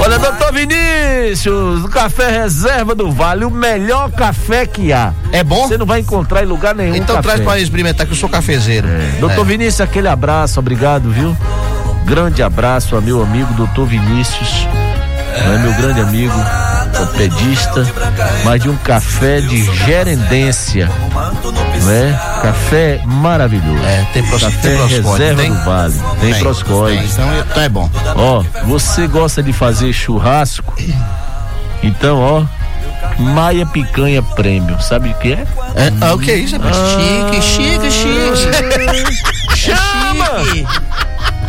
Olha, 0.04 0.18
doutor 0.18 0.52
Vinícius, 0.52 1.80
do 1.82 1.88
Café 1.88 2.28
Reserva 2.42 2.94
do 2.94 3.10
Vale, 3.10 3.46
o 3.46 3.50
melhor 3.50 4.10
café 4.12 4.66
que 4.66 4.92
há. 4.92 5.14
É 5.32 5.42
bom? 5.42 5.66
Você 5.66 5.78
não 5.78 5.86
vai 5.86 6.00
encontrar 6.00 6.42
em 6.42 6.46
lugar 6.46 6.74
nenhum. 6.74 6.94
Então 6.94 7.16
café. 7.16 7.28
traz 7.28 7.40
pra 7.40 7.58
experimentar 7.58 8.06
que 8.06 8.12
eu 8.12 8.16
sou 8.16 8.28
cafezeiro. 8.28 8.86
Doutor 9.18 9.40
É. 9.40 9.44
Vinícius, 9.44 9.80
aquele 9.80 10.08
abraço, 10.08 10.60
obrigado, 10.60 11.10
viu? 11.10 11.34
Grande 12.04 12.42
abraço 12.42 12.96
a 12.96 13.00
meu 13.00 13.22
amigo, 13.22 13.52
doutor 13.54 13.86
Vinícius. 13.86 14.68
É 15.36 15.58
meu 15.58 15.72
grande 15.72 16.00
amigo, 16.02 16.34
ortopedista, 16.94 17.86
mas 18.44 18.62
de 18.62 18.70
um 18.70 18.76
café 18.76 19.40
de 19.40 19.64
gerendência. 19.84 20.90
Não 21.82 21.90
é? 21.90 22.12
Café 22.42 23.00
maravilhoso. 23.04 23.84
É, 23.84 24.06
tem, 24.12 24.22
pros, 24.22 24.42
Café 24.42 24.68
tem 24.68 24.86
reserva 24.86 25.42
tem? 25.42 25.52
do 25.52 25.64
Vale. 25.64 25.94
Tem, 26.20 26.34
Tem, 26.92 26.98
tem, 26.98 27.04
então, 27.04 27.38
então 27.50 27.62
é 27.62 27.68
bom. 27.68 27.90
Ó, 28.16 28.44
você 28.64 29.06
gosta 29.06 29.42
de 29.42 29.52
fazer 29.52 29.92
churrasco? 29.92 30.74
Então, 31.82 32.18
ó, 32.20 32.44
Maia 33.18 33.66
Picanha 33.66 34.22
Premium. 34.22 34.78
Sabe 34.80 35.10
o 35.10 35.14
que 35.14 35.32
é? 35.32 35.46
É, 35.74 35.92
ah, 36.00 36.14
o 36.14 36.18
que 36.18 36.30
é 36.30 36.36
isso, 36.36 36.56
rapaz? 36.56 36.76
Chique, 36.76 37.42
chique, 37.42 37.90
chique. 37.90 39.24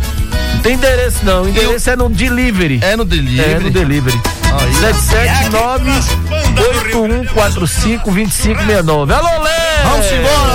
Não 0.55 0.61
tem 0.61 0.75
endereço 0.75 1.19
não. 1.25 1.43
O 1.45 1.49
endereço 1.49 1.89
é 1.91 1.97
no 1.97 2.09
delivery. 2.09 2.79
É 2.83 2.97
no 2.97 3.05
delivery. 3.05 3.53
É 3.53 3.59
no 3.59 3.71
delivery. 3.71 4.21
779-8145-2569. 7.83 9.13
Alô, 9.13 9.43
Léo! 9.43 9.53
Vamos 9.85 10.07
embora, 10.13 10.52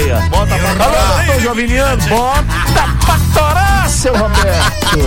Léo 0.00 0.16
Maia. 0.16 0.28
Bota 0.30 0.56
pra 0.58 0.84
Alô, 0.84 1.16
doutor 1.16 1.40
Joviniano. 1.40 2.02
Bota 2.08 2.88
pra 3.04 3.18
torar, 3.34 3.88
seu 3.88 4.16
Roberto. 4.16 4.98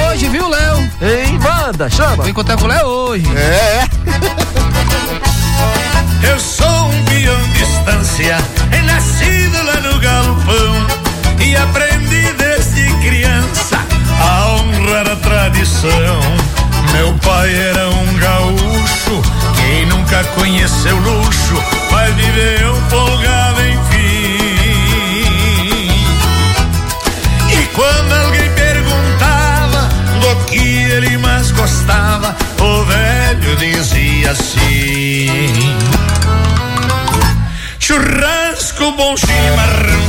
É 0.00 0.12
hoje, 0.12 0.28
viu, 0.28 0.48
Léo? 0.48 0.90
Hein, 1.02 1.38
manda, 1.38 1.90
chama. 1.90 2.16
Vou 2.16 2.28
encontrar 2.28 2.56
com 2.56 2.64
o 2.64 2.68
Léo 2.68 2.86
hoje. 2.86 3.26
É. 3.36 3.84
Eu 6.30 6.40
sou 6.40 6.66
um 6.66 7.04
peão 7.04 7.40
de 7.52 7.62
estância, 7.62 8.38
é 8.72 8.82
nascido 8.82 9.62
lá 9.62 9.80
no 9.80 9.98
galpão 10.00 10.86
e 11.38 11.54
aprendi 11.56 12.32
desde 12.32 12.86
criança 13.02 13.78
a 14.20 14.46
honrar 14.46 15.06
a 15.06 15.16
tradição. 15.16 16.20
Meu 16.92 17.12
pai 17.18 17.54
era 17.54 17.88
um 17.90 18.14
gaúcho, 18.18 19.22
quem 19.56 19.86
nunca 19.86 20.24
conheceu 20.36 20.96
luxo, 20.96 21.62
mas 21.90 22.14
viveu 22.14 22.74
folgado 22.88 23.60
enfim. 23.66 23.93
Quando 27.74 28.12
alguém 28.12 28.50
perguntava 28.52 29.88
do 30.20 30.44
que 30.46 30.58
ele 30.58 31.18
mais 31.18 31.50
gostava, 31.50 32.34
o 32.60 32.84
velho 32.84 33.56
dizia 33.56 34.30
assim: 34.30 35.76
Churrasco, 37.78 38.92
bom 38.92 39.16
chimarrão, 39.16 40.02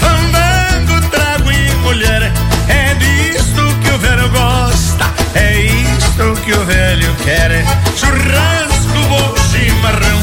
fandango, 0.00 1.08
trago 1.10 1.52
e 1.52 1.70
mulher. 1.76 2.32
É 2.68 2.94
disto 2.94 3.62
que 3.82 3.90
o 3.90 3.98
velho 3.98 4.28
gosta, 4.30 5.04
é 5.34 5.60
isto 5.60 6.34
que 6.42 6.52
o 6.52 6.64
velho 6.64 7.14
quer. 7.22 7.64
Churrasco, 7.96 8.98
bom 9.08 9.34
chimarrão, 9.50 10.20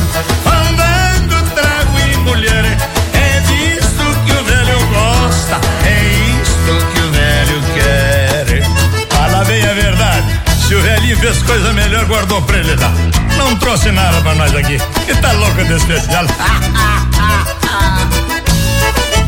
fez 11.28 11.43
coisa 11.43 11.73
melhor, 11.73 12.05
guardou 12.05 12.41
pra 12.43 12.57
ele 12.57 12.73
dar. 12.78 12.93
Não 13.38 13.53
trouxe 13.57 13.91
nada 13.91 14.21
pra 14.21 14.34
nós 14.36 14.55
aqui. 14.55 14.78
E 15.09 15.15
tá 15.15 15.34
louco 15.34 15.61
de 15.61 15.73
especial. 15.73 16.25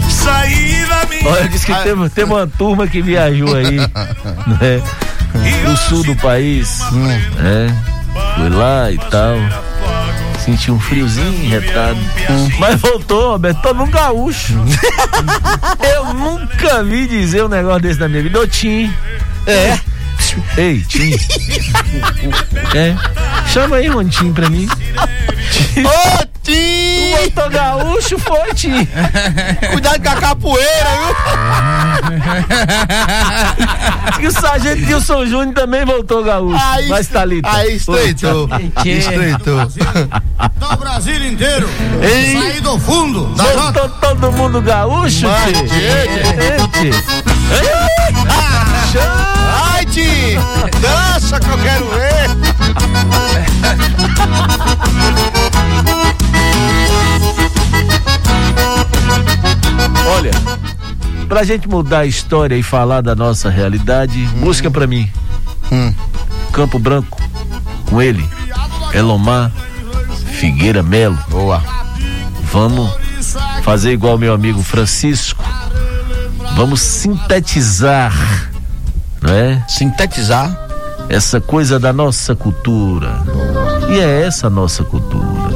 Saí 0.10 0.86
da 0.88 1.06
minha. 1.08 1.30
Olha, 1.30 1.50
disse 1.50 1.66
que 1.66 1.76
teve, 1.76 2.10
teve 2.10 2.32
uma 2.32 2.48
turma 2.48 2.88
que 2.88 3.02
viajou 3.02 3.54
aí, 3.54 3.76
né? 4.48 4.82
Do 5.66 5.76
sul 5.76 6.04
do 6.04 6.16
país. 6.16 6.80
É. 7.44 7.68
Foi 8.36 8.50
lá 8.50 8.90
e 8.92 8.98
tal. 8.98 9.36
Sentiu 10.46 10.76
um 10.76 10.80
friozinho, 10.80 11.50
retado. 11.50 12.00
Mas 12.58 12.80
voltou, 12.80 13.32
Roberto, 13.32 13.62
todo 13.62 13.84
um 13.84 13.92
gaúcho. 13.92 14.54
Eu 15.94 16.14
nunca 16.14 16.82
vi 16.82 17.08
dizer 17.08 17.44
um 17.44 17.50
negócio 17.50 17.82
desse 17.82 18.00
na 18.00 18.08
minha 18.08 18.24
vida. 18.24 18.40
Ô, 18.40 18.48
Tim. 18.48 18.90
É. 19.46 19.78
Ei, 20.58 20.82
Tim. 20.88 21.12
É. 22.76 22.96
Chama 23.48 23.78
aí 23.78 23.90
Tim 24.10 24.32
pra 24.34 24.50
mim. 24.50 24.68
Ô, 25.78 26.28
Tim! 26.44 27.14
O 27.14 27.22
outro 27.22 27.50
gaúcho 27.50 28.20
foi, 28.20 28.54
Tim. 28.54 28.88
Cuidado 29.72 30.02
com 30.02 30.10
a 30.10 30.16
capoeira, 30.16 30.90
E 34.22 34.28
o 34.28 34.32
sargento 34.32 34.86
Dilson 34.86 35.26
Júnior 35.26 35.54
também 35.54 35.86
voltou 35.86 36.24
gaúcho. 36.24 36.60
Aí- 36.72 36.88
Mas 36.90 37.08
tá 37.08 37.22
ali. 37.22 37.42
Aí 37.44 37.76
estreitou. 37.76 38.50
Estreitou. 38.86 39.66
Do 40.56 40.78
Brasil 40.78 41.26
inteiro. 41.28 41.70
Ei. 42.02 42.40
Saí 42.40 42.62
do 42.62 42.78
fundo. 42.80 43.28
Voltou 43.36 43.90
todo 43.90 44.32
mundo 44.32 44.62
gaúcho, 44.62 45.20
tio? 45.20 45.30
gente. 45.30 47.00
Gente. 48.90 49.29
Dança 49.90 51.40
que 51.40 51.50
eu 51.50 51.58
quero 51.58 51.90
ver! 51.90 52.30
Olha, 60.08 60.32
pra 61.28 61.44
gente 61.44 61.68
mudar 61.68 62.00
a 62.00 62.06
história 62.06 62.56
e 62.56 62.62
falar 62.62 63.02
da 63.02 63.16
nossa 63.16 63.50
realidade, 63.50 64.20
busca 64.40 64.70
pra 64.70 64.86
mim. 64.86 65.10
Hum. 65.72 65.92
Campo 66.52 66.78
Branco, 66.78 67.20
com 67.90 68.00
ele, 68.00 68.28
Elomar 68.94 69.52
Figueira 70.40 70.84
Melo. 70.84 71.18
Boa. 71.30 71.64
Vamos 72.52 72.92
fazer 73.64 73.92
igual 73.92 74.20
meu 74.20 74.34
amigo 74.34 74.62
Francisco. 74.62 75.44
Vamos 76.56 76.80
sintetizar 76.80 78.49
não 79.22 79.34
é? 79.34 79.64
Sintetizar 79.68 80.50
essa 81.10 81.42
coisa 81.42 81.80
da 81.80 81.92
nossa 81.92 82.36
cultura. 82.36 83.22
E 83.90 84.00
é 84.00 84.22
essa 84.26 84.48
a 84.48 84.50
nossa 84.50 84.84
cultura. 84.84 85.50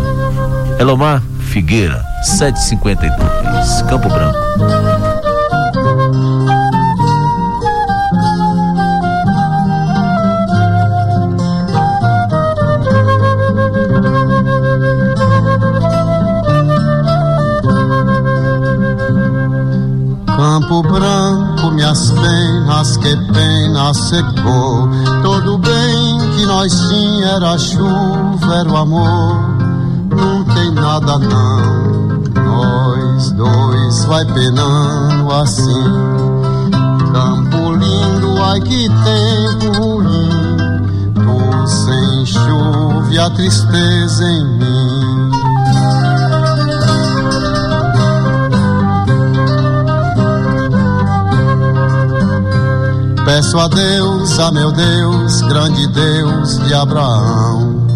Elomar 0.79 1.21
Figueira, 1.39 2.03
752, 2.23 3.81
Campo 3.83 4.09
Branco. 4.09 4.43
Campo 20.35 20.81
Branco, 20.81 21.71
minhas 21.71 22.11
penas, 22.11 22.97
que 22.97 23.15
pena 23.83 23.93
secou. 23.93 24.89
Todo 25.21 25.57
bem 25.57 26.19
que 26.37 26.45
nós 26.45 26.73
tinha 26.87 27.27
era 27.27 27.57
chuva, 27.57 28.55
era 28.55 28.71
o 28.71 28.77
amor. 28.77 29.35
Não 30.15 30.43
tem 30.45 30.71
nada 30.71 31.17
não, 31.17 32.21
nós 32.45 33.31
dois 33.31 34.05
vai 34.05 34.25
penando 34.25 35.31
assim. 35.33 35.83
Campo 37.11 37.73
lindo, 37.73 38.41
ai 38.41 38.61
que 38.61 38.87
tempo 38.87 39.81
ruim. 39.81 40.29
Tu 41.15 41.67
sem 41.67 42.25
chuva 42.25 43.11
e 43.11 43.19
a 43.19 43.29
tristeza 43.31 44.23
em 44.23 44.45
mim. 44.57 44.82
Peço 53.25 53.57
a 53.57 53.69
Deus, 53.69 54.37
a 54.37 54.51
meu 54.51 54.69
Deus, 54.71 55.41
grande 55.43 55.87
Deus 55.87 56.57
de 56.59 56.73
Abraão, 56.73 57.87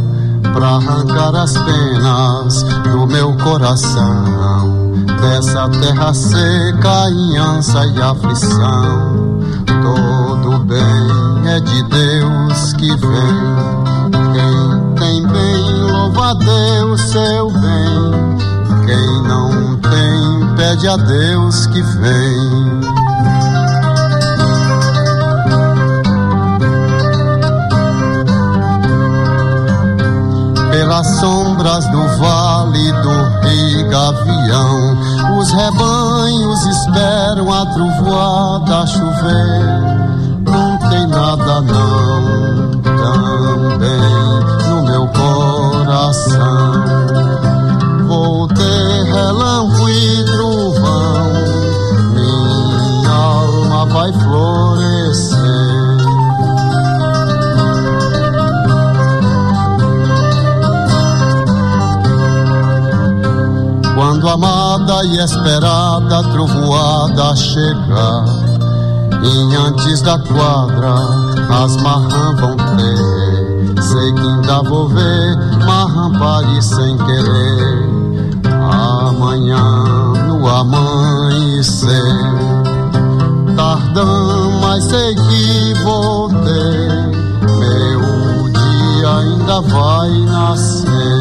para 0.42 0.68
arrancar 0.68 1.36
as 1.36 1.52
penas 1.52 2.64
do 2.64 3.06
meu 3.06 3.36
coração, 3.38 4.94
dessa 5.20 5.68
terra 5.68 6.14
seca 6.14 7.08
ânsia 7.38 7.86
e 7.88 8.02
aflição. 8.02 9.42
Todo 9.82 10.60
bem 10.60 11.50
é 11.50 11.60
de 11.60 11.84
Deus 11.84 12.74
que 12.74 12.96
vem. 12.96 14.08
Quem 14.34 14.96
tem 14.96 15.28
bem, 15.28 15.92
louva 15.92 16.32
a 16.32 16.34
Deus 16.36 17.02
seu 17.02 17.52
bem. 17.52 18.86
Quem 18.86 19.24
não 19.24 19.76
tem, 19.78 20.56
pede 20.56 20.88
a 20.88 20.96
Deus 20.96 21.68
que 21.68 21.82
vem. 21.82 22.87
Pelas 30.88 31.08
sombras 31.20 31.86
do 31.90 32.08
vale 32.18 32.92
do 32.94 33.10
rio 33.46 33.90
Gavião. 33.90 35.38
Os 35.38 35.52
rebanhos 35.52 36.66
esperam 36.66 37.54
a 37.54 37.66
trovoada 37.66 38.88
chover. 38.88 39.66
Não 40.46 40.78
tem 40.90 41.06
nada 41.08 41.62
não, 41.62 42.72
também 42.82 44.00
no 44.70 44.84
meu 44.84 45.08
coração. 45.08 46.67
Quando 64.28 64.44
amada 64.44 65.06
e 65.06 65.24
esperada 65.24 66.22
trovoada 66.34 67.34
chegar, 67.34 68.26
e 69.24 69.56
antes 69.56 70.02
da 70.02 70.20
quadra 70.20 70.96
as 71.64 71.78
marrãs 71.78 72.38
vão 72.38 72.58
ter. 72.58 73.82
Sei 73.82 74.14
que 74.14 74.20
ainda 74.20 74.64
vou 74.64 74.90
ver 74.90 75.38
marrã 75.66 76.12
parir 76.20 76.62
sem 76.62 76.98
querer. 76.98 77.90
Amanhã 78.70 79.64
no 80.28 80.46
amanhecer, 80.46 81.88
tardão, 83.56 84.60
mas 84.60 84.84
sei 84.84 85.16
que 85.16 85.74
vou 85.86 86.28
ter. 86.28 87.12
Meu 87.60 88.50
dia 88.50 89.10
ainda 89.10 89.62
vai 89.62 90.12
nascer. 90.26 91.17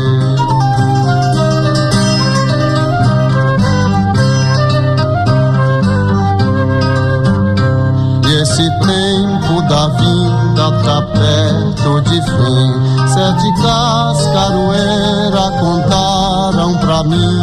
Esse 8.57 8.71
tempo 8.71 9.61
da 9.69 9.89
vinda 9.89 10.73
tá 10.83 11.03
perto 11.13 12.01
de 12.09 12.23
fim. 12.23 12.73
Sete 13.07 13.53
cascaroeira 13.61 15.51
contaram 15.61 16.75
pra 16.79 17.05
mim. 17.05 17.37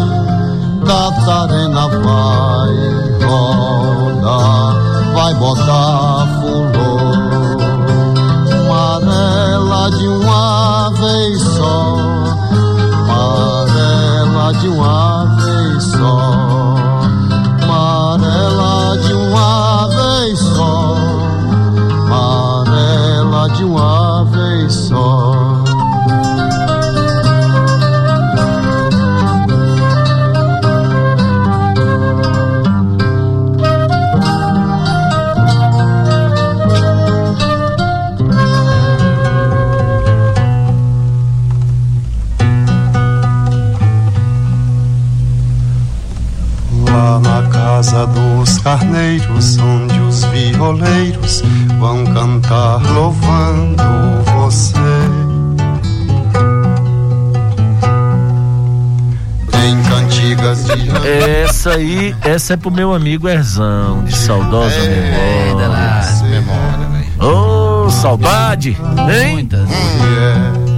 Catarina 0.84 1.88
vai 1.88 2.74
rodar, 3.28 4.76
vai 5.14 5.34
botar 5.36 6.28
fulô. 6.40 6.94
Amarela 8.74 9.92
de 9.92 10.08
uma 10.08 10.90
vez 10.90 11.42
só, 11.42 11.96
amarela 13.08 14.54
de 14.60 14.68
uma 14.68 15.13
violeiros 50.54 51.42
vão 51.80 52.06
cantar 52.06 52.82
louvando 52.94 53.84
você. 54.36 54.74
Em 59.66 59.82
cantigas 59.84 60.66
de 60.66 60.90
Essa 61.44 61.72
aí, 61.72 62.16
essa 62.22 62.54
é 62.54 62.58
pro 62.58 62.72
meu 62.72 62.94
amigo 62.94 63.28
Erzão, 63.28 64.04
de 64.04 64.16
saudosa 64.16 64.76
memória. 64.80 66.04
Ô, 67.20 67.90
saudade, 67.90 68.78
hein? 69.10 69.50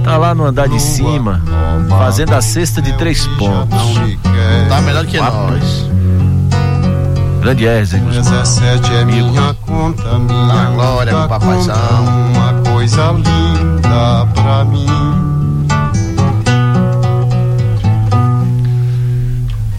Tá 0.04 0.16
lá 0.16 0.34
no 0.34 0.44
andar 0.44 0.68
de 0.68 0.80
cima, 0.80 1.42
fazendo 1.88 2.34
a 2.34 2.40
cesta 2.40 2.80
de 2.80 2.92
três 2.96 3.26
pontos. 3.38 3.78
Tá 4.68 4.80
melhor 4.80 5.04
que 5.06 5.18
nós. 5.18 5.90
Grande 7.46 7.64
Erzen, 7.64 8.04
17 8.06 8.92
é 8.92 9.04
minha 9.04 9.54
conta, 9.64 10.18
minha 10.18 10.46
Na 10.46 10.70
glória, 10.70 11.12
meu 11.12 11.28
conta, 11.28 11.38
papaizão. 11.38 11.76
Uma 12.34 12.72
coisa 12.72 13.12
linda 13.12 14.26
pra 14.34 14.64
mim. 14.64 14.86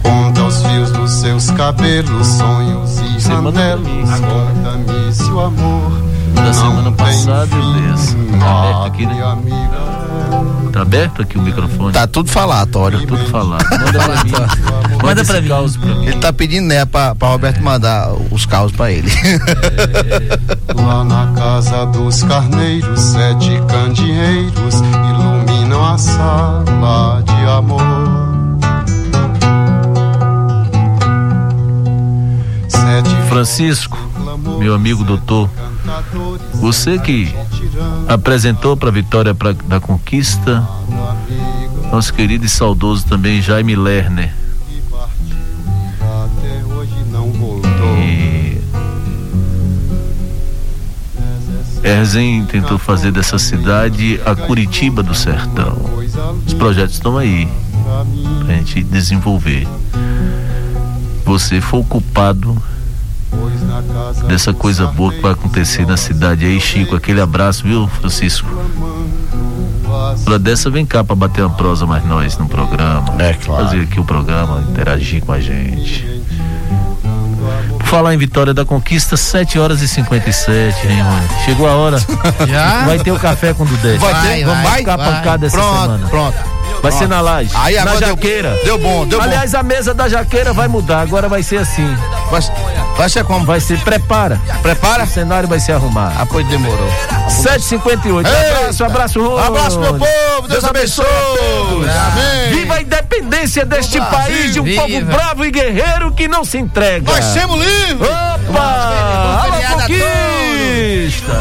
Conta 0.02 0.44
os 0.44 0.62
fios 0.62 0.90
dos 0.92 1.10
seus 1.10 1.50
cabelos, 1.50 2.26
sonhos 2.26 3.00
e 3.00 3.20
janelas. 3.20 4.18
Conta-me 4.18 5.12
se 5.12 5.30
o 5.30 5.38
amor 5.38 5.92
Da 6.34 6.54
semana 6.54 6.90
passada 6.92 7.54
e 7.54 7.82
dessa. 7.82 8.16
Tá 8.40 8.60
aberto 8.60 8.86
aqui, 8.86 9.04
né? 9.04 9.22
Amiga, 9.22 9.87
Tá 10.72 10.82
aberto 10.82 11.22
aqui 11.22 11.38
o 11.38 11.42
microfone? 11.42 11.92
Tá 11.92 12.06
tudo 12.06 12.30
falatório. 12.30 13.06
Tudo 13.06 13.24
falado. 13.26 13.64
Manda 13.70 13.98
pra 13.98 14.24
mim. 14.24 14.32
Manda 15.02 15.24
pra 15.24 15.40
mim. 15.40 15.48
Caos 15.48 15.76
pra 15.76 15.94
mim. 15.94 16.06
Ele 16.06 16.18
tá 16.18 16.32
pedindo, 16.32 16.66
né, 16.66 16.84
pra, 16.84 17.14
pra 17.14 17.28
Roberto 17.28 17.62
mandar 17.62 18.12
os 18.30 18.46
caos 18.46 18.70
pra 18.72 18.90
ele. 18.90 19.10
Lá 20.74 21.04
na 21.04 21.32
casa 21.32 21.86
dos 21.86 22.22
carneiros, 22.22 23.00
sete 23.00 23.60
candeeiros 23.68 24.74
iluminam 25.10 25.84
a 25.84 25.98
sala 25.98 27.22
de 27.22 27.50
amor. 27.50 27.82
Sete 32.68 33.14
Francisco, 33.28 33.98
meu 34.58 34.74
amigo 34.74 35.04
doutor 35.04 35.48
Você 36.54 36.98
que 36.98 37.34
apresentou 38.08 38.76
para 38.76 38.88
a 38.88 38.92
vitória 38.92 39.34
pra, 39.34 39.52
da 39.52 39.80
conquista, 39.80 40.66
nosso 41.90 42.12
querido 42.12 42.44
e 42.44 42.48
saudoso 42.48 43.06
também 43.06 43.42
Jaime 43.42 43.76
Lerner. 43.76 44.32
Erzen 51.82 52.44
tentou 52.44 52.78
fazer 52.78 53.10
dessa 53.10 53.38
cidade 53.38 54.20
a 54.24 54.34
Curitiba 54.34 55.02
do 55.02 55.14
Sertão. 55.14 55.78
Os 56.46 56.52
projetos 56.52 56.94
estão 56.94 57.16
aí 57.16 57.48
pra 58.44 58.54
gente 58.54 58.82
desenvolver. 58.82 59.66
Você 61.24 61.60
foi 61.60 61.80
o 61.80 61.84
culpado 61.84 62.60
dessa 64.26 64.52
coisa 64.52 64.86
boa 64.86 65.12
que 65.12 65.20
vai 65.20 65.32
acontecer 65.32 65.86
na 65.86 65.96
cidade 65.96 66.44
aí, 66.44 66.60
Chico. 66.60 66.96
Aquele 66.96 67.20
abraço, 67.20 67.64
viu, 67.64 67.88
Francisco? 67.88 68.48
Pra 70.24 70.38
dessa, 70.38 70.68
vem 70.70 70.84
cá 70.84 71.02
pra 71.02 71.14
bater 71.16 71.42
uma 71.44 71.54
prosa 71.54 71.86
mais 71.86 72.04
nós 72.04 72.36
no 72.38 72.46
programa. 72.48 73.14
É, 73.18 73.32
claro. 73.34 73.64
Fazer 73.64 73.80
aqui 73.82 73.98
o 73.98 74.04
programa, 74.04 74.62
interagir 74.70 75.24
com 75.24 75.32
a 75.32 75.40
gente. 75.40 76.22
Por 77.78 77.86
falar 77.86 78.14
em 78.14 78.18
Vitória 78.18 78.52
da 78.52 78.64
Conquista, 78.64 79.16
7 79.16 79.58
horas 79.58 79.80
e 79.80 79.88
57, 79.88 80.86
hein, 80.86 81.00
Rony? 81.00 81.44
Chegou 81.44 81.66
a 81.68 81.72
hora. 81.74 81.98
Já? 82.46 82.84
Vai 82.84 82.98
ter 82.98 83.12
o 83.12 83.18
café 83.18 83.54
com 83.54 83.62
o 83.62 83.66
Dudé. 83.66 83.96
Vai 83.96 84.20
ter? 84.22 84.44
Vamos 84.44 84.62
Vai, 84.62 84.78
ficar 84.78 84.96
vai. 84.96 85.12
pancada 85.14 85.46
essa 85.46 85.56
Pronto, 85.56 85.80
semana. 85.82 86.06
pronto. 86.08 86.57
Vai 86.80 86.90
Pronto. 86.92 86.98
ser 86.98 87.08
na 87.08 87.20
laje. 87.20 87.50
Aí 87.54 87.74
na 87.74 87.82
agora 87.82 87.98
deu- 87.98 88.08
jaqueira. 88.10 88.56
deu 88.64 88.78
bom, 88.78 89.04
deu 89.06 89.18
bom. 89.18 89.24
Aliás, 89.24 89.54
a 89.54 89.62
mesa 89.62 89.92
da 89.92 90.08
jaqueira 90.08 90.52
vai 90.52 90.68
mudar. 90.68 91.00
Agora 91.00 91.28
vai 91.28 91.42
ser 91.42 91.58
assim. 91.58 91.86
Vai, 92.30 92.40
vai 92.96 93.08
ser 93.08 93.24
como? 93.24 93.44
Vai 93.44 93.58
ser 93.60 93.78
prepara. 93.80 94.40
Prepara? 94.62 95.04
O 95.04 95.06
cenário 95.06 95.48
vai 95.48 95.58
ser 95.58 95.72
arrumado. 95.72 96.14
Ah, 96.18 96.26
pois 96.26 96.46
demorou. 96.46 96.88
758. 97.28 98.26
Abraço, 98.28 98.84
abraço, 98.84 99.20
Rony. 99.28 99.46
Abraço, 99.46 99.78
meu 99.80 99.94
povo. 99.94 100.48
Deus 100.48 100.64
abençoe. 100.64 101.04
Amém. 101.82 102.50
Viva 102.60 102.74
a 102.74 102.80
independência 102.82 103.64
deste 103.66 104.00
país 104.00 104.52
de 104.52 104.60
um 104.60 104.64
Viva. 104.64 104.82
povo 104.82 105.04
bravo 105.06 105.44
e 105.44 105.50
guerreiro 105.50 106.12
que 106.12 106.28
não 106.28 106.44
se 106.44 106.58
entrega. 106.58 107.10
Nós 107.10 107.24
somos 107.24 107.58
livres. 107.64 108.08
Opa! 108.08 109.42
Alô, 109.44 109.80
conquista! 109.82 111.32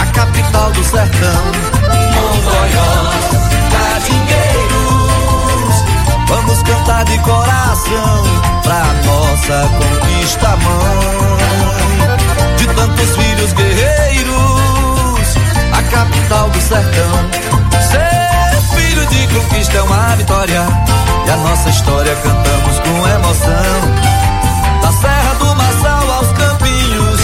A 0.00 0.06
capital 0.12 0.70
do 0.72 0.84
sertão, 0.84 1.44
Mongonhós, 2.14 3.43
cantar 6.64 7.04
de 7.04 7.18
coração 7.18 8.24
pra 8.62 8.82
nossa 9.04 9.68
conquista, 9.78 10.56
mãe. 10.56 11.36
De 12.56 12.66
tantos 12.68 13.16
filhos 13.16 13.52
guerreiros, 13.52 15.36
a 15.72 15.82
capital 15.82 16.48
do 16.50 16.60
sertão. 16.60 17.28
Ser 17.90 18.60
filho 18.76 19.04
de 19.06 19.26
conquista 19.34 19.76
é 19.76 19.82
uma 19.82 20.14
vitória. 20.16 20.66
E 21.26 21.30
a 21.30 21.36
nossa 21.36 21.68
história 21.70 22.14
cantamos 22.16 22.80
com 22.80 23.08
emoção. 23.08 23.94
Da 24.82 24.92
Serra 24.92 25.34
do 25.38 25.54
Marçal 25.56 26.10
aos 26.12 26.28
Campinhos, 26.32 27.20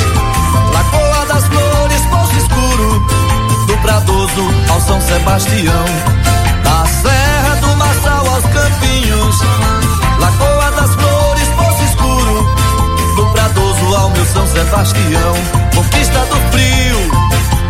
Lagoa 0.73 1.27
das 1.27 1.45
Flores, 1.45 2.01
Poço 2.11 2.37
Escuro, 2.37 3.07
do 3.67 3.77
Pradoso 3.79 4.51
ao 4.71 4.81
São 4.81 5.01
Sebastião. 5.01 6.20
Lagoa 10.19 10.71
das 10.73 10.95
Flores, 10.95 11.49
Poço 11.57 11.85
Escuro, 11.85 12.57
do 13.17 13.27
Pradoso 13.33 13.95
ao 13.97 14.11
meu 14.11 14.25
São 14.27 14.47
Sebastião. 14.47 15.35
Conquista 15.75 16.19
do 16.27 16.37
Frio, 16.51 16.99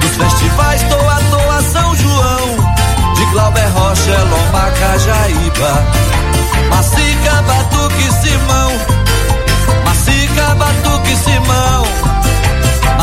dos 0.00 0.16
festivais 0.16 0.82
Toa 0.84 1.20
Toa 1.30 1.62
São 1.62 1.94
João, 1.96 3.14
de 3.14 3.24
Glauber 3.26 3.68
Rocha, 3.74 4.18
Lomba, 4.30 4.70
Cajaíba, 4.70 5.86
Macica, 6.70 7.42
Batuque, 7.42 8.12
Simão. 8.22 8.72
Macica, 9.84 10.54
Batuque, 10.54 11.16
Simão. 11.16 12.19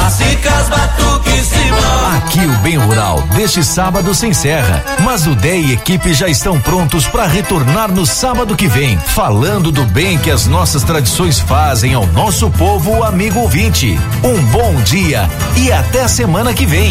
Macicas, 0.08 0.70
Batuque, 0.70 1.44
Simão. 1.44 2.18
Aqui 2.18 2.40
o 2.40 2.58
Bem 2.60 2.78
Rural 2.78 3.22
deste 3.36 3.62
sábado 3.62 4.16
se 4.16 4.26
encerra, 4.26 4.82
mas 5.04 5.28
o 5.28 5.36
Dé 5.36 5.58
e 5.58 5.74
equipe 5.74 6.14
já 6.14 6.30
estão 6.30 6.62
prontos 6.62 7.06
para 7.06 7.28
retornar 7.28 7.92
no 7.92 8.06
sábado 8.06 8.56
que 8.56 8.70
vem, 8.70 8.98
falando 8.98 9.70
do 9.70 9.84
bem 9.84 10.18
que 10.18 10.32
as 10.32 10.48
nossas 10.48 10.84
tradições 10.84 11.42
fazem 11.42 11.94
ao 11.94 12.08
nosso 12.08 12.50
povo 12.52 13.04
amigo 13.04 13.42
ouvinte. 13.42 14.00
Um 14.24 14.42
bom 14.46 14.76
dia 14.84 15.30
e 15.58 15.74
até 15.74 16.08
semana 16.08 16.54
que 16.54 16.66
vem. 16.66 16.90